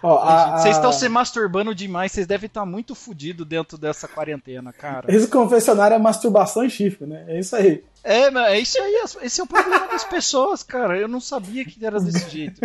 Ó, 0.05 0.19
a- 0.23 0.57
Vocês 0.59 0.75
estão 0.75 0.91
se 0.93 1.09
masturbando 1.09 1.73
demais, 1.73 2.11
vocês 2.11 2.27
devem 2.27 2.47
estar 2.47 2.65
muito 2.65 2.93
fudidos 2.93 3.45
dentro 3.47 3.77
dessa 3.77 4.07
quarentena, 4.07 4.71
cara. 4.71 5.11
Esse 5.13 5.27
confessionário 5.27 5.95
é 5.95 5.97
masturbação 5.97 6.63
e 6.63 6.69
chifre, 6.69 7.07
né? 7.07 7.25
É 7.27 7.39
isso 7.39 7.55
aí. 7.55 7.83
É, 8.03 8.29
mas 8.29 8.47
é 8.53 8.59
isso 8.59 8.79
aí, 8.79 9.03
esse 9.23 9.41
é 9.41 9.43
o 9.43 9.47
problema 9.47 9.87
das 9.87 10.03
pessoas, 10.03 10.61
cara. 10.61 10.95
Eu 10.97 11.07
não 11.07 11.19
sabia 11.19 11.65
que 11.65 11.83
era 11.83 11.99
desse 11.99 12.29
jeito. 12.29 12.61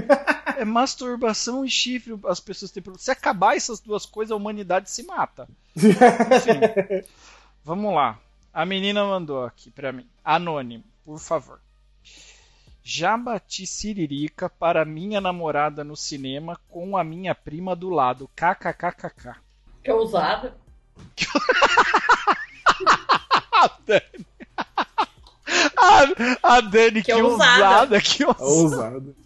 É 0.59 0.65
masturbação 0.67 1.65
e 1.65 1.71
chifre, 1.71 2.15
as 2.27 2.39
pessoas 2.41 2.71
têm 2.71 2.83
problema. 2.83 3.03
Se 3.03 3.11
acabar 3.11 3.57
essas 3.57 3.81
duas 3.81 4.05
coisas, 4.05 4.33
a 4.33 4.37
humanidade 4.37 4.91
se 4.91 5.03
mata. 5.05 5.49
Enfim, 5.75 7.05
vamos 7.65 7.95
lá. 7.95 8.19
A 8.53 8.67
menina 8.67 9.03
mandou 9.05 9.45
aqui 9.45 9.71
pra 9.71 9.93
mim. 9.93 10.07
Anônimo, 10.25 10.85
por 11.05 11.19
favor. 11.19 11.59
Já 12.83 13.17
bati 13.17 13.67
siririca 13.67 14.49
para 14.49 14.85
minha 14.85 15.21
namorada 15.21 15.85
no 15.85 15.97
cinema 15.97 16.59
com 16.69 16.97
a 16.97 17.05
minha 17.05 17.35
prima 17.35 17.77
do 17.77 17.91
lado. 17.91 18.29
KKKKK. 18.35 19.37
Que 19.85 19.91
ousado. 19.93 20.53
A 23.53 23.71
Dani. 23.87 24.27
A, 25.77 26.57
a 26.57 26.61
Dani, 26.61 27.03
que, 27.03 27.13
Que 27.13 27.23
ousada. 27.23 27.53
ousada, 27.53 28.01
que 28.01 28.25
ousada. 28.25 28.45
Ousado. 28.45 29.17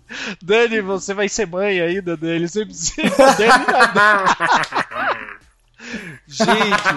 Dani, 0.43 0.81
você 0.81 1.15
vai 1.15 1.29
ser 1.29 1.47
mãe 1.47 1.81
ainda, 1.81 2.17
Dani. 2.17 2.49
Você 2.49 2.65
precisa. 2.65 3.17
Dani, 3.17 3.53
Gente, 6.27 6.89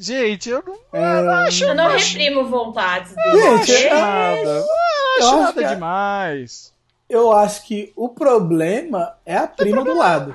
gente, 0.00 0.48
eu 0.50 0.62
não 0.66 0.78
É, 0.92 1.04
acho, 1.46 1.64
Eu 1.64 1.74
não 1.74 1.86
acho- 1.88 2.06
reprimo 2.18 2.46
vontades 2.48 3.14
dele. 3.14 3.40
Gente, 3.58 3.66
Deixa. 3.66 3.94
nada. 3.94 4.44
Não 4.44 4.52
Eu 4.52 4.66
acho 5.18 5.26
acho 5.28 5.36
nada 5.36 5.52
que 5.60 5.64
é- 5.64 5.74
demais. 5.74 6.72
Eu 7.08 7.32
acho 7.32 7.62
que 7.66 7.92
o 7.94 8.08
problema 8.08 9.16
é 9.24 9.36
a 9.36 9.46
prima 9.46 9.84
do 9.84 9.94
lado. 9.94 10.30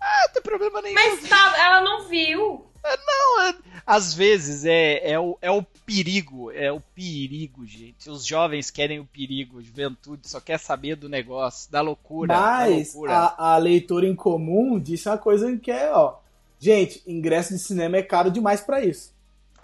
Não 0.00 0.32
tem 0.32 0.42
problema 0.42 0.80
nenhum. 0.80 0.94
Mas 0.94 1.28
tá, 1.28 1.54
ela 1.58 1.80
não 1.82 2.08
viu. 2.08 2.64
Não, 2.82 3.42
é, 3.42 3.54
às 3.86 4.14
vezes 4.14 4.64
é, 4.64 5.10
é, 5.12 5.20
o, 5.20 5.36
é 5.42 5.50
o 5.50 5.62
perigo, 5.84 6.50
é 6.52 6.72
o 6.72 6.80
perigo, 6.80 7.66
gente. 7.66 8.08
Os 8.08 8.24
jovens 8.24 8.70
querem 8.70 8.98
o 9.00 9.04
perigo, 9.04 9.58
a 9.58 9.62
juventude 9.62 10.26
só 10.26 10.40
quer 10.40 10.58
saber 10.58 10.96
do 10.96 11.08
negócio, 11.08 11.70
da 11.70 11.82
loucura. 11.82 12.34
Mas 12.34 12.70
da 12.70 12.94
loucura. 12.94 13.12
A, 13.36 13.54
a 13.54 13.56
leitura 13.58 14.06
em 14.06 14.14
comum 14.14 14.78
disse 14.78 15.08
uma 15.08 15.18
coisa 15.18 15.54
que 15.58 15.70
é, 15.70 15.92
ó. 15.92 16.14
Gente, 16.58 17.02
ingresso 17.06 17.52
de 17.54 17.58
cinema 17.60 17.96
é 17.96 18.02
caro 18.02 18.30
demais 18.30 18.60
para 18.60 18.80
isso. 18.84 19.12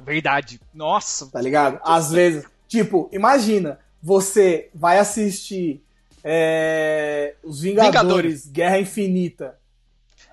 Verdade. 0.01 0.61
Nossa. 0.73 1.27
Tá 1.31 1.41
ligado? 1.41 1.81
Às 1.85 2.11
vezes, 2.13 2.45
tipo, 2.69 3.09
imagina, 3.13 3.79
você 4.03 4.69
vai 4.75 4.99
assistir 4.99 5.83
é, 6.23 7.35
Os 7.43 7.61
Vingadores, 7.61 7.93
Vingadores. 8.01 8.47
Guerra 8.49 8.79
Infinita. 8.81 9.59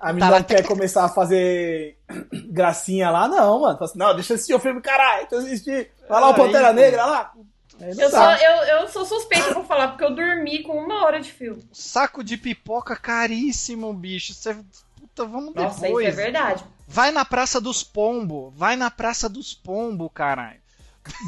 A 0.00 0.12
menina 0.12 0.30
lá- 0.32 0.42
quer 0.42 0.66
começar 0.66 1.04
a 1.04 1.08
fazer 1.08 1.96
gracinha 2.50 3.10
lá, 3.10 3.28
não, 3.28 3.60
mano. 3.60 3.74
Fala 3.78 3.90
assim, 3.90 3.98
não, 3.98 4.14
deixa 4.14 4.32
eu 4.32 4.34
assistir 4.34 4.54
o 4.54 4.58
filme, 4.58 4.80
caralho. 4.80 5.28
Deixa 5.28 5.34
eu 5.36 5.38
assistir. 5.52 5.90
Vai 6.08 6.20
lá 6.20 6.30
o 6.30 6.34
Pantera 6.34 6.68
pô. 6.68 6.74
Negra 6.74 7.06
lá. 7.06 7.32
Eu 7.80 8.10
sou, 8.10 8.20
eu, 8.20 8.80
eu 8.80 8.88
sou 8.88 9.04
suspeita 9.04 9.62
falar, 9.64 9.88
porque 9.88 10.04
eu 10.04 10.14
dormi 10.14 10.62
com 10.62 10.72
uma 10.76 11.04
hora 11.04 11.20
de 11.20 11.32
filme. 11.32 11.64
Saco 11.72 12.22
de 12.22 12.36
pipoca 12.36 12.94
caríssimo, 12.96 13.92
bicho. 13.92 14.34
Você. 14.34 14.56
Puta, 15.14 15.26
vamos 15.28 15.54
Nossa, 15.54 15.74
isso 15.74 15.80
depois. 15.82 16.06
é 16.08 16.10
verdade. 16.10 16.64
Vai 16.88 17.10
na 17.10 17.24
Praça 17.24 17.60
dos 17.60 17.82
Pombo. 17.82 18.52
Vai 18.56 18.76
na 18.76 18.90
Praça 18.90 19.28
dos 19.28 19.54
Pombo, 19.54 20.08
caralho. 20.10 20.60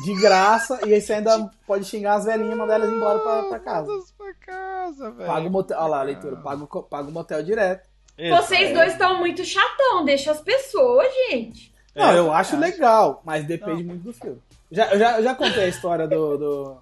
De 0.05 0.15
graça, 0.21 0.79
e 0.87 0.95
aí 0.95 1.01
você 1.01 1.15
ainda 1.15 1.51
pode 1.67 1.85
xingar 1.85 2.15
as 2.15 2.25
velhinhas 2.25 2.53
e 2.53 2.57
mandar 2.57 2.75
elas 2.75 2.91
embora 2.91 3.19
pra, 3.19 3.43
pra 3.49 3.59
casa. 3.59 3.91
Pra 4.17 4.33
casa, 4.35 5.11
velho. 5.11 5.27
Paga 5.29 5.47
o 5.49 5.51
motel. 5.51 5.79
Olha 5.79 5.87
lá, 5.89 6.03
leitura. 6.03 6.37
Paga, 6.37 6.67
paga 6.67 7.09
o 7.09 7.13
motel 7.13 7.43
direto. 7.43 7.89
Vocês 8.31 8.73
dois 8.73 8.93
estão 8.93 9.19
muito 9.19 9.45
chatão, 9.45 10.05
deixa 10.05 10.31
as 10.31 10.41
pessoas, 10.41 11.09
gente. 11.29 11.75
Não, 11.95 12.11
É, 12.11 12.19
eu 12.19 12.33
acho 12.33 12.53
acho. 12.55 12.61
legal, 12.61 13.21
mas 13.25 13.45
depende 13.45 13.83
muito 13.83 14.03
do 14.05 14.13
filme. 14.13 14.41
Já, 14.71 14.93
eu, 14.93 14.99
já, 14.99 15.19
eu 15.19 15.25
já 15.25 15.35
contei 15.35 15.65
a 15.65 15.69
história 15.69 16.07
do, 16.07 16.37
do, 16.39 16.77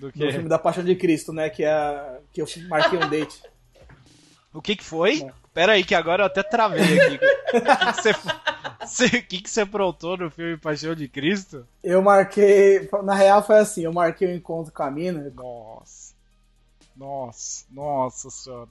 Do 0.00 0.12
do 0.12 0.30
filme 0.30 0.48
da 0.48 0.58
Paixão 0.58 0.84
de 0.84 0.94
Cristo, 0.96 1.32
né? 1.32 1.48
Que, 1.48 1.64
é, 1.64 2.18
que 2.32 2.42
eu 2.42 2.46
marquei 2.68 2.98
um 2.98 3.08
date. 3.08 3.42
O 4.52 4.60
que 4.60 4.76
que 4.76 4.84
foi? 4.84 5.20
Bom. 5.20 5.30
Pera 5.54 5.72
aí, 5.72 5.84
que 5.84 5.94
agora 5.94 6.22
eu 6.22 6.26
até 6.26 6.42
travei 6.42 7.00
aqui. 7.00 7.14
O 7.14 7.18
que 7.50 7.60
que 7.60 8.02
você- 8.02 8.14
O 8.84 9.60
aprontou 9.60 10.16
no 10.16 10.30
filme 10.30 10.58
Paixão 10.58 10.94
de 10.94 11.08
Cristo? 11.08 11.66
Eu 11.82 12.02
marquei. 12.02 12.88
Na 13.04 13.14
real 13.14 13.42
foi 13.42 13.58
assim, 13.58 13.82
eu 13.84 13.92
marquei 13.92 14.28
um 14.28 14.34
encontro 14.36 14.72
com 14.72 14.82
a 14.82 14.90
mina, 14.90 15.32
Nossa. 15.34 16.12
Nossa, 16.96 17.64
nossa 17.70 18.30
senhora. 18.30 18.68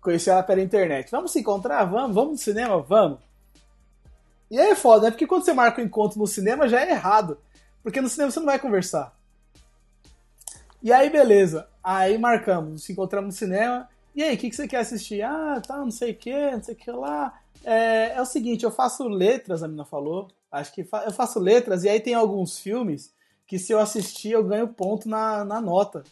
conheci 0.00 0.30
ela 0.30 0.42
pela 0.42 0.60
internet. 0.62 1.10
Vamos 1.10 1.32
se 1.32 1.40
encontrar? 1.40 1.84
Vamos, 1.84 2.14
vamos 2.14 2.30
no 2.32 2.38
cinema? 2.38 2.80
Vamos. 2.80 3.18
E 4.50 4.58
aí 4.58 4.70
é 4.70 4.74
foda, 4.76 5.06
né? 5.06 5.10
Porque 5.10 5.26
quando 5.26 5.44
você 5.44 5.52
marca 5.52 5.80
um 5.82 5.84
encontro 5.84 6.18
no 6.18 6.26
cinema 6.26 6.68
já 6.68 6.80
é 6.82 6.90
errado. 6.90 7.38
Porque 7.82 8.00
no 8.00 8.08
cinema 8.08 8.30
você 8.30 8.38
não 8.38 8.46
vai 8.46 8.58
conversar. 8.58 9.14
E 10.82 10.92
aí, 10.92 11.10
beleza. 11.10 11.68
Aí 11.82 12.16
marcamos, 12.16 12.70
nos 12.72 12.90
encontramos 12.90 13.34
no 13.34 13.38
cinema. 13.38 13.88
E 14.18 14.22
aí, 14.24 14.34
o 14.34 14.38
que, 14.38 14.50
que 14.50 14.56
você 14.56 14.66
quer 14.66 14.78
assistir? 14.78 15.22
Ah, 15.22 15.62
tá, 15.64 15.76
não 15.76 15.92
sei 15.92 16.10
o 16.10 16.14
que, 16.16 16.50
não 16.50 16.60
sei 16.60 16.74
o 16.74 16.76
que 16.76 16.90
lá. 16.90 17.32
É, 17.64 18.14
é 18.16 18.20
o 18.20 18.24
seguinte, 18.24 18.64
eu 18.64 18.70
faço 18.72 19.06
letras, 19.06 19.62
a 19.62 19.68
mina 19.68 19.84
falou. 19.84 20.26
Acho 20.50 20.72
que 20.72 20.82
fa- 20.82 21.04
eu 21.04 21.12
faço 21.12 21.38
letras, 21.38 21.84
e 21.84 21.88
aí 21.88 22.00
tem 22.00 22.14
alguns 22.14 22.58
filmes 22.58 23.14
que 23.46 23.60
se 23.60 23.72
eu 23.72 23.78
assistir 23.78 24.32
eu 24.32 24.42
ganho 24.42 24.66
ponto 24.66 25.08
na, 25.08 25.44
na 25.44 25.60
nota. 25.60 26.02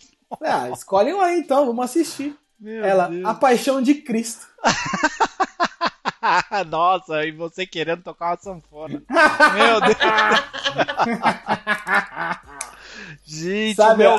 Ah, 0.41 0.71
escolhe 0.71 1.13
um 1.13 1.21
aí 1.21 1.41
então, 1.41 1.67
vamos 1.67 1.85
assistir. 1.85 2.39
Meu 2.61 2.85
Ela, 2.85 3.09
Deus. 3.09 3.25
A 3.25 3.35
Paixão 3.35 3.83
de 3.83 3.95
Cristo. 3.97 4.47
Nossa, 6.71 7.25
e 7.25 7.33
você 7.33 7.67
querendo 7.67 8.05
tocar 8.05 8.31
uma 8.31 8.37
sanfona. 8.37 9.03
Meu 9.53 9.81
Deus. 9.81 9.97
Gente, 13.27 13.75
Sabe, 13.75 14.05
meu, 14.05 14.17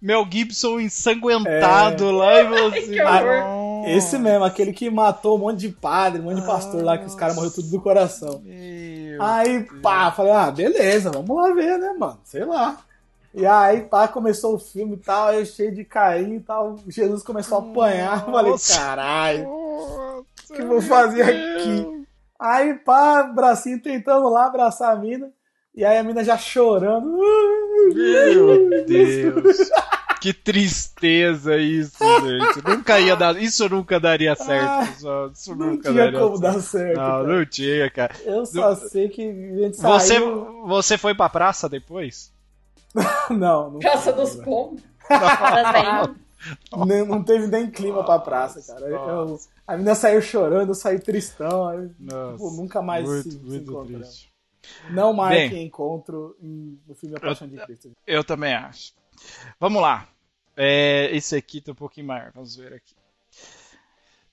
meu 0.00 0.26
Gibson 0.30 0.80
ensanguentado 0.80 2.10
lá 2.10 2.40
e 2.40 2.44
você. 2.48 2.82
que 2.82 3.02
horror. 3.02 3.40
Nossa. 3.40 3.90
Esse 3.90 4.18
mesmo, 4.18 4.44
aquele 4.44 4.72
que 4.72 4.90
matou 4.90 5.36
um 5.36 5.40
monte 5.40 5.58
de 5.60 5.68
padre, 5.70 6.20
um 6.20 6.24
monte 6.24 6.40
de 6.40 6.46
pastor 6.46 6.82
lá, 6.82 6.98
que 6.98 7.06
os 7.06 7.14
caras 7.14 7.34
morreram 7.34 7.54
tudo 7.54 7.70
do 7.70 7.80
coração. 7.80 8.40
Meu 8.44 9.22
Aí, 9.22 9.62
pá, 9.82 10.10
falei, 10.10 10.32
ah, 10.32 10.50
beleza, 10.50 11.10
vamos 11.10 11.36
lá 11.36 11.52
ver, 11.54 11.78
né, 11.78 11.94
mano? 11.98 12.18
Sei 12.24 12.44
lá. 12.44 12.78
E 13.32 13.46
aí, 13.46 13.82
pá, 13.82 14.08
começou 14.08 14.54
o 14.54 14.58
filme 14.58 14.94
e 14.94 14.98
tal, 14.98 15.32
eu 15.32 15.44
cheio 15.46 15.74
de 15.74 15.84
carinho 15.84 16.36
e 16.36 16.40
tal. 16.40 16.76
Jesus 16.88 17.22
começou 17.22 17.58
a 17.58 17.60
apanhar. 17.60 18.24
Eu 18.26 18.32
Falei, 18.32 18.52
Nossa. 18.52 18.78
caralho. 18.78 19.44
Nossa, 19.44 20.24
O 20.50 20.54
que 20.54 20.62
eu 20.62 20.68
vou 20.68 20.82
fazer 20.82 21.22
aqui? 21.22 22.06
Aí, 22.38 22.74
pá, 22.74 23.22
bracinho 23.22 23.80
tentando 23.80 24.28
lá 24.28 24.46
abraçar 24.46 24.92
a 24.92 24.96
mina. 24.98 25.30
E 25.74 25.84
aí 25.84 25.96
a 25.98 26.02
mina 26.02 26.24
já 26.24 26.36
chorando. 26.36 27.18
Meu 27.94 28.84
Deus. 28.86 29.56
Que 30.20 30.34
tristeza 30.34 31.56
isso, 31.56 31.96
gente. 32.20 32.62
Nunca 32.68 33.00
ia 33.00 33.16
dar. 33.16 33.40
Isso 33.42 33.66
nunca 33.70 33.98
daria 33.98 34.36
certo. 34.36 34.66
Ah, 34.68 34.86
pessoal. 34.86 35.30
Isso 35.30 35.56
Não 35.56 35.66
nunca 35.68 35.90
tinha 35.90 35.94
daria 36.04 36.18
como 36.20 36.36
certo. 36.36 36.40
dar 36.54 36.60
certo. 36.60 36.96
Não, 36.98 37.04
cara. 37.06 37.26
não 37.26 37.46
tinha, 37.46 37.90
cara. 37.90 38.14
Eu 38.26 38.44
só 38.44 38.74
sei 38.76 39.08
que 39.08 39.22
a 39.22 39.56
gente 39.62 39.76
Você, 39.78 40.08
saiu. 40.08 40.66
você 40.66 40.98
foi 40.98 41.14
pra 41.14 41.30
praça 41.30 41.70
depois? 41.70 42.30
Não, 43.30 43.70
não, 43.70 43.78
Praça 43.78 44.12
dos 44.12 44.34
Pombos. 44.36 44.82
Das 45.08 45.72
velhinhas. 45.72 46.10
nem- 46.86 47.06
não 47.06 47.22
teve 47.22 47.46
nem 47.46 47.70
clima 47.70 48.04
pra 48.04 48.18
praça, 48.18 48.60
cara. 48.74 48.86
Eu- 48.90 49.38
a 49.66 49.72
menina 49.74 49.94
saiu 49.94 50.20
chorando, 50.20 50.68
eu 50.68 50.74
saí 50.74 50.98
tristão. 50.98 51.66
aí, 51.66 51.88
Nossa, 51.98 52.32
tipo, 52.32 52.50
nunca 52.50 52.82
mais 52.82 53.06
muito, 53.08 53.22
se, 53.22 53.38
se 53.38 53.38
muito 53.38 53.70
encontramos. 53.70 54.28
Não 54.90 55.12
marquem 55.12 55.48
Bem. 55.50 55.66
encontro 55.66 56.36
em- 56.40 56.78
no 56.86 56.94
filme 56.94 57.16
A 57.16 57.20
Paixão 57.20 57.48
de 57.48 57.56
Cristo. 57.64 57.92
Eu 58.06 58.22
também 58.22 58.52
acho. 58.54 58.92
Vamos 59.58 59.80
lá. 59.80 60.08
É, 60.56 61.08
esse 61.12 61.34
aqui 61.36 61.60
tá 61.60 61.72
um 61.72 61.74
pouquinho 61.74 62.06
maior. 62.06 62.32
Vamos 62.34 62.56
ver 62.56 62.74
aqui. 62.74 62.94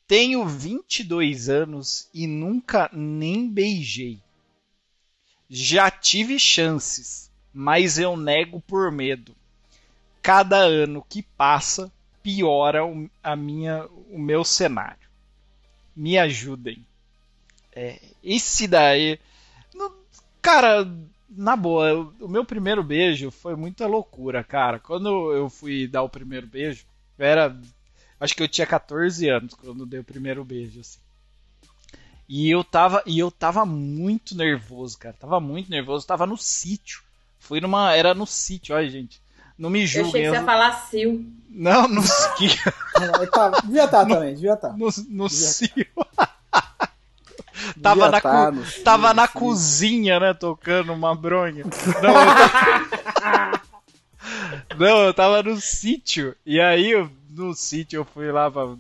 Tenho 0.08 0.46
22 0.46 1.50
anos 1.50 2.10
e 2.14 2.28
nunca 2.28 2.90
nem 2.94 3.50
beijei. 3.50 4.20
Já 5.50 5.90
tive 5.92 6.40
chances, 6.40 7.32
mas 7.54 7.98
eu 7.98 8.16
nego 8.18 8.62
por 8.62 8.92
medo. 8.92 9.36
Cada 10.22 10.58
ano 10.58 11.06
que 11.08 11.22
passa, 11.24 11.92
piora 12.22 12.86
o, 12.86 13.10
a 13.24 13.36
minha, 13.36 13.86
o 14.10 14.18
meu 14.20 14.44
cenário. 14.44 15.08
Me 15.96 16.18
ajudem. 16.18 16.86
É, 17.74 18.00
esse 18.24 18.68
daí. 18.68 19.20
Cara, 20.48 20.88
na 21.30 21.56
boa, 21.58 21.90
eu- 21.90 22.14
o 22.22 22.28
meu 22.28 22.46
primeiro 22.46 22.82
beijo 22.84 23.30
foi 23.30 23.56
muita 23.56 23.86
loucura, 23.86 24.44
cara. 24.44 24.80
Quando 24.80 25.32
eu 25.34 25.50
fui 25.50 25.88
dar 25.88 26.04
o 26.04 26.10
primeiro 26.10 26.48
beijo, 26.48 26.86
eu 27.20 27.26
era. 27.26 27.60
Acho 28.20 28.34
que 28.36 28.42
eu 28.42 28.48
tinha 28.48 28.66
14 28.66 29.28
anos 29.30 29.54
quando 29.54 29.86
dei 29.86 30.00
o 30.00 30.04
primeiro 30.04 30.44
beijo, 30.46 30.80
assim. 30.80 31.00
E 32.30 32.50
eu 32.50 32.64
tava, 32.64 33.04
e 33.06 33.20
eu 33.20 33.30
tava 33.30 33.66
muito 33.66 34.36
nervoso, 34.36 34.98
cara. 34.98 35.16
Tava 35.20 35.40
muito 35.40 35.70
nervoso. 35.70 36.08
Tava 36.08 36.26
no 36.26 36.38
sítio. 36.38 37.02
Fui 37.40 37.60
numa. 37.62 37.94
Era 37.94 38.14
no 38.14 38.26
sítio, 38.26 38.76
olha, 38.76 38.90
gente. 38.90 39.22
Não 39.58 39.70
me 39.70 39.80
Eu 39.80 39.86
achei 39.86 40.04
julguem. 40.04 40.24
que 40.24 40.30
você 40.30 40.36
ia 40.36 40.44
falar 40.46 40.72
Sil. 40.88 41.12
Não, 41.50 41.88
no 41.88 42.02
tá- 43.32 43.50
devia 43.64 43.86
estar 43.86 44.06
também, 44.06 44.34
devia 44.36 44.54
estar. 44.54 44.78
No, 44.78 44.88
no 45.10 45.28
Devia- 45.30 45.88
sítio. 47.58 47.74
Tava 47.82 48.10
na, 48.12 48.22
tá 48.22 48.52
cu- 48.52 48.84
tava 48.84 49.14
na 49.14 49.28
cozinha, 49.28 50.20
né, 50.20 50.34
tocando 50.34 50.94
uma 50.94 51.16
bronha. 51.16 51.64
Não, 52.02 52.10
eu 52.22 53.14
tava... 53.14 53.62
Não, 54.78 55.00
eu 55.06 55.14
tava 55.14 55.42
no 55.44 55.60
sítio. 55.60 56.36
E 56.46 56.60
aí, 56.60 56.92
eu- 56.92 57.10
no 57.30 57.54
sítio, 57.54 57.98
eu 57.98 58.06
fui 58.06 58.32
lá 58.32 58.50
pra... 58.52 58.76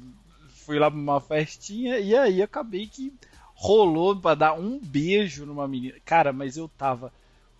Fui 0.65 0.77
lá 0.77 0.91
pra 0.91 0.99
uma 0.99 1.21
festinha 1.21 1.97
e 1.97 2.13
aí 2.15 2.41
acabei 2.41 2.87
que 2.87 3.13
rolou 3.55 4.13
pra 4.17 4.35
dar 4.35 4.53
um 4.53 4.77
beijo 4.83 5.45
numa 5.45 5.65
menina. 5.67 5.95
Cara, 6.05 6.33
mas 6.33 6.57
eu 6.57 6.67
tava 6.77 7.11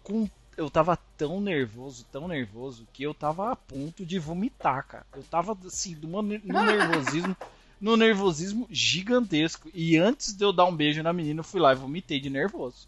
com... 0.03 0.27
Eu 0.57 0.69
tava 0.69 0.97
tão 1.15 1.39
nervoso, 1.39 2.03
tão 2.11 2.27
nervoso, 2.27 2.85
que 2.91 3.03
eu 3.03 3.13
tava 3.13 3.51
a 3.51 3.55
ponto 3.55 4.03
de 4.05 4.17
vomitar, 4.19 4.85
cara. 4.87 5.05
Eu 5.15 5.21
tava, 5.23 5.55
assim, 5.65 5.95
num 6.01 6.21
nervosismo 6.43 7.37
no 7.79 7.95
nervosismo 7.95 8.67
gigantesco. 8.69 9.69
E 9.73 9.97
antes 9.97 10.33
de 10.33 10.43
eu 10.43 10.51
dar 10.51 10.65
um 10.65 10.75
beijo 10.75 11.03
na 11.03 11.13
menina, 11.13 11.39
eu 11.39 11.43
fui 11.43 11.59
lá 11.59 11.73
e 11.73 11.75
vomitei 11.75 12.19
de 12.19 12.29
nervoso. 12.29 12.87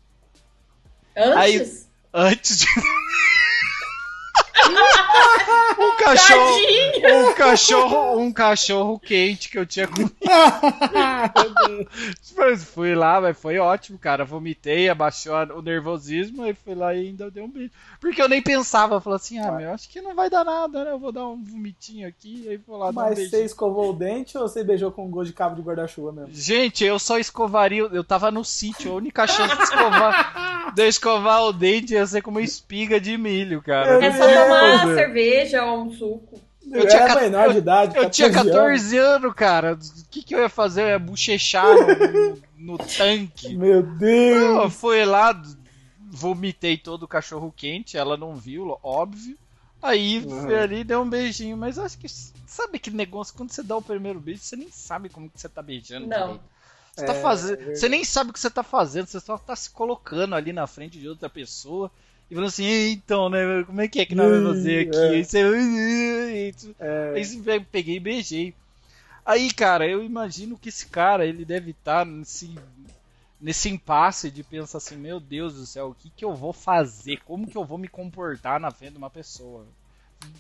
Antes? 1.15 1.87
Antes 2.13 2.59
de. 2.59 2.65
um 5.79 5.95
cachorro. 5.97 6.53
Tadinho! 6.53 7.29
Um 7.29 7.33
cachorro, 7.33 8.19
um 8.19 8.31
cachorro 8.31 8.99
quente 8.99 9.49
que 9.49 9.57
eu 9.57 9.65
tinha 9.65 9.87
comido. 9.87 10.13
Mas 12.37 12.63
fui 12.63 12.95
lá, 12.95 13.19
mas 13.19 13.37
foi 13.37 13.57
ótimo, 13.57 13.97
cara. 13.97 14.23
Vomitei, 14.25 14.89
abaixou 14.89 15.35
o 15.55 15.61
nervosismo, 15.61 16.43
aí 16.43 16.53
fui 16.53 16.75
lá 16.75 16.93
e 16.93 17.07
ainda 17.07 17.29
dei 17.29 17.43
um 17.43 17.49
beijo. 17.49 17.71
Porque 17.99 18.21
eu 18.21 18.29
nem 18.29 18.41
pensava, 18.41 19.01
falei 19.01 19.17
assim, 19.17 19.39
ah, 19.39 19.51
meu, 19.51 19.71
acho 19.71 19.89
que 19.89 20.01
não 20.01 20.15
vai 20.15 20.29
dar 20.29 20.43
nada, 20.45 20.85
né? 20.85 20.91
Eu 20.91 20.99
vou 20.99 21.11
dar 21.11 21.27
um 21.27 21.43
vomitinho 21.43 22.07
aqui, 22.07 22.47
aí 22.47 22.57
vou 22.57 22.77
lá 22.77 22.85
dar 22.85 22.91
um 22.91 22.95
Mas 22.95 23.15
beijinho. 23.15 23.29
você 23.29 23.45
escovou 23.45 23.89
o 23.89 23.93
dente 23.93 24.37
ou 24.37 24.47
você 24.47 24.63
beijou 24.63 24.91
com 24.91 25.05
um 25.05 25.09
gol 25.09 25.23
de 25.23 25.33
cabo 25.33 25.55
de 25.55 25.61
guarda-chuva 25.61 26.11
mesmo? 26.11 26.29
Gente, 26.33 26.83
eu 26.85 26.97
só 26.99 27.17
escovaria. 27.17 27.81
Eu 27.91 28.03
tava 28.03 28.31
no 28.31 28.43
sítio, 28.45 28.91
a 28.91 28.95
única 28.95 29.27
chance 29.27 29.55
de 29.55 29.63
escovar, 29.63 30.73
de 30.73 30.87
escovar 30.87 31.43
o 31.43 31.53
dente 31.53 31.93
ia 31.93 32.05
ser 32.05 32.21
com 32.21 32.31
uma 32.31 32.41
espiga 32.41 32.99
de 32.99 33.17
milho, 33.17 33.61
cara. 33.61 34.03
É 34.03 34.11
só 34.11 34.25
tomar 34.27 34.85
Deus. 34.85 34.97
Cerveja 35.29 35.65
ou 35.65 35.83
um 35.83 35.91
suco. 35.91 36.39
Eu, 36.71 36.85
tinha 36.87 37.01
era 37.03 37.15
menor 37.21 37.49
de 37.51 37.57
idade, 37.57 37.95
Eu 37.95 38.05
tinha 38.09 38.29
14 38.29 38.49
anos. 38.49 38.83
14 38.89 38.97
anos, 38.97 39.33
cara. 39.33 39.73
O 39.75 40.09
que, 40.09 40.23
que 40.23 40.35
eu 40.35 40.39
ia 40.39 40.49
fazer? 40.49 40.83
Eu 40.83 40.87
ia 40.89 40.99
bochechar 40.99 41.79
no, 41.79 42.39
no 42.57 42.79
tanque. 42.79 43.57
Meu 43.57 43.83
Deus! 43.83 44.63
Eu 44.63 44.69
fui 44.69 45.03
lá, 45.05 45.33
vomitei 46.11 46.77
todo 46.77 47.03
o 47.03 47.07
cachorro 47.07 47.51
quente, 47.55 47.97
ela 47.97 48.17
não 48.17 48.35
viu, 48.35 48.77
óbvio. 48.83 49.37
Aí 49.81 50.21
Uhum. 50.21 50.29
fui 50.29 50.55
ali 50.55 50.79
e 50.79 50.83
dei 50.83 50.97
um 50.97 51.09
beijinho, 51.09 51.57
mas 51.57 51.79
acho 51.79 51.97
que. 51.97 52.07
Sabe 52.09 52.77
aquele 52.77 52.97
negócio, 52.97 53.33
quando 53.35 53.51
você 53.51 53.63
dá 53.63 53.77
o 53.77 53.81
primeiro 53.81 54.19
beijo, 54.19 54.41
você 54.41 54.55
nem 54.55 54.69
sabe 54.71 55.09
como 55.09 55.29
que 55.29 55.39
você 55.39 55.47
tá 55.49 55.61
beijando 55.61 56.07
Não. 56.07 56.09
direito. 56.09 56.43
Você, 56.95 57.03
tá 57.05 57.13
É, 57.13 57.15
fazendo, 57.15 57.59
é 57.59 57.73
você 57.73 57.87
nem 57.87 58.03
sabe 58.03 58.31
o 58.31 58.33
que 58.33 58.39
você 58.39 58.49
tá 58.49 58.63
fazendo, 58.63 59.07
você 59.07 59.19
só 59.19 59.37
tá 59.37 59.55
se 59.55 59.69
colocando 59.69 60.35
ali 60.35 60.51
na 60.51 60.67
frente 60.67 60.99
de 60.99 61.07
outra 61.07 61.29
pessoa 61.29 61.91
e 62.29 62.33
falando 62.35 62.49
assim, 62.49 62.63
"E 62.65 62.91
então, 62.93 63.29
né, 63.29 63.63
como 63.65 63.81
é 63.81 63.87
que 63.87 63.99
é 63.99 64.05
que 64.05 64.15
nós 64.15 64.29
vamos 64.29 64.57
fazer 64.57 64.87
aqui? 64.87 64.97
É. 64.97 65.09
Aí 65.09 65.23
você. 65.23 66.75
É, 66.79 67.13
Aí 67.15 67.25
você 67.25 67.59
peguei 67.71 67.95
e 67.95 67.99
beijei. 67.99 68.53
Aí, 69.25 69.51
cara, 69.53 69.87
eu 69.87 70.03
imagino 70.03 70.57
que 70.57 70.69
esse 70.69 70.87
cara, 70.87 71.25
ele 71.25 71.45
deve 71.45 71.71
estar 71.71 72.05
nesse, 72.05 72.55
nesse 73.39 73.69
impasse 73.69 74.31
de 74.31 74.43
pensar 74.43 74.79
assim, 74.79 74.97
meu 74.97 75.19
Deus 75.19 75.53
do 75.53 75.65
céu, 75.65 75.89
o 75.89 75.95
que, 75.95 76.09
que 76.09 76.25
eu 76.25 76.33
vou 76.33 76.51
fazer? 76.51 77.17
Como 77.25 77.47
que 77.47 77.55
eu 77.57 77.63
vou 77.63 77.77
me 77.77 77.87
comportar 77.87 78.59
na 78.59 78.71
frente 78.71 78.93
de 78.93 78.97
uma 78.97 79.09
pessoa? 79.09 79.65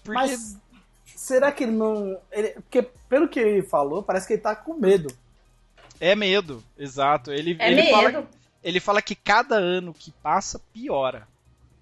Porque 0.03 0.19
Mas 0.19 0.57
será 1.05 1.51
que 1.51 1.63
ele 1.63 1.71
não. 1.73 2.17
Ele, 2.31 2.49
porque 2.53 2.81
pelo 3.07 3.27
que 3.29 3.39
ele 3.39 3.61
falou, 3.61 4.01
parece 4.01 4.25
que 4.25 4.33
ele 4.33 4.41
tá 4.41 4.55
com 4.55 4.73
medo. 4.73 5.13
é 5.99 6.15
medo, 6.15 6.63
exato. 6.77 7.31
Ele, 7.31 7.55
É 7.59 7.71
ele, 7.71 7.83
medo. 7.83 7.91
Fala, 7.91 8.27
ele 8.63 8.79
fala 8.79 9.01
que 9.01 9.13
cada 9.15 9.55
ano 9.55 9.93
que 9.93 10.11
passa, 10.11 10.59
piora. 10.73 11.27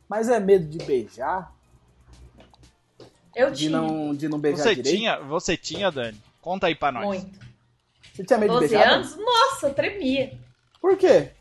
Mas 0.07 0.29
é 0.29 0.39
medo 0.39 0.65
de 0.65 0.77
beijar? 0.85 1.51
Eu 3.35 3.51
De 3.51 3.57
tinha 3.67 3.69
não, 3.81 4.15
de 4.15 4.27
não 4.27 4.39
beijar 4.39 4.63
Você 4.63 4.75
direito? 4.75 4.95
tinha, 4.97 5.19
você 5.19 5.57
tinha, 5.57 5.91
Dani? 5.91 6.19
Conta 6.41 6.67
aí 6.67 6.75
pra 6.75 6.91
nós. 6.91 7.05
muito. 7.05 7.39
Você 8.13 8.23
tinha 8.23 8.39
medo 8.39 8.53
de 8.53 8.59
12 8.61 8.73
beijar? 8.75 8.93
anos? 8.93 9.15
Nossa, 9.17 9.67
eu 9.67 9.73
tremia. 9.73 10.33
Por 10.81 10.97
quê? 10.97 11.31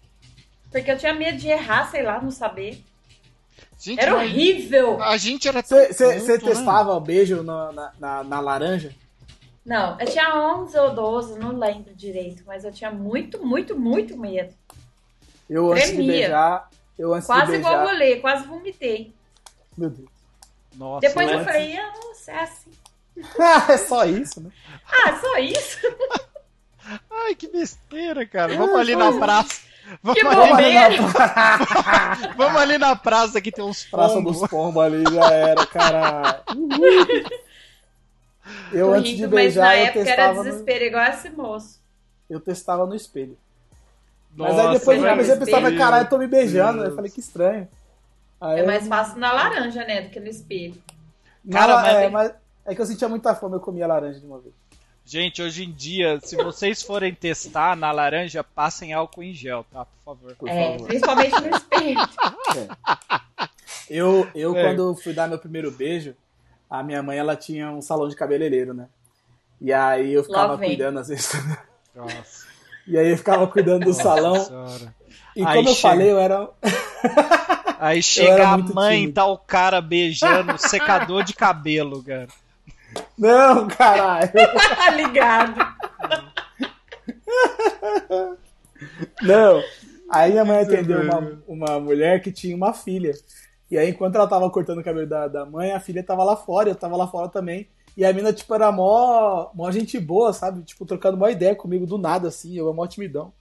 Porque 0.70 0.90
eu 0.90 0.98
tinha 0.98 1.14
medo 1.14 1.38
de 1.38 1.48
errar, 1.48 1.90
sei 1.90 2.02
lá, 2.02 2.20
não 2.20 2.30
saber. 2.30 2.82
Gente, 3.78 4.00
Era 4.00 4.14
horrível. 4.16 5.02
A 5.02 5.16
gente 5.16 5.46
era 5.48 5.62
tão 5.62 5.78
Você 5.86 6.16
né? 6.26 6.38
testava 6.38 6.98
beijo 7.00 7.42
na, 7.42 7.72
na, 7.72 7.92
na- 7.98 8.24
na 8.24 8.40
laranja? 8.40 8.92
Não, 9.64 9.98
eu 9.98 10.06
tinha 10.06 10.34
11 10.54 10.78
ou 10.78 10.94
12, 10.94 11.38
não 11.38 11.56
lembro 11.56 11.94
direito, 11.94 12.42
mas 12.46 12.64
eu 12.64 12.72
tinha 12.72 12.90
muito, 12.90 13.44
muito, 13.44 13.78
muito 13.78 14.16
medo. 14.16 14.52
Eu 15.48 15.72
antes 15.72 15.86
de 15.90 15.94
Tremia. 15.96 16.12
beijar. 16.12 16.70
Eu 16.99 17.12
antes 17.14 17.26
Quase 17.26 17.53
de 17.53 17.59
igual 17.59 17.74
beijar. 17.78 17.92
rolê, 17.92 18.16
quase 18.16 18.47
vomitei. 18.47 19.12
Meu 19.76 19.90
Deus. 19.90 20.09
Nossa, 20.74 21.07
Depois 21.07 21.30
eu 21.30 21.38
antes- 21.38 21.53
falei, 21.53 21.76
ah, 21.76 21.92
nossa, 22.05 22.32
é 22.32 22.40
assim. 22.40 22.70
é 23.72 23.76
só 23.78 24.05
isso, 24.05 24.40
né? 24.40 24.51
Ah, 24.86 25.16
só 25.20 25.38
isso? 25.38 25.78
Ai, 27.11 27.34
que 27.34 27.49
besteira, 27.49 28.24
cara. 28.26 28.57
Vamos 28.57 28.76
ali 28.78 28.94
na 28.94 29.12
praça. 29.12 29.61
Vamos, 30.03 30.20
Que 30.20 30.26
ali, 30.26 30.36
Vamos 30.36 30.59
ali 30.59 30.74
na 30.74 32.34
vamos 32.36 32.61
ali 32.61 32.78
na 32.78 32.97
praça 32.97 33.40
que 33.40 33.53
tem 33.53 33.64
uns 33.64 33.84
Praça 33.84 34.14
pombos. 34.14 34.40
dos 34.40 34.51
Pombos 34.51 34.82
ali, 34.82 35.03
já 35.12 35.30
era. 35.32 36.42
Uhul. 36.57 37.07
Eu 38.72 38.92
antes 38.92 39.16
de 39.16 39.24
Horrível, 39.24 39.30
mas 39.30 39.57
na 39.57 39.68
beijar, 39.68 39.76
eu 39.78 39.84
época 39.86 39.99
era 40.01 40.07
testava, 40.16 40.34
no, 40.38 40.44
desespero, 40.44 40.84
igual 40.84 41.05
esse 41.07 41.30
moço. 41.30 41.80
eu 42.30 42.40
testava 42.40 42.86
no 42.86 42.94
espelho. 42.94 43.36
Mas 44.37 44.55
Nossa, 44.55 44.68
aí 44.70 44.78
depois 44.78 44.97
eu 44.99 45.03
vai 45.05 45.11
comecei 45.12 45.34
a 45.34 45.37
pensar, 45.39 45.61
mas 45.62 45.78
caralho, 45.78 46.05
eu 46.05 46.09
tô 46.11 46.18
me 46.18 46.26
beijando. 46.26 46.78
Deus. 46.78 46.89
eu 46.91 46.95
falei, 46.95 47.11
que 47.11 47.20
estranho. 47.20 47.66
Aí 48.41 48.59
É 48.59 48.62
eu- 48.62 48.66
mais 48.66 48.87
fácil 48.87 49.18
na 49.18 49.32
laranja, 49.32 49.84
né, 49.84 50.03
do 50.03 50.11
que 50.11 50.20
no 50.20 50.28
espelho. 50.28 50.74
Cara, 51.51 51.76
mas 51.76 51.95
é, 51.95 52.01
tem- 52.03 52.11
mas 52.11 52.32
é 52.66 52.74
que 52.74 52.80
eu 52.80 52.87
sentia 52.87 53.09
muita 53.09 53.34
fome, 53.34 53.55
eu 53.57 53.61
comia 53.61 53.87
laranja 53.87 54.20
de 54.20 54.26
uma 54.26 54.39
vez. 54.39 54.55
Gente, 55.05 55.41
hoje 55.41 55.64
em 55.64 55.70
dia, 55.72 56.18
se 56.20 56.34
vocês 56.37 56.82
forem 56.82 57.14
testar 57.14 57.76
na 57.76 57.93
laranja, 57.93 58.43
passem 58.43 58.93
álcool 58.93 59.22
em 59.22 59.32
gel, 59.32 59.64
tá? 59.72 59.84
Por 59.84 60.16
favor. 60.16 60.34
Por 60.37 60.49
É, 60.49 60.72
favor. 60.72 60.87
principalmente 60.89 61.41
no 61.41 61.57
espelho. 61.57 62.01
Eu, 63.89 64.28
eu 64.34 64.57
É. 64.57 64.62
quando 64.64 64.95
fui 64.97 65.12
dar 65.12 65.28
meu 65.28 65.39
primeiro 65.39 65.70
beijo, 65.70 66.14
a 66.68 66.82
minha 66.82 67.03
mãe 67.03 67.18
ela 67.18 67.37
tinha 67.37 67.70
um 67.70 67.80
salão 67.80 68.09
de 68.09 68.16
cabeleireiro, 68.16 68.74
né? 68.74 68.89
E 69.61 69.72
aí 69.72 70.12
eu 70.12 70.24
ficava 70.24 70.59
cuidando 70.59 70.99
às 70.99 71.07
vezes. 71.09 71.30
Nossa. 71.95 72.45
E 72.87 72.97
aí 72.97 73.11
eu 73.11 73.16
ficava 73.16 73.47
cuidando 73.47 73.84
do 73.84 73.93
salão. 73.93 74.37
Senhora. 74.37 74.95
E 75.34 75.45
Aí 75.45 75.57
como 75.57 75.68
eu 75.68 75.74
chega- 75.74 75.89
falei, 75.89 76.11
eu 76.11 76.18
era. 76.18 76.49
Aí 77.78 77.97
era 77.99 78.03
chega 78.03 78.49
a 78.49 78.57
mãe, 78.57 79.01
tímido. 79.01 79.14
tá 79.14 79.26
o 79.26 79.37
cara 79.37 79.80
beijando 79.82 80.55
o 80.55 80.59
secador 80.59 81.22
de 81.22 81.34
cabelo, 81.34 82.03
cara. 82.03 82.28
Não, 83.18 83.68
caralho! 83.68 84.30
Tá 84.32 84.91
ligado. 84.97 85.76
Não. 89.22 89.62
Aí 90.11 90.30
minha 90.32 90.45
mãe 90.45 90.62
Isso 90.62 90.72
atendeu 90.72 91.01
uma, 91.03 91.43
uma 91.47 91.80
mulher 91.80 92.22
que 92.22 92.30
tinha 92.32 92.57
uma 92.57 92.72
filha. 92.72 93.12
E 93.70 93.76
aí, 93.76 93.91
enquanto 93.91 94.14
ela 94.14 94.28
tava 94.28 94.49
cortando 94.51 94.78
o 94.78 94.84
cabelo 94.84 95.07
da, 95.07 95.26
da 95.26 95.45
mãe, 95.45 95.72
a 95.72 95.80
filha 95.80 96.03
tava 96.03 96.22
lá 96.22 96.37
fora, 96.37 96.68
eu 96.70 96.74
tava 96.76 96.97
lá 96.97 97.07
fora 97.09 97.28
também. 97.28 97.68
E 97.97 98.05
a 98.05 98.12
mina, 98.12 98.32
tipo, 98.32 98.55
era 98.55 98.70
mó, 98.70 99.51
mó 99.55 99.70
gente 99.70 99.99
boa, 99.99 100.32
sabe? 100.32 100.62
Tipo, 100.62 100.84
trocando 100.84 101.16
uma 101.16 101.30
ideia 101.30 101.57
comigo 101.57 101.86
do 101.86 101.97
nada, 101.97 102.28
assim, 102.28 102.57
eu 102.57 102.72
mó 102.74 102.86
timidão. 102.86 103.32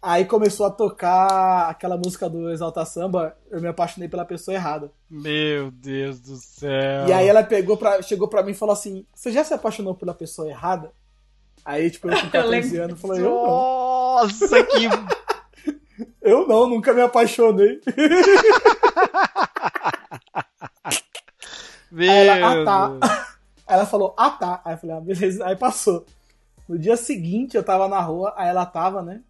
Aí 0.00 0.24
começou 0.24 0.66
a 0.66 0.70
tocar 0.70 1.68
aquela 1.68 1.96
música 1.96 2.30
do 2.30 2.48
Exalta 2.50 2.84
Samba, 2.84 3.36
eu 3.50 3.60
me 3.60 3.66
apaixonei 3.66 4.08
pela 4.08 4.24
pessoa 4.24 4.54
errada. 4.54 4.92
Meu 5.10 5.72
Deus 5.72 6.20
do 6.20 6.36
céu. 6.36 7.08
E 7.08 7.12
aí 7.12 7.26
ela 7.26 7.42
pegou 7.42 7.76
pra, 7.76 8.00
chegou 8.02 8.28
pra 8.28 8.44
mim 8.44 8.52
e 8.52 8.54
falou 8.54 8.72
assim: 8.72 9.04
Você 9.12 9.32
já 9.32 9.42
se 9.42 9.52
apaixonou 9.52 9.96
pela 9.96 10.14
pessoa 10.14 10.48
errada? 10.48 10.92
Aí, 11.64 11.90
tipo, 11.90 12.08
eu 12.08 12.20
com 12.20 12.30
14 12.30 12.48
lembro 12.48 12.84
anos 12.84 13.00
falei, 13.00 13.20
eu 13.20 13.24
não. 13.24 13.46
Nossa, 13.46 14.62
que. 14.62 14.86
Eu 16.20 16.46
não, 16.46 16.68
nunca 16.68 16.92
me 16.92 17.00
apaixonei. 17.00 17.80
Meu 21.90 22.10
Aí 22.10 22.26
ela, 22.26 22.62
ah, 22.62 22.98
tá. 22.98 23.25
Aí 23.66 23.74
ela 23.76 23.86
falou, 23.86 24.14
ah 24.16 24.30
tá. 24.30 24.60
Aí 24.64 24.74
eu 24.74 24.78
falei, 24.78 24.96
ah, 24.96 25.00
beleza. 25.00 25.44
Aí 25.46 25.56
passou. 25.56 26.04
No 26.68 26.78
dia 26.78 26.96
seguinte 26.96 27.56
eu 27.56 27.62
tava 27.62 27.88
na 27.88 28.00
rua, 28.00 28.32
aí 28.36 28.48
ela 28.48 28.66
tava, 28.66 29.02
né? 29.02 29.20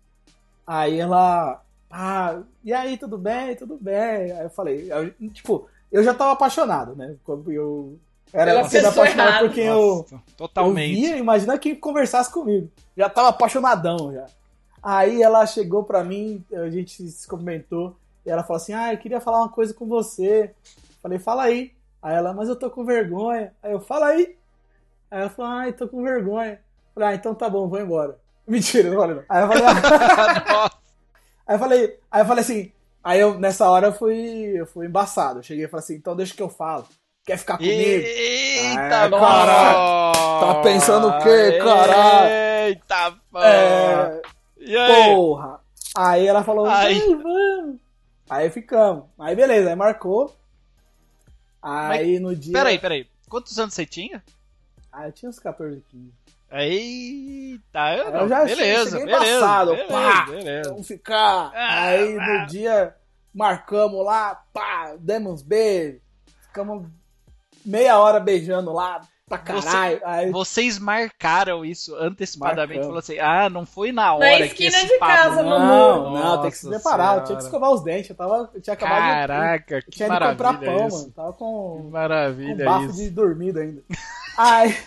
Aí 0.67 0.99
ela. 0.99 1.63
Ah, 1.91 2.41
e 2.65 2.73
aí, 2.73 2.97
tudo 2.97 3.17
bem? 3.17 3.55
Tudo 3.55 3.79
bem. 3.81 4.33
Aí 4.33 4.43
eu 4.45 4.51
falei, 4.51 4.91
eu- 4.93 5.31
tipo, 5.31 5.69
eu 5.93 6.03
já 6.03 6.13
tava 6.13 6.33
apaixonado, 6.33 6.97
né? 6.97 7.15
Quando 7.25 7.53
eu 7.53 7.99
era 8.33 8.53
Pela 8.53 8.69
sendo 8.69 8.89
apaixonado 8.89 9.29
errada. 9.29 9.47
por 9.49 9.55
quem 9.55 9.67
eu, 9.67 9.97
Nossa, 9.99 10.15
eu 10.17 10.21
totalmente. 10.37 10.95
via, 10.95 11.17
imagina 11.17 11.59
quem 11.59 11.75
conversasse 11.77 12.31
comigo. 12.33 12.69
Já 12.97 13.09
tava 13.09 13.29
apaixonadão 13.29 14.13
já. 14.13 14.27
Aí 14.83 15.23
ela 15.23 15.47
chegou 15.47 15.85
pra 15.85 16.03
mim, 16.03 16.45
a 16.53 16.69
gente 16.71 17.09
se 17.09 17.27
cumprimentou, 17.29 17.97
e 18.25 18.31
ela 18.31 18.43
falou 18.43 18.57
assim: 18.57 18.73
Ah, 18.73 18.93
eu 18.93 18.99
queria 18.99 19.21
falar 19.21 19.39
uma 19.39 19.49
coisa 19.49 19.73
com 19.73 19.87
você. 19.87 20.53
Falei, 21.03 21.19
fala 21.19 21.45
aí. 21.45 21.73
Aí 22.07 22.15
ela, 22.15 22.33
mas 22.33 22.49
eu 22.49 22.55
tô 22.55 22.71
com 22.71 22.85
vergonha. 22.85 23.53
Aí 23.61 23.73
eu, 23.73 23.81
fala 23.81 24.07
aí. 24.07 24.39
Aí 25.11 25.23
ela 25.23 25.29
falou, 25.29 25.51
ai, 25.51 25.73
tô 25.73 25.89
com 25.89 26.05
vergonha. 26.05 26.61
Falei, 26.95 27.09
ah, 27.09 27.15
então 27.17 27.35
tá 27.35 27.51
bom, 27.51 27.67
vou 27.69 27.81
embora. 27.81 28.17
Mentira, 28.47 28.91
não 28.91 28.97
falei 28.97 29.17
não. 29.17 29.25
Aí 29.29 29.43
eu 29.43 29.49
falei, 29.49 29.65
ah. 29.67 30.71
Aí 31.49 31.55
eu 31.57 31.59
falei, 31.59 32.01
aí 32.11 32.23
eu 32.23 32.27
falei 32.27 32.43
assim, 32.43 32.73
aí 33.03 33.21
eu, 33.21 33.39
nessa 33.41 33.69
hora 33.69 33.89
eu 33.89 33.93
fui, 33.93 34.15
eu 34.57 34.67
fui 34.67 34.87
embaçado. 34.87 35.41
Eu 35.41 35.43
cheguei 35.43 35.65
e 35.65 35.69
falei 35.69 35.83
assim, 35.83 35.95
então 35.97 36.15
deixa 36.15 36.33
que 36.35 36.43
eu 36.43 36.49
falo. 36.49 36.87
Quer 37.25 37.39
ficar 37.39 37.57
comigo? 37.57 37.75
Eita, 37.75 38.81
É, 38.81 39.11
caralho. 39.11 40.13
Tá 40.41 40.61
pensando 40.63 41.09
o 41.09 41.19
quê, 41.19 41.59
caralho? 41.59 42.29
Eita, 42.69 43.15
porra. 43.33 43.47
É, 43.47 44.23
E 44.59 44.77
aí? 44.77 45.15
Porra! 45.15 45.61
Aí 45.97 46.27
ela 46.27 46.45
falou, 46.45 46.69
vem, 46.71 47.17
vamos. 47.17 47.81
Aí 48.31 48.49
ficamos. 48.51 49.07
Aí 49.19 49.35
beleza, 49.35 49.71
aí 49.71 49.77
marcou. 49.77 50.33
Aí 51.67 52.21
no 52.21 52.35
dia. 52.35 52.53
Peraí, 52.53 52.79
peraí. 52.79 53.07
Quantos 53.29 53.59
anos 53.59 53.75
você 53.75 53.85
tinha? 53.85 54.23
Ah, 54.93 55.09
eu 55.09 55.13
tinha 55.13 55.29
uns 55.29 55.39
14, 55.39 55.83
15. 55.91 56.13
Eita, 56.53 57.97
eu, 57.97 58.05
Eu 58.05 58.13
não. 58.13 58.29
já 58.29 58.45
beleza, 58.45 58.99
cheguei 58.99 59.07
beleza, 59.15 59.41
passado, 59.41 59.71
beleza, 59.73 59.93
pá. 59.93 60.27
beleza. 60.27 60.71
Vamos 60.71 60.87
ficar. 60.87 61.53
Ah, 61.53 61.83
aí 61.83 62.17
ah. 62.17 62.41
no 62.41 62.47
dia 62.47 62.97
marcamos 63.35 64.05
lá, 64.05 64.45
pá, 64.53 64.95
demos 64.99 65.33
uns 65.33 65.43
beijos. 65.43 66.01
Ficamos 66.43 66.87
meia 67.65 67.99
hora 67.99 68.21
beijando 68.21 68.73
lá. 68.73 69.01
Pra 69.29 69.39
caralho. 69.39 70.01
Aí, 70.05 70.31
Vocês 70.31 70.79
marcaram 70.79 71.65
isso 71.65 71.95
antecipadamente. 71.97 72.83
Falou 72.83 72.99
assim: 72.99 73.19
ah, 73.19 73.51
não 73.51 73.67
foi 73.67 73.91
na 73.91 74.15
hora 74.15 74.39
que 74.49 74.65
esquina 74.65 74.79
esse 74.79 74.87
de 74.87 74.99
papo- 74.99 75.13
casa, 75.13 75.43
não, 75.43 76.11
muro. 76.11 76.25
não, 76.25 76.43
tem 76.43 76.51
que 76.51 76.59
se 76.59 76.69
preparar. 76.69 77.19
Eu 77.19 77.25
tinha 77.25 77.37
que 77.37 77.43
Senhora. 77.43 77.45
escovar 77.45 77.71
os 77.73 77.83
dentes. 77.83 78.11
Eu, 78.11 78.17
tava, 78.17 78.51
eu 78.55 78.61
tinha 78.61 78.75
acabado 78.75 79.03
de. 79.03 79.09
Caraca, 79.27 79.83
que 79.83 79.91
tinha 79.91 80.09
maravilha 80.09 80.37
comprar 80.37 80.61
pão, 80.61 80.87
isso. 80.87 80.99
mano. 80.99 81.13
Tava 81.13 81.33
Que 81.33 81.39
com, 81.39 81.81
com 81.83 81.91
maravilha 81.91 82.65
bafo 82.65 82.85
isso. 82.87 82.97
de 82.97 83.11
dormida 83.11 83.61
ainda. 83.61 83.83
Aí, 84.39 84.77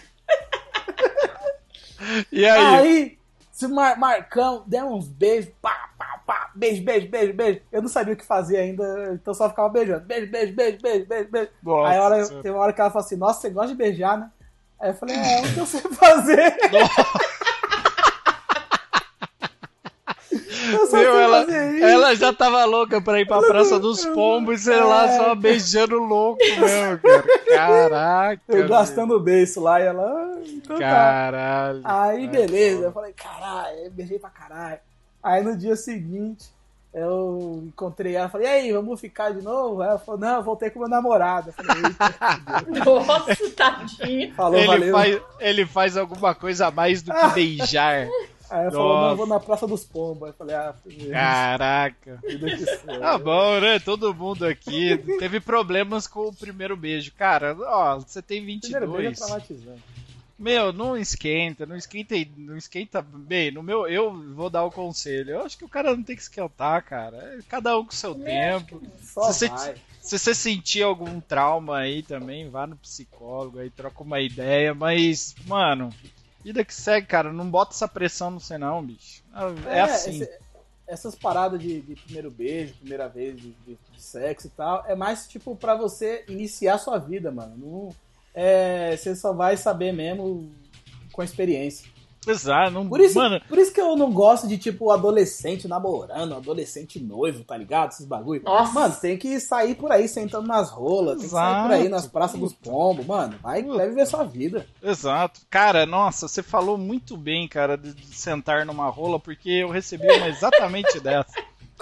E 2.31 2.45
aí? 2.45 2.75
aí, 2.75 3.17
se 3.51 3.67
mar, 3.67 3.97
marcamos, 3.99 4.63
demos 4.67 4.93
uns 4.93 5.07
beijos, 5.09 5.51
pá, 5.61 5.89
pá, 5.97 6.18
pá, 6.29 6.51
beijo, 6.53 6.83
beijo, 6.83 7.07
beijo, 7.09 7.33
beijo. 7.33 7.59
Eu 7.71 7.81
não 7.81 7.89
sabia 7.89 8.13
o 8.13 8.17
que 8.17 8.23
fazer 8.23 8.57
ainda, 8.57 9.13
então 9.13 9.33
só 9.33 9.49
ficava 9.49 9.67
beijando. 9.67 10.05
Beijo, 10.05 10.29
beijo, 10.31 10.53
beijo, 10.53 10.77
beijo, 10.79 11.05
beijo, 11.07 11.29
beijo. 11.31 11.49
Nossa 11.63 11.89
aí 11.91 11.99
hora, 11.99 12.27
teve 12.27 12.49
uma 12.51 12.59
hora 12.59 12.71
que 12.71 12.79
ela 12.81 12.91
falou 12.91 13.03
assim, 13.03 13.15
nossa, 13.15 13.41
você 13.41 13.49
gosta 13.49 13.69
de 13.69 13.75
beijar, 13.75 14.15
né? 14.19 14.29
Aí 14.79 14.91
eu 14.91 14.93
falei, 14.93 15.15
é, 15.15 15.39
o 15.41 15.53
que 15.55 15.59
eu 15.59 15.65
sei 15.65 15.81
fazer? 15.81 16.55
Meu, 20.91 21.19
ela, 21.19 21.45
ela 21.81 22.15
já 22.15 22.31
tava 22.31 22.63
louca 22.65 23.01
pra 23.01 23.19
ir 23.19 23.25
pra 23.25 23.39
Praça 23.41 23.79
dos 23.79 24.05
Pombos 24.05 24.61
e 24.61 24.63
sei 24.65 24.79
lá, 24.79 25.05
É. 25.07 25.17
só 25.17 25.33
beijando 25.35 25.97
louco 25.97 26.39
mesmo, 26.43 26.99
cara. 26.99 27.23
Caraca. 27.47 28.41
Eu 28.49 28.67
gastando 28.67 29.15
o 29.15 29.19
beijo 29.19 29.59
lá 29.61 29.79
e 29.81 29.85
ela. 29.85 30.03
"Ah, 30.05 30.39
Então 30.45 30.77
tá. 30.77 30.81
Caralho. 30.81 31.81
Aí 31.83 32.27
beleza, 32.27 32.83
eu 32.85 32.91
falei, 32.91 33.13
caralho, 33.13 33.77
eu 33.85 33.91
beijei 33.91 34.19
pra 34.19 34.29
caralho. 34.29 34.79
Aí 35.21 35.43
no 35.43 35.57
dia 35.57 35.75
seguinte, 35.75 36.47
eu 36.93 37.63
encontrei 37.67 38.15
ela, 38.15 38.29
falei, 38.29 38.47
e 38.47 38.49
aí, 38.49 38.71
vamos 38.73 38.99
ficar 38.99 39.31
de 39.31 39.41
novo? 39.41 39.81
Aí 39.81 39.89
ela 39.89 39.99
falou, 39.99 40.19
não, 40.19 40.37
eu 40.37 40.43
voltei 40.43 40.69
com 40.69 40.79
meu 40.79 40.89
namorado. 40.89 41.51
Falei. 41.51 41.83
Nossa, 42.85 43.49
tadinho. 43.55 44.33
falou, 44.33 44.57
Ele 44.57 44.67
valeu. 44.67 44.91
faz, 44.93 45.21
ele 45.39 45.65
faz 45.65 45.97
alguma 45.97 46.33
coisa 46.33 46.67
a 46.67 46.71
mais 46.71 47.01
do 47.01 47.13
que 47.13 47.27
beijar. 47.35 48.07
Aí 48.49 48.61
ela 48.63 48.71
falou, 48.71 49.01
não, 49.01 49.09
eu 49.11 49.15
vou 49.15 49.27
na 49.27 49.39
Praça 49.39 49.67
dos 49.67 49.83
Pombos. 49.85 50.23
Aí 50.23 50.29
eu 50.29 50.33
falei, 50.33 50.55
ah. 50.55 50.73
Caraca. 51.11 52.19
Tá 52.99 53.17
bom, 53.19 53.59
né? 53.59 53.77
Todo 53.79 54.13
mundo 54.15 54.45
aqui 54.45 54.97
teve 55.19 55.39
problemas 55.39 56.07
com 56.07 56.21
o 56.29 56.33
primeiro 56.33 56.75
beijo. 56.75 57.11
Cara, 57.15 57.55
ó, 57.59 57.99
você 57.99 58.21
tem 58.21 58.41
Primeiro 58.43 58.91
beijo 58.91 59.07
é 59.07 59.09
22. 59.11 59.19
traumatizante. 59.19 59.83
Meu, 60.39 60.71
não 60.71 60.95
esquenta, 60.95 61.65
não 61.65 61.75
esquenta, 61.75 62.15
não 62.37 62.55
esquenta 62.55 63.01
bem. 63.01 63.51
No 63.51 63.61
meu, 63.61 63.85
eu 63.87 64.33
vou 64.33 64.49
dar 64.49 64.63
o 64.63 64.71
conselho. 64.71 65.31
Eu 65.31 65.41
acho 65.45 65.57
que 65.57 65.65
o 65.65 65.69
cara 65.69 65.93
não 65.95 66.01
tem 66.01 66.15
que 66.15 66.21
esquentar, 66.21 66.83
cara. 66.85 67.17
É 67.37 67.39
Cada 67.49 67.77
um 67.77 67.83
com 67.85 67.91
seu 67.91 68.15
tempo. 68.15 68.81
Só 69.03 69.31
Se 69.33 69.47
você-. 69.49 69.75
Se 70.01 70.17
você 70.17 70.33
sentir 70.33 70.81
algum 70.81 71.19
trauma 71.19 71.79
aí 71.79 72.01
também, 72.01 72.49
vá 72.49 72.65
no 72.65 72.77
psicólogo 72.77 73.59
aí, 73.59 73.69
troca 73.69 74.01
uma 74.01 74.21
ideia. 74.21 74.73
Mas, 74.73 75.35
mano, 75.45 75.89
vida 76.41 76.63
que 76.63 76.73
segue, 76.73 77.05
cara. 77.05 77.33
Não 77.33 77.47
bota 77.49 77.73
essa 77.73 77.87
pressão 77.87 78.31
no 78.31 78.39
você 78.39 78.57
não, 78.57 78.81
bicho. 78.83 79.21
É, 79.67 79.81
assim. 79.81 80.21
esse- 80.21 80.39
essas 80.87 81.13
paradas 81.15 81.61
de, 81.61 81.81
de 81.81 81.95
primeiro 81.95 82.31
beijo, 82.31 82.73
primeira 82.75 83.07
vez 83.09 83.35
de, 83.39 83.51
de- 83.67 83.77
de 83.91 84.01
sexo 84.01 84.47
e 84.47 84.49
tal, 84.49 84.83
é 84.87 84.95
mais 84.95 85.27
tipo 85.27 85.55
pra 85.55 85.75
você 85.75 86.23
iniciar 86.29 86.77
sua 86.79 86.97
vida, 86.97 87.29
mano. 87.29 87.55
Não, 87.57 87.95
é, 88.33 88.95
você 88.95 89.15
só 89.15 89.33
vai 89.33 89.57
saber 89.57 89.91
mesmo 89.91 90.51
com 91.11 91.21
a 91.21 91.25
experiência. 91.25 91.89
Exato, 92.27 92.71
não, 92.71 92.87
Por 92.87 92.99
isso, 92.99 93.17
mano, 93.17 93.41
por 93.47 93.57
isso 93.57 93.73
que 93.73 93.79
eu 93.79 93.95
não 93.95 94.11
gosto 94.11 94.45
de, 94.47 94.57
tipo, 94.57 94.91
adolescente 94.91 95.67
namorando, 95.67 96.35
adolescente 96.35 96.99
noivo, 96.99 97.43
tá 97.45 97.55
ligado? 97.55 97.91
Esses 97.91 98.05
bagulho. 98.05 98.41
Nossa. 98.43 98.73
Mano, 98.73 98.95
tem 98.99 99.17
que 99.17 99.39
sair 99.39 99.73
por 99.75 99.91
aí 99.91 100.07
sentando 100.07 100.47
nas 100.47 100.69
rolas, 100.69 101.17
tem 101.17 101.25
que 101.25 101.31
sair 101.31 101.63
por 101.63 101.71
aí 101.71 101.79
Exato. 101.79 101.89
nas 101.89 102.07
praças 102.07 102.39
dos 102.39 102.53
pombos, 102.53 103.05
mano. 103.05 103.37
Vai, 103.41 103.63
Puta. 103.63 103.77
vai 103.77 103.89
viver 103.89 104.05
sua 104.05 104.25
vida. 104.25 104.67
Exato. 104.83 105.39
Cara, 105.49 105.85
nossa, 105.85 106.27
você 106.27 106.43
falou 106.43 106.77
muito 106.77 107.15
bem, 107.15 107.47
cara, 107.47 107.77
de, 107.77 107.93
de 107.93 108.15
sentar 108.15 108.65
numa 108.65 108.89
rola, 108.89 109.19
porque 109.19 109.49
eu 109.49 109.69
recebi 109.69 110.05
uma 110.11 110.27
exatamente 110.27 110.99
dessa. 111.01 111.33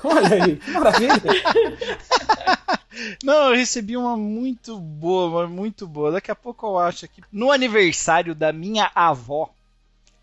Olha 0.03 0.43
aí, 0.43 0.55
que 0.57 0.71
maravilha. 0.71 1.13
Não, 3.23 3.49
eu 3.49 3.55
recebi 3.55 3.97
uma 3.97 4.15
muito 4.15 4.79
boa, 4.79 5.27
uma 5.27 5.47
muito 5.47 5.87
boa. 5.87 6.11
Daqui 6.11 6.31
a 6.31 6.35
pouco 6.35 6.65
eu 6.65 6.79
acho 6.79 7.05
aqui. 7.05 7.21
No 7.31 7.51
aniversário 7.51 8.33
da 8.33 8.51
minha 8.51 8.91
avó, 8.93 9.53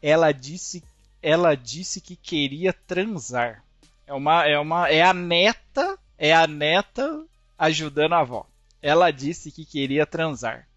ela 0.00 0.32
disse, 0.32 0.82
ela 1.22 1.54
disse 1.54 2.00
que 2.00 2.16
queria 2.16 2.72
transar. 2.72 3.62
É 4.06 4.12
uma, 4.12 4.46
é 4.46 4.58
uma, 4.58 4.88
é 4.88 5.02
a 5.02 5.14
neta, 5.14 5.98
é 6.18 6.34
a 6.34 6.46
neta 6.46 7.24
ajudando 7.58 8.14
a 8.14 8.20
avó. 8.20 8.46
Ela 8.82 9.10
disse 9.10 9.50
que 9.50 9.64
queria 9.64 10.04
transar. 10.04 10.68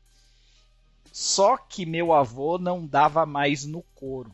Só 1.11 1.57
que 1.57 1.85
meu 1.85 2.13
avô 2.13 2.57
não 2.57 2.85
dava 2.85 3.25
mais 3.25 3.65
no 3.65 3.81
couro. 3.95 4.31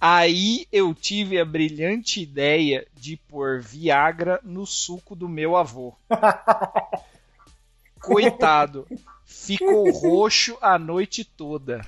Aí 0.00 0.66
eu 0.70 0.94
tive 0.94 1.40
a 1.40 1.44
brilhante 1.44 2.20
ideia 2.20 2.86
de 2.94 3.16
pôr 3.16 3.60
Viagra 3.60 4.40
no 4.44 4.64
suco 4.66 5.16
do 5.16 5.28
meu 5.28 5.56
avô. 5.56 5.94
Coitado, 8.00 8.86
ficou 9.26 9.90
roxo 9.90 10.56
a 10.60 10.78
noite 10.78 11.24
toda. 11.24 11.84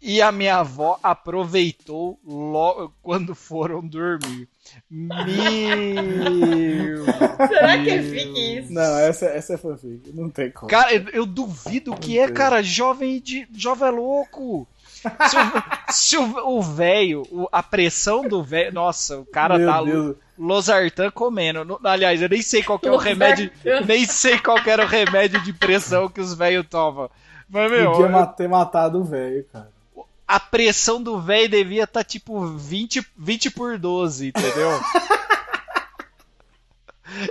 E 0.00 0.22
a 0.22 0.30
minha 0.30 0.58
avó 0.58 1.00
aproveitou 1.02 2.16
logo 2.24 2.94
quando 3.02 3.34
foram 3.34 3.84
dormir. 3.86 4.48
Meu. 4.88 5.16
Será 7.48 7.82
que 7.82 7.90
é 7.90 8.02
fique 8.02 8.58
isso? 8.58 8.72
Não, 8.72 8.98
essa, 9.00 9.26
essa 9.26 9.54
é 9.54 9.56
fanfic, 9.56 10.12
não 10.14 10.30
tem 10.30 10.52
como. 10.52 10.70
Cara, 10.70 10.94
eu, 10.94 11.08
eu 11.08 11.26
duvido 11.26 11.96
que 11.96 12.20
é, 12.20 12.30
cara. 12.30 12.62
Jovem 12.62 13.20
de 13.20 13.48
jovem 13.52 13.88
é 13.88 13.90
louco. 13.90 14.68
Se 14.96 15.36
o- 15.36 15.92
Se 15.92 16.16
o 16.16 16.56
o 16.58 16.62
velho, 16.62 17.22
o- 17.30 17.48
a 17.52 17.62
pressão 17.62 18.26
do 18.28 18.42
velho. 18.42 18.72
Nossa, 18.72 19.18
o 19.18 19.26
cara 19.26 19.56
Meu 19.58 19.68
tá 19.68 19.82
Deus. 19.82 20.16
losartan 20.38 21.10
comendo. 21.10 21.78
Aliás, 21.84 22.20
eu 22.22 22.28
nem 22.28 22.42
sei 22.42 22.62
qual 22.62 22.78
que 22.78 22.88
é 22.88 22.92
o 22.92 22.96
remédio. 22.96 23.50
Nem 23.86 24.04
sei 24.04 24.38
qual 24.38 24.62
que 24.62 24.70
era 24.70 24.84
o 24.84 24.88
remédio 24.88 25.40
de 25.42 25.52
pressão 25.52 26.08
que 26.08 26.20
os 26.20 26.34
velhos 26.34 26.66
tomam. 26.68 27.10
Mas, 27.48 27.70
meu, 27.70 27.92
Podia 27.92 28.08
ma- 28.08 28.26
ter 28.26 28.48
matado 28.48 29.00
o 29.00 29.04
velho, 29.04 29.44
cara. 29.52 29.70
a 30.26 30.40
pressão 30.40 31.00
do 31.00 31.20
velho 31.20 31.48
devia 31.48 31.84
estar 31.84 32.02
tipo 32.02 32.44
20, 32.46 33.06
20 33.16 33.48
por 33.50 33.78
12, 33.78 34.28
entendeu? 34.28 34.70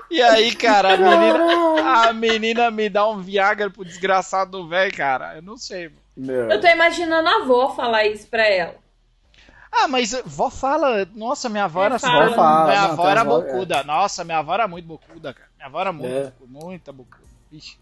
E 0.10 0.22
aí, 0.22 0.56
cara, 0.56 0.94
a 0.94 0.98
menina, 0.98 2.00
a 2.08 2.14
menina 2.14 2.72
me 2.72 2.90
dá 2.90 3.08
um 3.10 3.22
Viagra 3.22 3.70
pro 3.70 3.84
desgraçado 3.84 4.52
do 4.52 4.68
velho, 4.68 4.96
cara. 4.96 5.36
Eu 5.36 5.42
não 5.42 5.58
sei. 5.58 5.90
mano. 5.90 5.98
Meu. 6.16 6.50
Eu 6.50 6.62
tô 6.62 6.68
imaginando 6.68 7.28
a 7.28 7.36
avó 7.44 7.70
falar 7.76 8.06
isso 8.06 8.28
pra 8.28 8.48
ela. 8.48 8.76
Ah, 9.72 9.88
mas 9.90 10.14
vó 10.26 10.50
fala, 10.50 11.06
nossa, 11.14 11.50
minha 11.50 11.66
avó 11.66 11.84
era 11.84 12.00
Fala. 12.00 12.30
só- 12.30 12.36
Fala, 12.36 12.66
minha 12.70 12.82
não, 12.84 12.92
avó 12.92 13.02
tem 13.04 13.12
era 13.12 13.22
avó, 13.22 13.42
bocuda. 13.42 13.84
Nossa, 13.84 14.24
minha 14.24 14.38
avó 14.38 14.54
era 14.54 14.68
muito 14.70 14.86
bocuda, 14.86 15.34
cara. 15.34 15.50
Minha 15.58 15.68
avó 15.68 15.82
era 15.82 15.92
muito, 15.92 16.08
É. 16.16 16.24
bocuda, 16.24 16.66
muita 16.66 16.92
bocuda. 16.94 17.24
Vixe. 17.52 17.78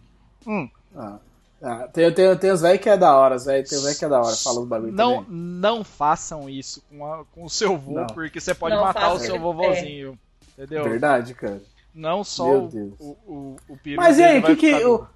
Hum, 0.48 0.70
Ah. 0.96 1.18
Ah, 1.66 1.88
tem, 1.94 2.12
tem, 2.14 2.36
tem 2.36 2.52
os 2.52 2.60
velhos 2.60 2.82
que 2.82 2.90
é 2.90 2.98
da 2.98 3.16
hora, 3.16 3.36
os 3.38 3.46
velhos- 3.46 3.70
tem 3.70 3.78
os 3.78 3.84
velhos 3.86 3.98
que 3.98 4.04
é 4.04 4.10
da 4.10 4.20
hora, 4.20 4.36
fala 4.36 4.60
os 4.60 4.68
bagulho 4.68 4.92
não, 4.92 5.24
também. 5.24 5.30
não 5.40 5.82
façam 5.84 6.50
isso 6.50 6.84
com, 6.90 7.06
a- 7.14 7.24
com 7.34 7.46
o 7.46 7.50
seu 7.50 7.78
vô, 7.78 7.94
Não. 7.94 8.08
porque 8.08 8.42
você 8.42 8.54
pode 8.54 8.76
Não 8.76 8.84
matar 8.84 9.14
o 9.14 9.20
seu 9.20 9.40
vovozinho. 9.40 10.20
Entendeu? 10.58 10.84
Verdade, 10.84 11.34
cara. 11.34 11.62
Não 11.96 12.22
só 12.24 12.48
Meu 12.48 12.64
o, 12.66 12.68
Deus. 12.68 12.94
o, 13.00 13.06
o, 13.26 13.56
o 13.70 13.78
Mas 13.96 14.18
e 14.20 14.24
aí, 14.24 14.42
que 14.42 14.56
que, 14.58 14.76
o- 14.84 15.08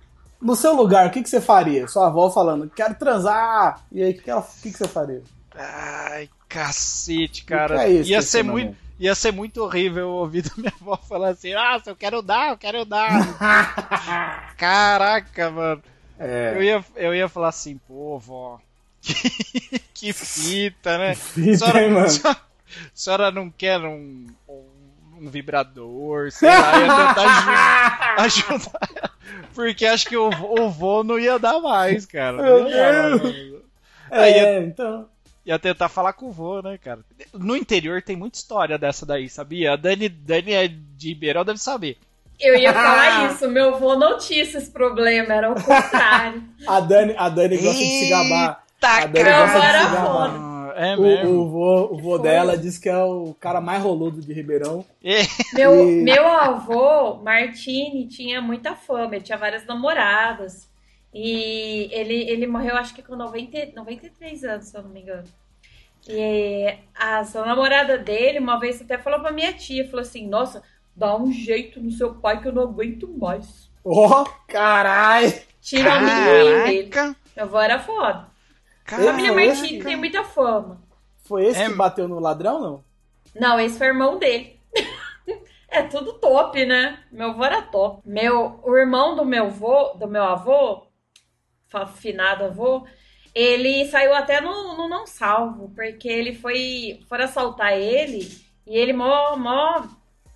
no 0.42 0.56
seu 0.56 0.74
lugar, 0.76 1.08
o 1.08 1.12
que, 1.12 1.22
que 1.24 1.30
você 1.30 1.42
faria? 1.42 1.88
Sua 1.88 2.08
avó 2.08 2.30
falando, 2.30 2.70
quero 2.70 2.96
transar. 2.96 3.82
E 3.92 4.02
aí, 4.04 4.12
o 4.12 4.14
que, 4.14 4.22
que, 4.22 4.30
ela- 4.32 4.48
que, 4.62 4.72
que 4.72 4.78
você 4.78 4.88
faria? 4.88 5.22
Ai, 5.56 6.30
cacete, 6.48 7.44
cara. 7.44 7.76
que 7.80 7.82
é 7.86 7.90
isso, 7.92 8.10
ia, 8.12 8.22
ser 8.22 8.44
muito, 8.44 8.76
ia 9.00 9.16
ser 9.16 9.32
muito 9.32 9.64
horrível 9.64 10.10
ouvir 10.10 10.44
da 10.44 10.52
minha 10.58 10.74
avó 10.80 10.96
falar 10.98 11.30
assim: 11.30 11.54
Nossa, 11.54 11.90
eu 11.90 11.96
quero 11.96 12.22
dar, 12.22 12.50
eu 12.52 12.58
quero 12.58 12.86
dar. 12.86 13.10
Caraca, 14.58 15.50
mano. 15.52 15.84
Eu 16.20 16.26
É, 16.26 16.64
ia, 16.64 16.86
eu 16.96 17.16
ia 17.16 17.28
falar 17.30 17.50
assim: 17.50 17.80
Pô, 17.88 18.18
vó. 18.20 18.60
que 19.94 20.14
fita, 20.14 20.98
né? 20.98 21.16
fita, 21.16 21.58
senhora, 21.58 21.84
hein, 21.84 21.92
mano? 21.92 22.10
senhora- 22.10 22.42
senhora 22.94 23.32
não 23.32 23.50
quer 23.50 23.80
um, 23.82 24.28
um, 25.22 25.30
vibrador, 25.30 26.32
sei 26.32 26.50
lá, 26.50 26.80
ia 26.80 27.08
tentar 27.08 28.18
aju- 28.18 28.22
ajudar. 28.52 28.90
ela. 28.98 29.12
Porque 29.54 29.86
acho 29.86 30.08
que 30.08 30.18
o, 30.18 30.30
o 30.30 30.70
vô 30.70 31.04
não 31.04 31.20
ia 31.20 31.38
dar 31.40 31.60
mais, 31.60 32.06
cara. 32.06 32.42
Meu 32.42 32.64
Não 32.64 32.70
Deus. 32.70 33.22
mano. 33.24 33.62
Aí 34.12 34.32
ia- 34.34 34.48
É, 34.48 34.60
então. 34.60 35.06
Ia 35.46 35.58
tentar 35.58 35.88
falar 35.90 36.12
com 36.14 36.28
o 36.28 36.32
vô, 36.32 36.62
né, 36.62 36.78
cara? 36.78 37.00
No 37.34 37.56
interior 37.56 38.02
tem 38.02 38.16
muita 38.18 38.38
história 38.38 38.78
dessa 38.78 39.06
daí, 39.06 39.30
sabia? 39.30 39.74
A 39.74 39.76
Dani, 39.78 40.10
Dani 40.10 40.52
é 40.54 40.68
de 40.68 41.08
Ribeirão 41.10 41.46
deve 41.46 41.58
saber. 41.60 41.98
Eu 42.40 42.56
ia 42.56 42.74
falar 42.74 43.32
isso. 43.32 43.48
Meu 43.50 43.76
avô 43.76 43.96
não 43.96 44.18
tinha 44.18 44.44
esses 44.44 44.68
problemas, 44.70 45.30
era 45.30 45.50
o 45.52 45.56
contrário. 45.56 46.44
A 46.68 46.80
Dani, 46.82 47.16
a 47.18 47.30
Dani 47.30 47.58
gosta 47.58 47.80
de 47.80 48.00
se 48.00 48.10
gabar. 48.10 48.64
Tá, 48.80 49.04
A 49.04 49.06
Dani 49.06 49.30
gosta 49.30 49.60
de 49.60 49.68
se 49.68 49.96
gabar. 49.96 50.32
É 50.80 50.96
O, 50.96 51.02
mesmo. 51.02 51.30
o 51.42 51.50
vô, 51.50 51.76
o 51.96 51.98
vô 51.98 52.18
dela 52.20 52.56
diz 52.56 52.78
que 52.78 52.88
é 52.88 52.98
o 53.04 53.34
cara 53.40 53.60
mais 53.60 53.82
roludo 53.82 54.22
de 54.22 54.32
Ribeirão. 54.32 54.86
É. 55.04 55.22
Meu, 55.54 55.90
E- 55.90 56.04
meu 56.04 56.28
avô, 56.28 57.16
Martini, 57.16 58.08
tinha 58.08 58.40
muita 58.42 58.76
fama, 58.76 59.16
ele 59.16 59.24
tinha 59.24 59.38
várias 59.38 59.66
namoradas. 59.66 60.70
E 61.14 61.90
ele, 61.92 62.30
ele 62.30 62.46
morreu, 62.46 62.76
acho 62.78 62.94
que 62.94 63.02
com 63.02 63.16
90, 63.16 63.72
93 63.76 64.44
anos, 64.44 64.68
se 64.68 64.78
eu 64.78 64.84
não 64.84 64.90
me 64.92 65.02
engano. 65.02 65.24
E 66.08 66.76
a 66.94 67.24
sua 67.26 67.46
namorada 67.46 67.98
dele, 67.98 68.38
uma 68.40 68.60
vez 68.60 68.80
até 68.82 68.98
falou 69.00 69.20
pra 69.20 69.32
minha 69.32 69.52
tia, 69.54 69.86
falou 69.86 70.02
assim, 70.02 70.28
nossa, 70.28 70.62
dá 70.96 71.18
um 71.18 71.32
jeito 71.32 71.80
no 71.82 71.92
seu 71.92 72.14
pai 72.14 72.40
que 72.40 72.48
eu 72.48 72.54
não 72.54 72.62
aguento 72.64 73.08
mais. 73.18 73.68
Ó, 73.84 74.22
oh, 74.22 74.26
carai! 74.48 75.42
Tira 75.62 75.90
o 75.90 75.94
amendoim 75.94 76.64
dele. 76.66 77.16
Meu 77.36 77.46
avô 77.46 77.60
era 77.60 77.80
foda. 77.80 78.28
Caramba, 78.88 79.10
a 79.10 79.14
família 79.14 79.34
Martini 79.34 79.84
tem 79.84 79.96
muita 79.96 80.24
fama. 80.24 80.82
Foi 81.26 81.46
esse 81.46 81.62
É. 81.62 81.68
que 81.70 81.76
bateu 81.76 82.08
no 82.08 82.20
ladrão, 82.20 82.60
não? 82.62 82.84
Não, 83.36 83.60
esse 83.60 83.78
foi 83.78 83.88
o 83.88 83.92
irmão 83.92 84.18
dele. 84.18 84.60
é 85.70 85.84
tudo 85.84 86.14
top, 86.14 86.66
né? 86.66 87.00
Meu 87.12 87.30
avô 87.32 87.44
era 87.44 87.62
top. 87.62 88.02
Meu, 88.06 88.60
o 88.64 88.76
irmão 88.76 89.16
do 89.16 89.26
meu 89.26 89.46
avô, 89.46 89.90
do 89.96 90.08
meu 90.08 90.24
avô, 90.24 90.88
finado 91.98 92.46
avô, 92.46 92.88
ele 93.36 93.86
saiu 93.88 94.14
até 94.16 94.40
no, 94.42 94.76
no 94.78 94.88
não 94.88 95.06
salvo, 95.06 95.70
porque 95.76 96.08
ele 96.08 96.34
foi, 96.34 97.02
foram 97.10 97.26
assaltar 97.26 97.74
ele 97.74 98.20
e 98.66 98.76
ele 98.78 98.94
mó, 98.94 99.36
mó 99.36 99.84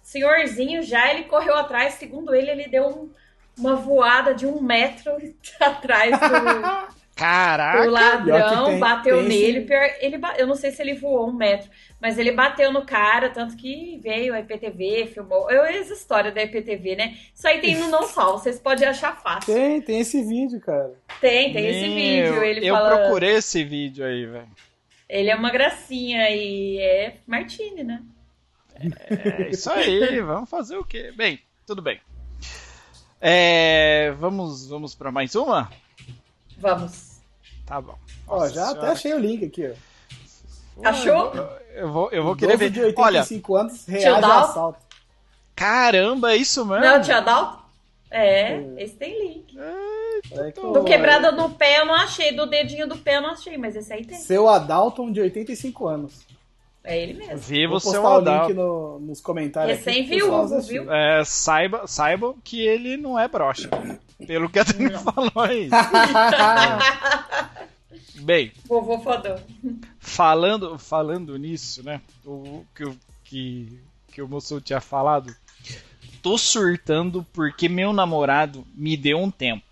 senhorzinho 0.03 0.83
já, 0.83 1.09
ele 1.11 1.23
correu 1.23 1.55
atrás, 1.55 1.93
segundo 1.95 2.35
ele, 2.35 2.51
ele 2.51 2.67
deu 2.67 2.87
um- 2.87 3.09
uma 3.57 3.75
voada 3.75 4.33
de 4.35 4.45
um 4.45 4.61
metro 4.61 5.11
atrás 5.59 6.11
do, 6.11 6.25
Caraca! 7.21 7.87
o 7.87 7.91
ladrão 7.91 8.65
tem- 8.65 8.79
bateu 8.79 9.17
tem 9.17 9.27
esse- 9.27 9.37
nele. 9.53 9.61
Pior, 9.65 9.89
ele, 9.99 10.19
eu 10.37 10.47
não 10.47 10.55
sei 10.55 10.71
se 10.71 10.81
ele 10.81 10.95
voou 10.95 11.29
um 11.29 11.33
metro, 11.33 11.69
mas 11.99 12.17
ele 12.17 12.31
bateu 12.31 12.71
no 12.73 12.85
cara, 12.85 13.29
tanto 13.29 13.55
que 13.55 13.99
veio 14.03 14.33
a 14.33 14.39
IPTV, 14.39 15.07
filmou. 15.13 15.49
Eu 15.51 15.63
essa 15.63 15.93
história 15.93 16.31
da 16.31 16.41
IPTV, 16.41 16.95
né? 16.95 17.17
Isso 17.33 17.47
aí 17.47 17.59
tem 17.61 17.75
no 17.75 17.89
não 17.89 18.03
salvo, 18.09 18.39
vocês 18.39 18.59
podem 18.59 18.87
achar 18.87 19.21
fácil. 19.21 19.53
Tem, 19.53 19.81
tem 19.81 19.99
esse 19.99 20.23
vídeo, 20.23 20.59
cara. 20.59 20.93
Tem, 21.19 21.53
tem 21.53 21.67
esse 21.67 21.87
Meu, 21.87 22.33
vídeo. 22.33 22.43
Ele 22.43 22.67
eu 22.67 22.75
fala. 22.75 22.97
procurei 22.97 23.35
esse 23.35 23.63
vídeo 23.63 24.03
aí, 24.05 24.25
velho. 24.25 24.49
Ele 25.07 25.29
é 25.29 25.35
uma 25.35 25.51
gracinha 25.51 26.29
e 26.29 26.79
é 26.79 27.15
Martini, 27.27 27.83
né? 27.83 28.01
É 28.79 29.49
isso 29.49 29.69
aí, 29.69 30.19
vamos 30.23 30.49
fazer 30.49 30.77
o 30.77 30.83
quê? 30.85 31.11
Bem, 31.15 31.39
tudo 31.67 31.81
bem. 31.81 31.99
É, 33.19 34.11
vamos 34.17 34.67
vamos 34.67 34.95
para 34.95 35.11
mais 35.11 35.35
uma? 35.35 35.69
Vamos. 36.57 37.10
Tá 37.71 37.79
bom. 37.79 37.95
Ó, 38.27 38.39
Nossa 38.39 38.53
já 38.53 38.63
até 38.65 38.73
senhora. 38.73 38.91
achei 38.91 39.13
o 39.13 39.19
link 39.19 39.45
aqui, 39.45 39.71
ó. 39.71 40.89
Achou? 40.89 41.31
Eu 41.73 41.89
vou, 41.89 42.09
eu 42.11 42.21
vou 42.21 42.35
querer 42.35 42.57
ver. 42.57 42.69
de 42.69 42.81
Olha, 42.81 43.19
85 43.21 43.55
anos 43.55 43.85
reage 43.85 44.07
a 44.07 44.19
Dal? 44.19 44.39
assalto. 44.39 44.79
caramba, 45.55 46.33
é 46.33 46.35
isso 46.35 46.65
mesmo? 46.65 46.83
Não, 46.83 47.01
tia 47.01 47.21
Dalton? 47.21 47.61
É, 48.09 48.61
esse 48.77 48.95
tem 48.95 49.17
link. 49.25 49.57
É 49.57 50.51
que 50.51 50.59
Do 50.59 50.73
Do 50.73 50.83
quebrada 50.83 51.31
no 51.31 51.49
pé 51.51 51.79
eu 51.79 51.85
não 51.85 51.93
achei, 51.95 52.35
do 52.35 52.45
dedinho 52.45 52.89
do 52.89 52.97
pé 52.97 53.15
eu 53.17 53.21
não 53.21 53.29
achei, 53.29 53.57
mas 53.57 53.73
esse 53.73 53.93
aí 53.93 54.03
tem. 54.05 54.17
Seu 54.17 54.49
Adalton 54.49 55.09
de 55.13 55.21
85 55.21 55.87
anos. 55.87 56.25
É 56.83 56.99
ele 57.01 57.13
mesmo. 57.13 57.37
Viva 57.37 57.69
Vou 57.69 57.77
o 57.77 57.79
seu 57.79 58.01
postar 58.01 58.15
o 58.15 58.19
link 58.19 58.27
Adalto. 58.29 58.53
no- 58.55 58.99
nos 58.99 59.21
comentários. 59.21 59.77
assistir. 59.87 60.73
viu? 60.73 60.91
É, 60.91 61.23
saiba, 61.23 61.87
saibam 61.87 62.35
que 62.43 62.59
ele 62.61 62.97
não 62.97 63.17
é 63.17 63.27
broxa. 63.29 63.69
Pelo 64.27 64.49
que 64.49 64.59
a 64.59 64.63
Dani 64.63 64.89
falou 64.99 65.31
aí. 65.35 65.69
Bem, 68.21 68.51
Vovô 68.65 68.99
fodão. 68.99 69.37
falando, 69.99 70.77
falando 70.77 71.37
nisso, 71.37 71.83
né? 71.83 72.01
O 72.25 72.63
que, 72.75 72.83
o- 72.83 72.97
que, 73.23 73.79
que 74.11 74.21
o 74.21 74.27
moço 74.27 74.59
tinha 74.61 74.81
falado. 74.81 75.35
Tô 76.21 76.37
surtando 76.37 77.25
porque 77.33 77.67
meu 77.67 77.91
namorado 77.93 78.65
me 78.75 78.95
deu 78.95 79.17
um 79.19 79.31
tempo. 79.31 79.63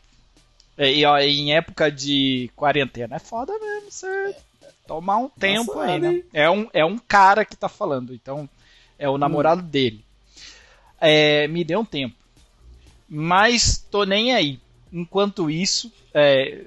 É, 0.78 0.92
E 0.94 1.06
ó, 1.06 1.18
em 1.20 1.54
época 1.54 1.92
de 1.92 2.50
quarentena 2.56 3.18
é 3.18 3.20
foda 3.20 3.54
mesmo, 3.60 3.92
você 3.92 4.36
tomar 4.88 5.18
um 5.18 5.30
tempo 5.30 5.78
aí, 5.80 6.00
né? 6.00 6.24
É 6.34 6.50
um, 6.50 6.68
é 6.74 6.84
um 6.84 6.98
cara 6.98 7.46
que 7.46 7.56
tá 7.56 7.70
falando, 7.70 8.14
então 8.14 8.50
é 8.98 9.08
o 9.08 9.18
namorado 9.18 9.62
dele. 9.62 10.04
É, 11.00 11.48
me 11.48 11.64
deu 11.64 11.82
um 11.82 11.86
tempo. 11.86 12.16
Mas 13.08 13.78
tô 13.92 14.04
nem 14.04 14.34
aí. 14.34 14.60
Enquanto 14.92 15.50
isso, 15.50 15.92
é, 16.14 16.64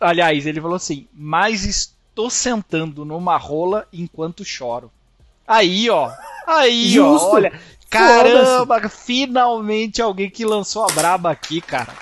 aliás, 0.00 0.46
ele 0.46 0.60
falou 0.60 0.76
assim, 0.76 1.06
mas 1.12 1.64
estou 1.64 2.28
sentando 2.30 3.04
numa 3.04 3.36
rola 3.36 3.86
enquanto 3.92 4.44
choro. 4.44 4.90
Aí, 5.46 5.88
ó. 5.90 6.10
Aí, 6.46 6.88
Justo. 6.90 7.26
ó. 7.28 7.34
Olha. 7.34 7.52
Caramba, 7.90 8.88
finalmente 8.88 10.00
alguém 10.00 10.30
que 10.30 10.44
lançou 10.46 10.84
a 10.84 10.92
braba 10.92 11.30
aqui, 11.30 11.60
cara. 11.60 11.92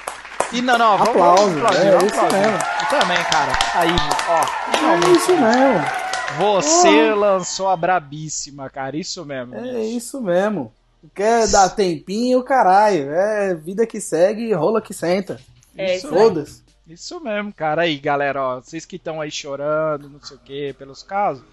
E 0.53 0.63
não, 0.63 0.79
não, 0.79 0.97
vamos, 0.99 1.09
Aplausos, 1.11 1.47
vamos 1.47 1.57
aplaudir, 1.65 1.87
é 1.87 1.91
vamos 1.93 2.13
isso 2.13 2.21
aplaudir. 2.21 2.47
mesmo. 2.49 2.59
Eu 2.81 3.01
também, 3.01 3.25
cara. 3.25 3.53
Aí, 3.75 3.91
ó. 4.29 4.41
É 4.73 4.77
Finalmente. 4.79 5.17
isso 5.19 5.33
mesmo. 5.37 6.11
Você 6.39 7.15
lançou 7.15 7.69
a 7.69 7.77
brabíssima, 7.77 8.71
cara. 8.71 8.97
Isso 8.97 9.25
mesmo. 9.25 9.55
É 9.57 9.83
isso 9.85 10.21
mesmo. 10.21 10.73
Quer 11.15 11.49
dar 11.49 11.69
tempinho, 11.71 12.43
caralho. 12.43 13.11
É 13.13 13.55
vida 13.55 13.87
que 13.87 14.01
segue, 14.01 14.53
rola 14.53 14.81
que 14.81 14.93
senta. 14.95 15.41
É 15.77 15.97
Isso. 15.97 16.09
Foda-se. 16.09 16.63
Isso 16.93 17.21
mesmo, 17.21 17.53
cara. 17.53 17.83
Aí, 17.83 17.99
galera, 17.99 18.43
ó, 18.43 18.61
vocês 18.61 18.85
que 18.85 18.97
estão 18.97 19.21
aí 19.21 19.31
chorando, 19.31 20.09
não 20.09 20.21
sei 20.21 20.37
o 20.37 20.41
que, 20.41 20.73
pelos 20.75 21.03
casos, 21.03 21.45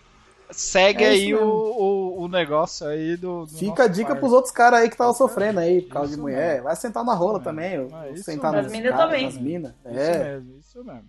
segue 0.51 1.03
É 1.03 1.13
isso 1.13 1.25
aí 1.25 1.35
o, 1.35 1.43
o, 1.45 2.21
o 2.23 2.27
negócio 2.27 2.87
aí 2.87 3.15
do. 3.17 3.45
do 3.45 3.57
Fica 3.57 3.83
a 3.83 3.87
dica 3.87 4.15
pros 4.15 4.31
outros 4.33 4.51
caras 4.53 4.79
aí 4.81 4.87
que 4.87 4.95
estavam 4.95 5.13
sofrendo 5.13 5.59
aí 5.59 5.81
por 5.81 5.89
causa 5.93 6.07
Isso 6.09 6.15
de 6.15 6.21
mulher. 6.21 6.49
mesmo. 6.53 6.63
Vai 6.63 6.75
sentar 6.75 7.03
na 7.03 7.13
rola 7.13 7.37
Isso 7.39 7.43
também. 7.43 7.73
É, 7.73 8.11
isso 8.13 8.23
sentar 8.23 8.51
mesmo. 8.51 8.63
nos 8.67 8.73
As 8.73 8.79
minas 8.79 8.91
caras, 8.95 9.05
também. 9.05 9.27
nas. 9.41 9.75
Isso 9.85 9.99
É. 9.99 10.23
mesmo, 10.33 10.57
isso 10.59 10.83
mesmo. 10.83 11.05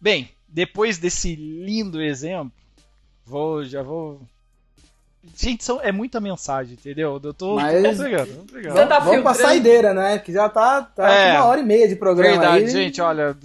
Bem, 0.00 0.30
depois 0.48 0.98
desse 0.98 1.34
lindo 1.36 2.00
exemplo, 2.02 2.52
vou, 3.24 3.64
já 3.64 3.82
vou. 3.82 4.20
Gente, 5.36 5.62
são, 5.62 5.80
é 5.82 5.92
muita 5.92 6.18
mensagem, 6.20 6.72
entendeu? 6.74 7.20
Eu 7.22 7.34
tô, 7.34 7.56
Mas- 7.56 7.84
entregando. 8.00 8.46
Você 8.72 8.86
tá 8.86 8.98
Vamos 9.00 9.22
pra 9.22 9.34
saideira, 9.34 9.92
né? 9.92 10.18
Que 10.18 10.32
já 10.32 10.48
tá, 10.48 10.82
tá 10.82 11.08
É. 11.10 11.32
com 11.32 11.38
uma 11.38 11.44
hora 11.46 11.60
e 11.60 11.64
meia 11.64 11.86
de 11.88 11.96
programa 11.96 12.30
Verdade, 12.30 12.64
aí. 12.64 12.70
gente, 12.70 13.00
olha, 13.02 13.36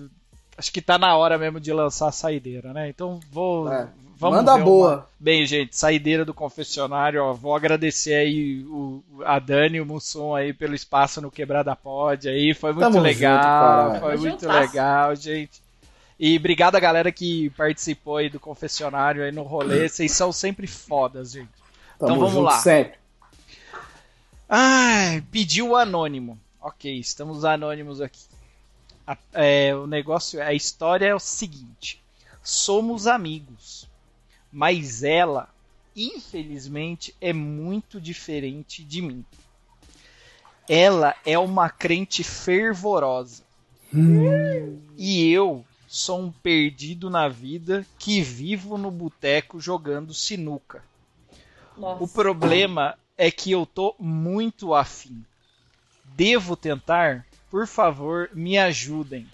acho 0.57 0.71
que 0.71 0.81
tá 0.81 0.97
na 0.97 1.15
hora 1.17 1.37
mesmo 1.37 1.59
de 1.59 1.73
lançar 1.73 2.07
a 2.07 2.11
saideira, 2.13 2.71
né? 2.71 2.87
Então 2.89 3.19
vou. 3.31 3.71
É. 3.71 3.87
Vamos 4.17 4.37
Manda 4.37 4.55
ver 4.55 4.63
boa. 4.63 4.87
uma- 4.93 5.07
Bem, 5.19 5.45
gente, 5.45 5.75
saideira 5.75 6.23
do 6.23 6.33
confessionário, 6.33 7.21
ó, 7.21 7.33
vou 7.33 7.53
agradecer 7.53 8.13
aí 8.13 8.63
o, 8.69 9.03
a 9.25 9.37
Dani 9.39 9.75
e 9.77 9.81
o 9.81 9.85
Mussum 9.85 10.33
aí 10.33 10.53
pelo 10.53 10.73
espaço 10.73 11.19
no 11.19 11.29
Quebrada 11.29 11.75
Pod 11.75 12.29
aí, 12.29 12.53
foi 12.53 12.71
muito 12.71 12.83
Tamo 12.85 12.93
junto, 12.99 13.03
legal, 13.03 13.41
caralho. 13.41 13.99
foi 13.99 14.17
muito 14.17 14.47
legal, 14.47 15.13
gente. 15.17 15.61
E 16.17 16.37
obrigado 16.37 16.75
a 16.75 16.79
galera 16.79 17.11
que 17.11 17.49
participou 17.57 18.15
aí 18.15 18.29
do 18.29 18.39
confessionário 18.39 19.21
aí 19.21 19.33
no 19.33 19.43
rolê, 19.43 19.89
vocês 19.89 20.13
são 20.13 20.31
sempre 20.31 20.65
fodas, 20.65 21.33
gente. 21.33 21.49
Tamo 21.99 22.15
então 22.15 22.27
vamos 22.27 22.43
lá. 22.43 22.59
Sempre. 22.59 22.97
Ai, 24.47 25.21
pediu 25.31 25.75
anônimo. 25.75 26.39
Ok, 26.61 26.91
estamos 26.99 27.45
anônimos 27.45 28.01
aqui. 28.01 28.23
A- 29.07 29.17
é, 29.33 29.75
o 29.75 29.85
negócio, 29.87 30.41
a 30.41 30.53
história 30.53 31.05
é 31.05 31.15
o 31.15 31.19
seguinte: 31.19 32.01
somos 32.43 33.07
amigos, 33.07 33.87
mas 34.51 35.03
ela, 35.03 35.49
infelizmente, 35.95 37.15
é 37.21 37.31
muito 37.33 37.99
diferente 38.01 38.83
de 38.83 39.01
mim. 39.01 39.23
Ela 40.67 41.15
é 41.25 41.37
uma 41.37 41.69
crente 41.69 42.23
fervorosa 42.23 43.43
e 44.97 45.31
eu 45.31 45.63
sou 45.87 46.19
um 46.19 46.31
perdido 46.31 47.09
na 47.09 47.27
vida 47.29 47.85
que 47.99 48.21
vivo 48.21 48.75
no 48.77 48.89
boteco 48.89 49.59
jogando 49.59 50.11
sinuca. 50.13 50.83
Nossa. 51.77 52.03
O 52.03 52.07
problema 52.07 52.95
é 53.17 53.29
que 53.31 53.51
eu 53.51 53.65
tô 53.65 53.95
muito 53.99 54.73
afim. 54.73 55.23
Devo 56.03 56.55
tentar? 56.55 57.25
Por 57.49 57.67
favor, 57.67 58.29
me 58.33 58.57
ajudem. 58.57 59.27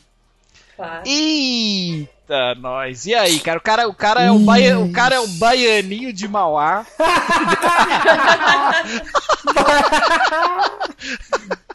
Claro. 0.76 1.04
Eita, 1.06 2.56
nós. 2.56 3.06
E 3.06 3.14
aí, 3.14 3.40
cara? 3.40 3.60
O 3.60 3.62
cara, 3.62 3.88
o 3.88 3.94
cara, 3.94 4.24
é, 4.24 4.32
o 4.32 4.40
baia, 4.40 4.80
o 4.80 4.92
cara 4.92 5.16
é 5.16 5.20
o 5.20 5.28
baianinho 5.28 6.12
de 6.12 6.28
Mauá. 6.28 6.86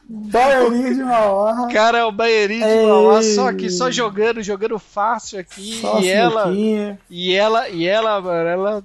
Baianinho 0.08 0.94
de 0.94 1.02
Mauá. 1.02 1.62
O 1.62 1.72
cara 1.72 1.98
é 1.98 2.04
o 2.04 2.12
baianinho 2.12 2.64
de 2.64 2.68
Ei. 2.68 2.86
Mauá, 2.86 3.22
só 3.22 3.48
aqui, 3.48 3.70
só 3.70 3.90
jogando, 3.90 4.42
jogando 4.42 4.78
fácil 4.78 5.38
aqui. 5.38 5.80
Só 5.80 6.00
e 6.00 6.08
ela, 6.08 6.52
e 7.10 7.34
ela, 7.34 7.68
e 7.68 7.86
ela, 7.86 8.20
mano, 8.20 8.48
ela, 8.48 8.70
ela 8.70 8.84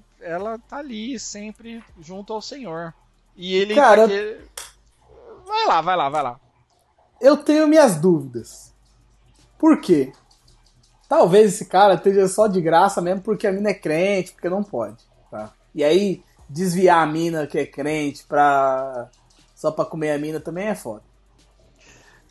tá 0.70 0.78
ali 0.78 1.20
sempre 1.20 1.84
junto 2.00 2.34
ao 2.34 2.42
Senhor. 2.42 2.94
E 3.36 3.56
ele 3.56 3.76
Cara, 3.76 4.08
Vai 5.46 5.66
lá, 5.66 5.82
vai 5.82 5.98
lá, 5.98 6.10
vai 6.10 6.24
lá. 6.24 6.40
Eu 7.20 7.38
tenho 7.38 7.68
minhas 7.68 7.98
dúvidas. 7.98 8.74
Por 9.58 9.82
quê? 9.82 10.14
Talvez 11.10 11.54
esse 11.54 11.66
cara 11.66 11.96
esteja 11.96 12.28
só 12.28 12.48
de 12.48 12.62
graça 12.62 13.02
mesmo 13.02 13.22
porque 13.22 13.46
a 13.46 13.52
mina 13.52 13.70
é 13.70 13.74
crente, 13.74 14.32
porque 14.32 14.50
não 14.50 14.64
pode. 14.64 15.04
Tá? 15.30 15.52
E 15.76 15.84
aí, 15.84 16.24
desviar 16.50 17.04
a 17.04 17.06
mina 17.06 17.46
que 17.46 17.60
é 17.60 17.66
crente 17.66 18.24
pra. 18.26 19.10
só 19.54 19.72
pra 19.72 19.86
comer 19.86 20.12
a 20.12 20.18
mina 20.18 20.40
também 20.40 20.68
é 20.68 20.76
foda. 20.76 21.04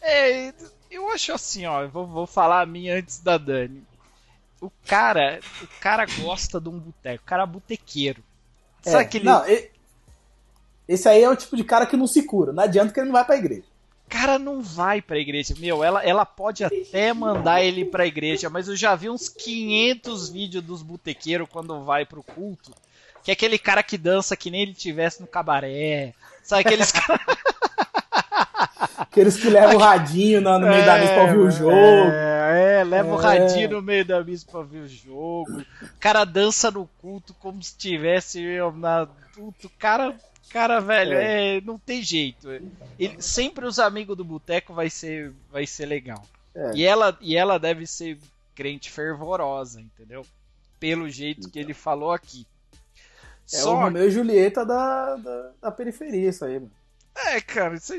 É, 0.00 0.52
eu 0.90 1.08
acho 1.10 1.32
assim, 1.32 1.66
ó, 1.66 1.82
eu 1.82 1.90
vou, 1.90 2.06
vou 2.06 2.26
falar 2.26 2.62
a 2.62 2.66
minha 2.66 2.96
antes 2.96 3.20
da 3.20 3.36
Dani. 3.36 3.86
O 4.60 4.70
cara, 4.86 5.40
o 5.62 5.66
cara 5.80 6.06
gosta 6.20 6.60
de 6.60 6.68
um 6.68 6.78
boteco, 6.78 7.22
o 7.22 7.26
cara 7.26 7.44
é 7.44 7.46
botequeiro. 7.46 8.22
É, 8.84 8.90
Sabe 8.90 9.04
aquele... 9.04 9.24
Não, 9.24 9.42
esse 10.90 11.08
aí 11.08 11.22
é 11.22 11.30
o 11.30 11.36
tipo 11.36 11.56
de 11.56 11.62
cara 11.62 11.86
que 11.86 11.96
não 11.96 12.08
se 12.08 12.24
cura. 12.24 12.52
Não 12.52 12.64
adianta 12.64 12.92
que 12.92 12.98
ele 12.98 13.06
não 13.06 13.12
vai 13.12 13.24
pra 13.24 13.36
igreja. 13.36 13.62
Cara, 14.08 14.40
não 14.40 14.60
vai 14.60 15.00
pra 15.00 15.20
igreja. 15.20 15.54
Meu, 15.56 15.84
ela, 15.84 16.02
ela 16.04 16.26
pode 16.26 16.64
até 16.64 17.12
mandar 17.14 17.62
ele 17.62 17.84
pra 17.84 18.08
igreja, 18.08 18.50
mas 18.50 18.66
eu 18.66 18.74
já 18.74 18.96
vi 18.96 19.08
uns 19.08 19.28
500 19.28 20.30
vídeos 20.30 20.64
dos 20.64 20.82
botequeiros 20.82 21.48
quando 21.48 21.84
vai 21.84 22.04
pro 22.04 22.24
culto. 22.24 22.72
Que 23.22 23.30
é 23.30 23.34
aquele 23.34 23.56
cara 23.56 23.84
que 23.84 23.96
dança 23.96 24.36
que 24.36 24.50
nem 24.50 24.62
ele 24.62 24.74
tivesse 24.74 25.20
no 25.20 25.28
cabaré. 25.28 26.12
Sabe 26.42 26.62
aqueles 26.62 26.90
caras. 26.90 27.20
Aqueles 28.98 29.36
que 29.36 29.48
levam 29.48 29.76
o 29.76 29.78
radinho 29.78 30.40
no, 30.40 30.58
meio 30.60 30.72
é, 30.72 30.86
da 30.86 30.98
missa 30.98 31.14
pra 31.14 31.22
ouvir 31.22 31.38
o 31.38 31.48
é, 31.48 31.50
jogo. 31.50 31.72
É, 31.72 32.29
é 32.50 32.84
leva 32.84 33.08
é. 33.08 33.12
o 33.12 33.16
radinho 33.16 33.70
no 33.70 33.82
meio 33.82 34.04
da 34.04 34.22
missa 34.22 34.46
pra 34.48 34.60
ouvir 34.60 34.78
o 34.78 34.88
jogo. 34.88 35.60
O 35.82 35.88
cara 35.98 36.24
dança 36.24 36.70
no 36.70 36.86
culto 37.00 37.34
como 37.34 37.62
se 37.62 37.76
tivesse 37.76 38.44
na. 38.76 39.06
Puto, 39.34 39.70
cara. 39.78 40.16
Cara, 40.50 40.80
velho, 40.80 41.14
é. 41.14 41.58
é 41.58 41.60
não 41.60 41.78
tem 41.78 42.02
jeito. 42.02 42.48
Ele, 42.98 43.22
sempre 43.22 43.64
os 43.66 43.78
amigos 43.78 44.16
do 44.16 44.24
boteco 44.24 44.74
vai 44.74 44.90
ser, 44.90 45.32
vai 45.50 45.66
ser 45.66 45.86
legal. 45.86 46.26
É. 46.54 46.72
E, 46.74 46.84
ela, 46.84 47.16
e 47.20 47.36
ela 47.36 47.58
deve 47.58 47.86
ser 47.86 48.18
crente 48.54 48.90
fervorosa, 48.90 49.80
entendeu? 49.80 50.26
Pelo 50.78 51.08
jeito 51.08 51.40
então. 51.40 51.50
que 51.50 51.58
ele 51.58 51.72
falou 51.72 52.12
aqui. 52.12 52.46
É 53.52 53.58
Só... 53.58 53.74
o 53.74 53.78
Romeu 53.78 54.08
e 54.08 54.10
Julieta 54.10 54.64
da, 54.64 55.16
da, 55.16 55.50
da 55.60 55.70
periferia, 55.70 56.28
isso 56.28 56.44
aí, 56.44 56.54
mano. 56.54 56.72
É, 57.26 57.40
cara, 57.40 57.74
isso, 57.74 57.94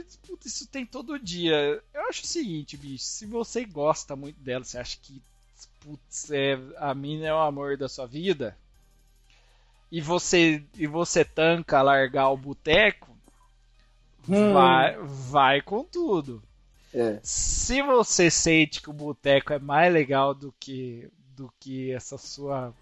isso 0.46 0.68
tem 0.68 0.86
todo 0.86 1.20
dia. 1.20 1.82
Eu 1.94 2.02
acho 2.10 2.24
o 2.24 2.28
seguinte, 2.28 2.76
bicho, 2.76 3.04
se 3.04 3.26
você 3.26 3.66
gosta 3.66 4.16
muito 4.16 4.40
dela, 4.40 4.64
você 4.64 4.78
acha 4.78 4.98
que 5.02 5.22
putz, 5.82 6.32
é, 6.32 6.58
a 6.78 6.94
mina 6.94 7.28
é 7.28 7.34
o 7.34 7.40
amor 7.40 7.76
da 7.78 7.90
sua 7.90 8.06
vida, 8.06 8.56
e 9.92 10.00
você 10.00 10.64
e 10.76 10.88
você 10.88 11.26
tanca 11.26 11.82
largar 11.82 12.30
o 12.30 12.38
boteco, 12.38 13.10
hum. 14.28 14.54
vai, 14.54 14.98
vai 15.00 15.62
com 15.62 15.84
tudo. 15.84 16.42
É. 16.94 17.20
Se 17.24 17.82
você 17.82 18.30
sente 18.30 18.82
que 18.82 18.90
o 18.90 18.94
boteco 18.94 19.54
é 19.54 19.60
mais 19.60 19.92
legal 19.92 20.34
do 20.34 20.54
que 20.60 21.10
do 21.36 21.52
que 21.60 21.92
essa 21.92 22.18
sua 22.18 22.74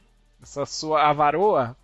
essa 0.42 0.66
sua 0.66 1.10
avaroa, 1.10 1.76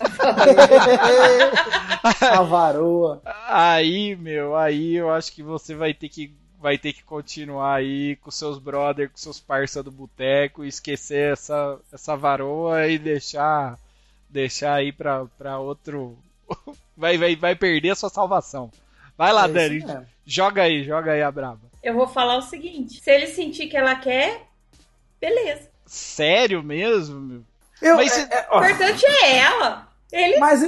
A 2.20 2.42
varoa. 2.42 3.20
Aí, 3.46 4.16
meu, 4.16 4.56
aí 4.56 4.96
eu 4.96 5.10
acho 5.10 5.32
que 5.32 5.42
você 5.42 5.74
vai 5.74 5.92
ter 5.92 6.08
que 6.08 6.34
vai 6.58 6.76
ter 6.76 6.92
que 6.92 7.02
continuar 7.02 7.76
aí 7.76 8.16
com 8.16 8.30
seus 8.30 8.58
brother, 8.58 9.10
com 9.10 9.16
seus 9.16 9.40
parça 9.40 9.82
do 9.82 9.90
boteco, 9.90 10.64
esquecer 10.64 11.32
essa 11.32 11.78
essa 11.92 12.16
varoa 12.16 12.86
e 12.86 12.98
deixar 12.98 13.78
deixar 14.28 14.74
aí 14.74 14.92
pra, 14.92 15.26
pra 15.38 15.58
outro 15.58 16.18
vai, 16.96 17.18
vai 17.18 17.36
vai 17.36 17.54
perder 17.54 17.90
a 17.90 17.94
sua 17.94 18.10
salvação. 18.10 18.70
Vai 19.16 19.32
lá, 19.32 19.44
é 19.44 19.48
Dani, 19.48 19.84
joga 20.24 20.62
aí, 20.62 20.82
joga 20.82 21.12
aí 21.12 21.22
a 21.22 21.30
braba. 21.30 21.70
Eu 21.82 21.94
vou 21.94 22.08
falar 22.08 22.36
o 22.36 22.42
seguinte, 22.42 23.00
se 23.00 23.10
ele 23.10 23.26
sentir 23.26 23.68
que 23.68 23.76
ela 23.76 23.94
quer, 23.94 24.46
beleza. 25.20 25.68
Sério 25.84 26.62
mesmo, 26.62 27.20
meu? 27.20 27.44
Eu, 27.80 27.96
Mas, 27.96 28.16
é, 28.16 28.22
é, 28.22 28.48
o 28.52 28.58
importante 28.58 29.04
é 29.06 29.38
ela. 29.38 29.89
Ele... 30.12 30.38
Mas, 30.38 30.60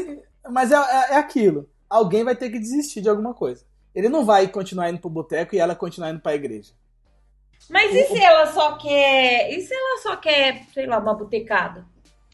mas 0.49 0.73
é, 0.73 0.77
é, 0.77 1.15
é, 1.15 1.17
aquilo. 1.17 1.69
Alguém 1.89 2.25
vai 2.25 2.35
ter 2.35 2.51
que 2.51 2.59
desistir 2.59 3.01
de 3.01 3.09
alguma 3.09 3.35
coisa. 3.35 3.65
Ele 3.95 4.09
não 4.09 4.25
vai 4.25 4.49
continuar 4.49 4.91
indo 4.91 4.99
pro 4.99 5.11
boteco 5.11 5.55
e 5.55 5.59
ela 5.59 5.75
continuar 5.75 6.11
indo 6.11 6.21
pra 6.21 6.35
igreja. 6.35 6.73
Mas 7.69 7.95
e 7.95 8.05
se 8.05 8.19
ela 8.19 8.47
só 8.53 8.77
quer. 8.77 9.53
E 9.53 9.61
se 9.61 9.75
ela 9.75 10.01
só 10.03 10.17
quer, 10.17 10.65
sei 10.73 10.87
lá, 10.87 10.99
uma 10.99 11.15
botecada? 11.15 11.85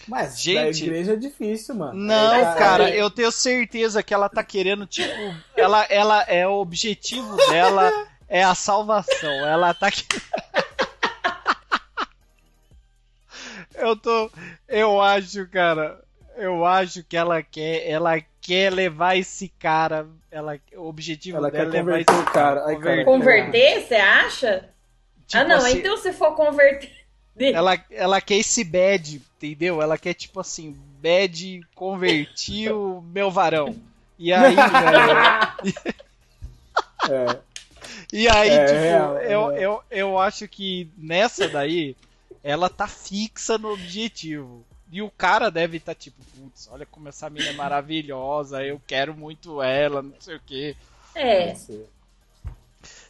Mas 0.06 0.40
Gente, 0.40 0.84
igreja 0.84 1.14
é 1.14 1.16
difícil, 1.16 1.74
mano. 1.74 1.94
Não, 1.94 2.34
é, 2.34 2.54
cara, 2.54 2.88
eu 2.94 3.10
tenho 3.10 3.32
certeza 3.32 4.02
que 4.02 4.14
ela 4.14 4.28
tá 4.28 4.44
querendo, 4.44 4.86
tipo, 4.86 5.12
ela, 5.56 5.84
ela 5.90 6.22
é 6.22 6.46
o 6.46 6.52
objetivo 6.52 7.36
dela 7.48 7.90
é 8.28 8.44
a 8.44 8.54
salvação. 8.54 9.30
Ela 9.30 9.74
tá 9.74 9.88
Eu 13.74 13.96
tô, 13.96 14.30
eu 14.66 15.00
acho, 15.00 15.48
cara, 15.48 16.02
eu 16.38 16.64
acho 16.64 17.04
que 17.04 17.16
ela 17.16 17.42
quer, 17.42 17.88
ela 17.88 18.20
quer 18.40 18.72
levar 18.72 19.16
esse 19.16 19.48
cara, 19.48 20.06
ela, 20.30 20.58
o 20.76 20.88
objetivo 20.88 21.36
ela 21.36 21.50
dela 21.50 21.70
quer 21.70 21.78
é 21.78 21.82
levar 21.82 22.00
esse 22.00 22.24
cara. 22.32 22.64
Ai, 22.66 22.76
converter, 22.76 23.04
converter 23.04 23.80
você 23.82 23.94
acha? 23.96 24.68
Tipo 25.26 25.42
ah, 25.42 25.44
não, 25.44 25.56
assim, 25.56 25.78
então 25.78 25.96
se 25.96 26.12
for 26.12 26.34
converter. 26.34 26.96
Ela, 27.38 27.78
ela 27.90 28.20
quer 28.20 28.36
esse 28.36 28.64
bad, 28.64 29.16
entendeu? 29.36 29.82
Ela 29.82 29.98
quer 29.98 30.14
tipo 30.14 30.40
assim, 30.40 30.76
bad 31.00 31.60
convertir 31.74 32.72
o 32.72 33.02
meu 33.12 33.30
varão. 33.30 33.76
E 34.18 34.32
aí, 34.32 34.56
velho. 34.56 35.84
é. 37.10 37.38
E 38.12 38.28
aí, 38.28 38.50
é, 38.50 38.64
tipo, 38.64 38.78
é, 38.78 39.34
eu, 39.34 39.50
é. 39.50 39.60
eu, 39.60 39.82
eu 39.90 40.18
acho 40.18 40.48
que 40.48 40.90
nessa 40.96 41.48
daí, 41.48 41.94
ela 42.42 42.68
tá 42.70 42.88
fixa 42.88 43.58
no 43.58 43.72
objetivo. 43.72 44.64
E 44.90 45.02
o 45.02 45.10
cara 45.10 45.50
deve 45.50 45.76
estar 45.76 45.94
tá, 45.94 46.00
tipo, 46.00 46.16
putz, 46.36 46.68
olha 46.72 46.86
como 46.86 47.08
essa 47.08 47.28
mina 47.28 47.50
é 47.50 47.52
maravilhosa, 47.52 48.64
eu 48.64 48.80
quero 48.86 49.14
muito 49.14 49.62
ela, 49.62 50.00
não 50.02 50.14
sei 50.18 50.36
o 50.36 50.40
quê. 50.44 50.76
É. 51.14 51.54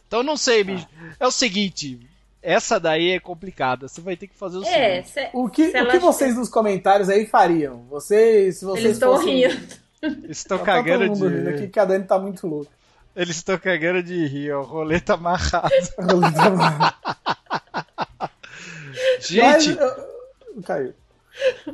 Então 0.07 0.23
não 0.23 0.35
sei, 0.35 0.63
bicho. 0.63 0.87
É 1.19 1.25
o 1.25 1.31
seguinte, 1.31 1.99
essa 2.41 2.79
daí 2.79 3.11
é 3.11 3.19
complicada. 3.19 3.87
Você 3.87 4.01
vai 4.01 4.17
ter 4.17 4.27
que 4.27 4.35
fazer 4.35 4.57
o 4.57 4.63
é, 4.65 5.03
seguinte. 5.03 5.09
Se, 5.09 5.29
o 5.33 5.49
que, 5.49 5.67
o 5.67 5.91
que 5.91 5.99
vocês 5.99 6.35
nos 6.35 6.49
comentários 6.49 7.09
aí 7.09 7.25
fariam? 7.25 7.85
Vocês, 7.89 8.59
se 8.59 8.65
vocês 8.65 8.85
Eles 8.85 8.97
estão 8.97 9.15
fossem... 9.15 9.47
rindo. 9.47 9.79
Estão 10.29 10.57
tá 10.57 10.63
cagando 10.63 11.07
todo 11.07 11.17
mundo 11.17 11.29
de 11.29 11.37
rindo 11.37 11.49
aqui 11.49 11.67
que 11.67 11.79
a 11.79 11.85
Dani 11.85 12.05
tá 12.05 12.17
muito 12.17 12.47
louca. 12.47 12.71
Eles 13.15 13.35
estão 13.35 13.57
cagando 13.57 14.01
de 14.01 14.25
rir, 14.27 14.51
ó. 14.51 14.61
O 14.61 14.63
roleta 14.63 15.15
amarrado. 15.15 15.69
roleta 15.99 16.41
amarrado. 16.43 16.95
Gente. 19.19 19.75
Mas, 19.75 20.65
caiu. 20.65 20.93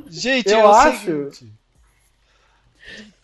Gente, 0.08 0.50
eu 0.50 0.60
é 0.60 0.62
acho. 0.62 0.98
Seguinte. 1.00 1.52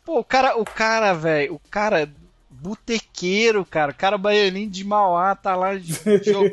Pô, 0.04 0.18
o 0.18 0.24
cara, 0.24 0.58
o 0.58 0.64
cara, 0.64 1.12
velho, 1.12 1.54
o 1.54 1.60
cara 1.70 2.10
botequeiro, 2.50 3.64
cara, 3.64 3.90
o 3.90 3.94
cara 3.94 4.16
baianinho 4.16 4.70
de 4.70 4.84
Mauá 4.84 5.34
tá 5.34 5.56
lá 5.56 5.76
jo 5.76 5.94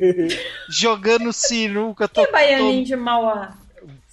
jogando 0.70 1.32
sinuca. 1.32 2.08
Que 2.08 2.14
tô, 2.14 2.32
baianinho 2.32 2.84
tô... 2.84 2.88
de 2.88 2.96
Mauá? 2.96 3.59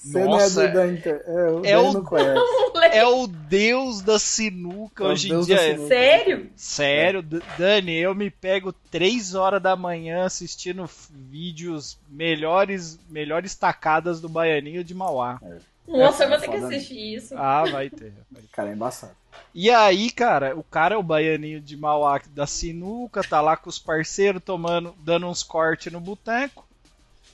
Você 0.07 0.25
Nossa, 0.25 0.61
não 0.61 0.81
é 0.81 0.87
do 0.87 1.09
é, 1.09 1.71
é, 1.71 1.79
o, 1.79 1.93
é 2.93 3.07
o 3.07 3.27
deus 3.27 4.01
da 4.03 4.21
sinuca 4.21 5.03
é 5.03 5.07
hoje 5.09 5.33
em 5.33 5.41
dia. 5.41 5.79
Sério? 5.89 6.51
Sério, 6.55 7.23
Dani, 7.59 7.97
eu 7.97 8.15
me 8.15 8.31
pego 8.31 8.73
3 8.73 9.35
horas 9.35 9.61
da 9.61 9.75
manhã 9.75 10.25
assistindo 10.25 10.89
vídeos 11.11 11.99
melhores, 12.09 13.01
melhores 13.11 13.57
tacadas 13.57 14.21
do 14.21 14.29
Baianinho 14.29 14.85
de 14.85 14.95
Mauá. 14.95 15.41
É. 15.43 15.57
Nossa, 15.89 16.25
eu 16.25 16.29
vou 16.29 16.39
ter 16.39 16.51
que 16.51 16.57
assistir 16.57 17.15
isso. 17.15 17.35
Ah, 17.37 17.65
vai 17.65 17.91
ter. 17.91 18.13
Cara, 18.53 18.71
é 18.71 18.73
embaçado. 18.73 19.13
E 19.53 19.71
aí, 19.71 20.11
cara, 20.11 20.57
o 20.57 20.63
cara 20.63 20.95
é 20.95 20.99
o 20.99 21.03
baianinho 21.03 21.61
de 21.61 21.77
Mauá 21.77 22.21
da 22.31 22.47
sinuca, 22.47 23.23
tá 23.23 23.41
lá 23.41 23.55
com 23.55 23.69
os 23.69 23.79
parceiros 23.79 24.43
tomando, 24.43 24.95
dando 25.01 25.27
uns 25.27 25.43
cortes 25.43 25.93
no 25.93 26.01
boteco. 26.01 26.67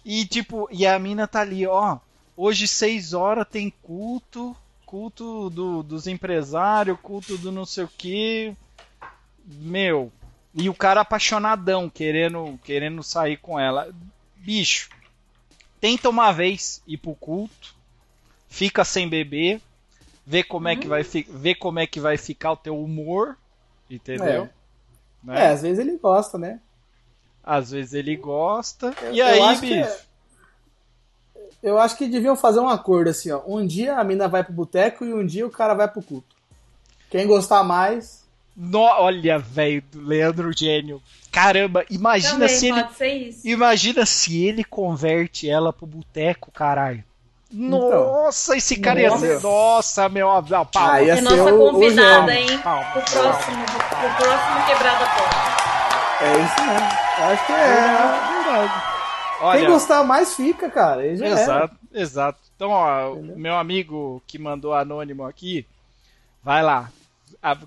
E 0.04 0.24
tipo, 0.26 0.68
e 0.72 0.84
a 0.84 0.98
mina 0.98 1.28
tá 1.28 1.40
ali, 1.40 1.64
ó, 1.64 1.98
Hoje, 2.36 2.66
6 2.66 3.12
horas, 3.12 3.46
tem 3.48 3.70
culto, 3.82 4.56
culto 4.86 5.50
do, 5.50 5.82
dos 5.82 6.06
empresários, 6.06 6.98
culto 7.00 7.36
do 7.36 7.52
não 7.52 7.64
sei 7.64 7.84
o 7.84 7.88
que. 7.88 8.56
Meu, 9.44 10.12
e 10.54 10.68
o 10.68 10.74
cara 10.74 11.00
apaixonadão, 11.00 11.88
querendo, 11.88 12.58
querendo 12.64 13.02
sair 13.02 13.36
com 13.36 13.58
ela. 13.58 13.92
Bicho, 14.36 14.90
tenta 15.80 16.08
uma 16.08 16.32
vez 16.32 16.82
ir 16.86 16.98
pro 16.98 17.14
culto, 17.14 17.74
fica 18.48 18.84
sem 18.84 19.08
beber, 19.08 19.60
vê 20.26 20.42
como 20.42 20.68
é 20.68 20.76
que 20.76 20.86
vai, 20.86 21.02
vê 21.02 21.54
como 21.54 21.78
é 21.78 21.86
que 21.86 22.00
vai 22.00 22.16
ficar 22.16 22.52
o 22.52 22.56
teu 22.56 22.78
humor, 22.78 23.36
entendeu? 23.90 24.44
É, 24.44 25.26
né? 25.26 25.44
é 25.44 25.46
às 25.48 25.62
vezes 25.62 25.78
ele 25.78 25.96
gosta, 25.98 26.38
né? 26.38 26.60
Às 27.42 27.70
vezes 27.72 27.94
ele 27.94 28.16
gosta. 28.16 28.94
Eu, 29.02 29.14
e 29.14 29.22
aí, 29.22 29.56
bicho? 29.60 30.11
Eu 31.62 31.78
acho 31.78 31.96
que 31.96 32.08
deviam 32.08 32.34
fazer 32.34 32.60
um 32.60 32.68
acordo 32.68 33.10
assim, 33.10 33.30
ó. 33.30 33.40
Um 33.46 33.64
dia 33.64 33.96
a 33.96 34.04
mina 34.04 34.26
vai 34.26 34.42
pro 34.42 34.52
boteco 34.52 35.04
e 35.04 35.14
um 35.14 35.24
dia 35.24 35.46
o 35.46 35.50
cara 35.50 35.74
vai 35.74 35.86
pro 35.86 36.02
culto. 36.02 36.34
Quem 37.08 37.26
gostar 37.26 37.62
mais. 37.62 38.24
No, 38.56 38.80
olha, 38.80 39.38
velho, 39.38 39.82
Leandro 39.94 40.52
Gênio. 40.52 41.00
Caramba, 41.30 41.84
imagina 41.88 42.32
Também 42.32 42.48
se 42.48 42.68
ele. 42.68 43.36
Imagina 43.44 44.04
se 44.04 44.44
ele 44.44 44.64
converte 44.64 45.48
ela 45.48 45.72
pro 45.72 45.86
boteco, 45.86 46.50
caralho. 46.50 47.04
Então, 47.50 47.90
nossa, 47.90 48.56
esse 48.56 48.76
cara 48.76 49.00
nossa. 49.08 49.26
ia 49.26 49.38
ser. 49.38 49.42
Nossa, 49.42 50.08
meu. 50.08 50.26
Não. 50.26 50.68
Ah, 50.74 51.02
ia 51.02 51.18
é 51.18 51.20
nossa 51.20 51.52
convidada, 51.52 52.26
o 52.26 52.30
hein? 52.30 52.58
Pau, 52.58 52.84
pro 52.92 53.02
próximo, 53.02 53.64
pro 53.66 54.24
próximo 54.24 54.66
quebrada 54.66 55.06
porta. 55.06 55.62
É 56.22 56.32
isso 56.32 56.66
mesmo. 56.66 56.88
Eu 57.18 57.24
acho 57.24 57.46
que 57.46 57.52
é, 57.52 57.56
é 57.56 58.42
verdade. 58.42 58.91
Olha, 59.42 59.60
Quem 59.60 59.68
gostar 59.68 60.04
mais 60.04 60.34
fica, 60.36 60.70
cara. 60.70 61.04
exato, 61.04 61.76
era. 61.92 62.02
exato. 62.02 62.38
Então, 62.54 62.70
ó, 62.70 63.12
o 63.12 63.38
meu 63.38 63.56
amigo 63.56 64.22
que 64.26 64.38
mandou 64.38 64.72
anônimo 64.72 65.24
aqui, 65.24 65.66
vai 66.44 66.62
lá. 66.62 66.90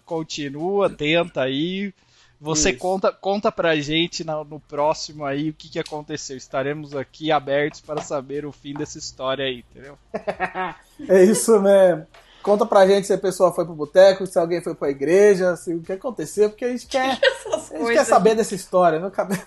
Continua, 0.05 0.89
tenta 0.89 1.41
aí. 1.41 1.93
Você 2.39 2.71
conta, 2.71 3.11
conta 3.11 3.51
pra 3.51 3.75
gente 3.75 4.23
no, 4.23 4.43
no 4.45 4.59
próximo 4.59 5.25
aí 5.25 5.49
o 5.49 5.53
que, 5.53 5.67
que 5.67 5.79
aconteceu. 5.79 6.37
Estaremos 6.37 6.95
aqui 6.95 7.29
abertos 7.31 7.81
para 7.81 8.01
saber 8.01 8.45
o 8.45 8.53
fim 8.53 8.73
dessa 8.73 8.97
história 8.97 9.43
aí, 9.45 9.65
entendeu? 9.69 9.97
é 11.09 11.23
isso 11.23 11.59
mesmo. 11.59 12.07
Conta 12.41 12.65
pra 12.65 12.87
gente 12.87 13.07
se 13.07 13.13
a 13.13 13.17
pessoa 13.17 13.51
foi 13.51 13.65
pro 13.65 13.73
boteco, 13.73 14.27
se 14.27 14.37
alguém 14.37 14.61
foi 14.61 14.75
pra 14.75 14.91
igreja, 14.91 15.55
se 15.55 15.73
o 15.73 15.81
que 15.81 15.91
aconteceu, 15.91 16.49
porque 16.49 16.63
a 16.63 16.69
gente 16.69 16.85
quer, 16.87 17.19
a 17.51 17.77
gente 17.77 17.93
quer 17.93 18.05
saber 18.05 18.35
dessa 18.35 18.53
história. 18.55 18.99
Meu 18.99 19.11
cabelo, 19.11 19.41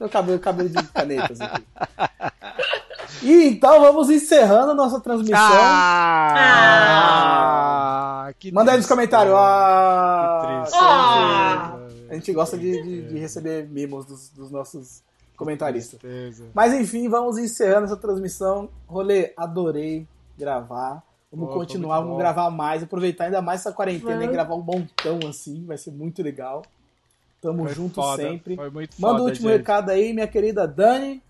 meu 0.00 0.08
cabelo, 0.08 0.40
cabelo 0.40 0.70
de 0.70 0.82
canetas 0.84 1.40
aqui. 1.40 1.62
E 3.22 3.48
então 3.48 3.80
vamos 3.80 4.08
encerrando 4.08 4.70
a 4.70 4.74
nossa 4.74 4.98
transmissão. 4.98 5.36
Ah, 5.38 6.34
ah 8.26 8.50
Manda 8.50 8.72
aí 8.72 8.78
nos 8.78 8.86
comentários. 8.86 9.34
Ah, 9.36 10.64
ah, 10.72 11.78
a 12.08 12.14
gente 12.14 12.32
gosta 12.32 12.56
de, 12.56 12.82
de, 12.82 13.02
de 13.08 13.18
receber 13.18 13.68
mimos 13.68 14.06
dos, 14.06 14.30
dos 14.30 14.50
nossos 14.50 15.02
comentaristas. 15.36 16.00
Mas 16.54 16.72
enfim, 16.72 17.06
vamos 17.08 17.36
encerrando 17.36 17.84
essa 17.84 17.96
transmissão. 17.96 18.70
Rolê, 18.86 19.34
adorei 19.36 20.08
gravar. 20.38 21.02
Vamos 21.30 21.54
continuar, 21.54 22.00
vamos 22.00 22.18
gravar 22.18 22.50
mais, 22.50 22.82
aproveitar 22.82 23.26
ainda 23.26 23.40
mais 23.40 23.60
essa 23.60 23.72
quarentena 23.72 24.24
e 24.24 24.28
gravar 24.28 24.56
um 24.56 24.62
montão 24.62 25.20
assim, 25.28 25.64
vai 25.64 25.78
ser 25.78 25.92
muito 25.92 26.22
legal. 26.24 26.62
Tamo 27.40 27.64
foi 27.64 27.74
junto 27.74 27.94
foda, 27.94 28.22
sempre. 28.22 28.56
Manda 28.98 29.22
o 29.22 29.26
último 29.26 29.48
gente. 29.48 29.58
recado 29.58 29.90
aí, 29.90 30.12
minha 30.12 30.26
querida 30.26 30.66
Dani. 30.66 31.22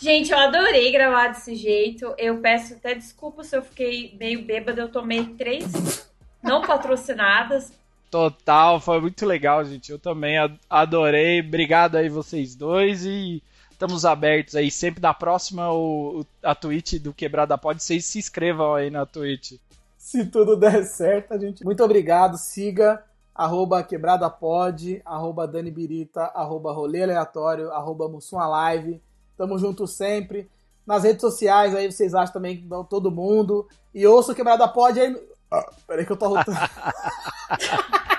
Gente, 0.00 0.32
eu 0.32 0.38
adorei 0.38 0.90
gravar 0.90 1.28
desse 1.28 1.54
jeito. 1.54 2.14
Eu 2.18 2.38
peço 2.38 2.74
até 2.74 2.94
desculpa 2.94 3.44
se 3.44 3.56
eu 3.56 3.62
fiquei 3.62 4.16
meio 4.18 4.44
bêbada. 4.44 4.80
Eu 4.80 4.88
tomei 4.88 5.24
três 5.24 6.08
não 6.42 6.62
patrocinadas. 6.62 7.72
Total, 8.10 8.80
foi 8.80 9.00
muito 9.00 9.24
legal, 9.24 9.64
gente. 9.64 9.92
Eu 9.92 9.98
também 9.98 10.36
adorei. 10.68 11.40
Obrigado 11.40 11.96
aí 11.96 12.08
vocês 12.08 12.54
dois 12.54 13.04
e 13.04 13.42
Estamos 13.82 14.04
abertos 14.04 14.54
aí. 14.54 14.70
Sempre 14.70 15.02
na 15.02 15.12
próxima, 15.12 15.72
o, 15.72 16.24
a 16.40 16.54
Twitch 16.54 17.00
do 17.00 17.12
Quebrada 17.12 17.58
Pode, 17.58 17.82
vocês 17.82 18.04
se 18.04 18.16
inscrevam 18.16 18.76
aí 18.76 18.90
na 18.90 19.04
Twitch. 19.04 19.54
Se 19.98 20.24
tudo 20.24 20.54
der 20.54 20.84
certo, 20.84 21.32
a 21.34 21.38
gente. 21.38 21.64
Muito 21.64 21.82
obrigado. 21.82 22.38
Siga 22.38 23.02
arroba 23.34 23.82
quebrada 23.82 24.28
pod, 24.28 25.00
arroba 25.04 25.46
Dani 25.46 25.70
Birita, 25.70 26.24
arroba 26.34 26.72
rolê 26.72 27.02
aleatório, 27.02 27.70
arroba 27.70 28.10
Live. 28.32 29.02
Tamo 29.36 29.58
junto 29.58 29.86
sempre. 29.86 30.50
Nas 30.86 31.04
redes 31.04 31.20
sociais 31.20 31.74
aí 31.74 31.90
vocês 31.90 32.14
acham 32.14 32.34
também 32.34 32.56
que 32.56 32.68
todo 32.88 33.10
mundo. 33.10 33.68
E 33.94 34.06
ouça 34.06 34.32
o 34.32 34.34
Quebrada 34.34 34.66
Pod 34.68 34.98
aí. 34.98 35.16
Ah, 35.50 35.70
peraí 35.86 36.04
que 36.04 36.12
eu 36.12 36.16
tô 36.16 36.28
rotando. 36.28 36.58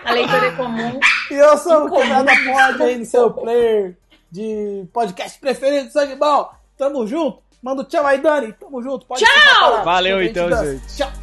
a 0.06 0.12
leitura 0.12 0.48
é 0.48 0.52
comum. 0.56 1.00
E 1.30 1.42
ouça 1.42 1.78
o 1.80 1.92
Quebrada 1.92 2.32
Pod 2.32 2.84
aí 2.84 2.98
no 2.98 3.06
seu 3.06 3.32
player 3.32 3.98
de 4.32 4.88
podcast 4.94 5.40
preferido 5.40 5.88
do 5.88 5.92
Sangue 5.92 6.16
Bom. 6.16 6.50
Tamo 6.78 7.06
junto. 7.06 7.44
Manda 7.62 7.82
um 7.82 7.86
tchau 7.86 8.06
aí, 8.06 8.20
Dani. 8.22 8.54
Tamo 8.54 8.82
junto. 8.82 9.06
Pode 9.06 9.24
tchau! 9.24 9.84
Valeu 9.84 10.22
então, 10.22 10.50
gente. 10.50 10.98
Tchau. 10.98 11.23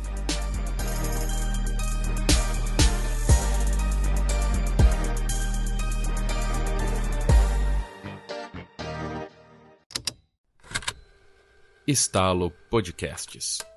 Estalo 11.87 12.53
Podcasts. 12.71 13.70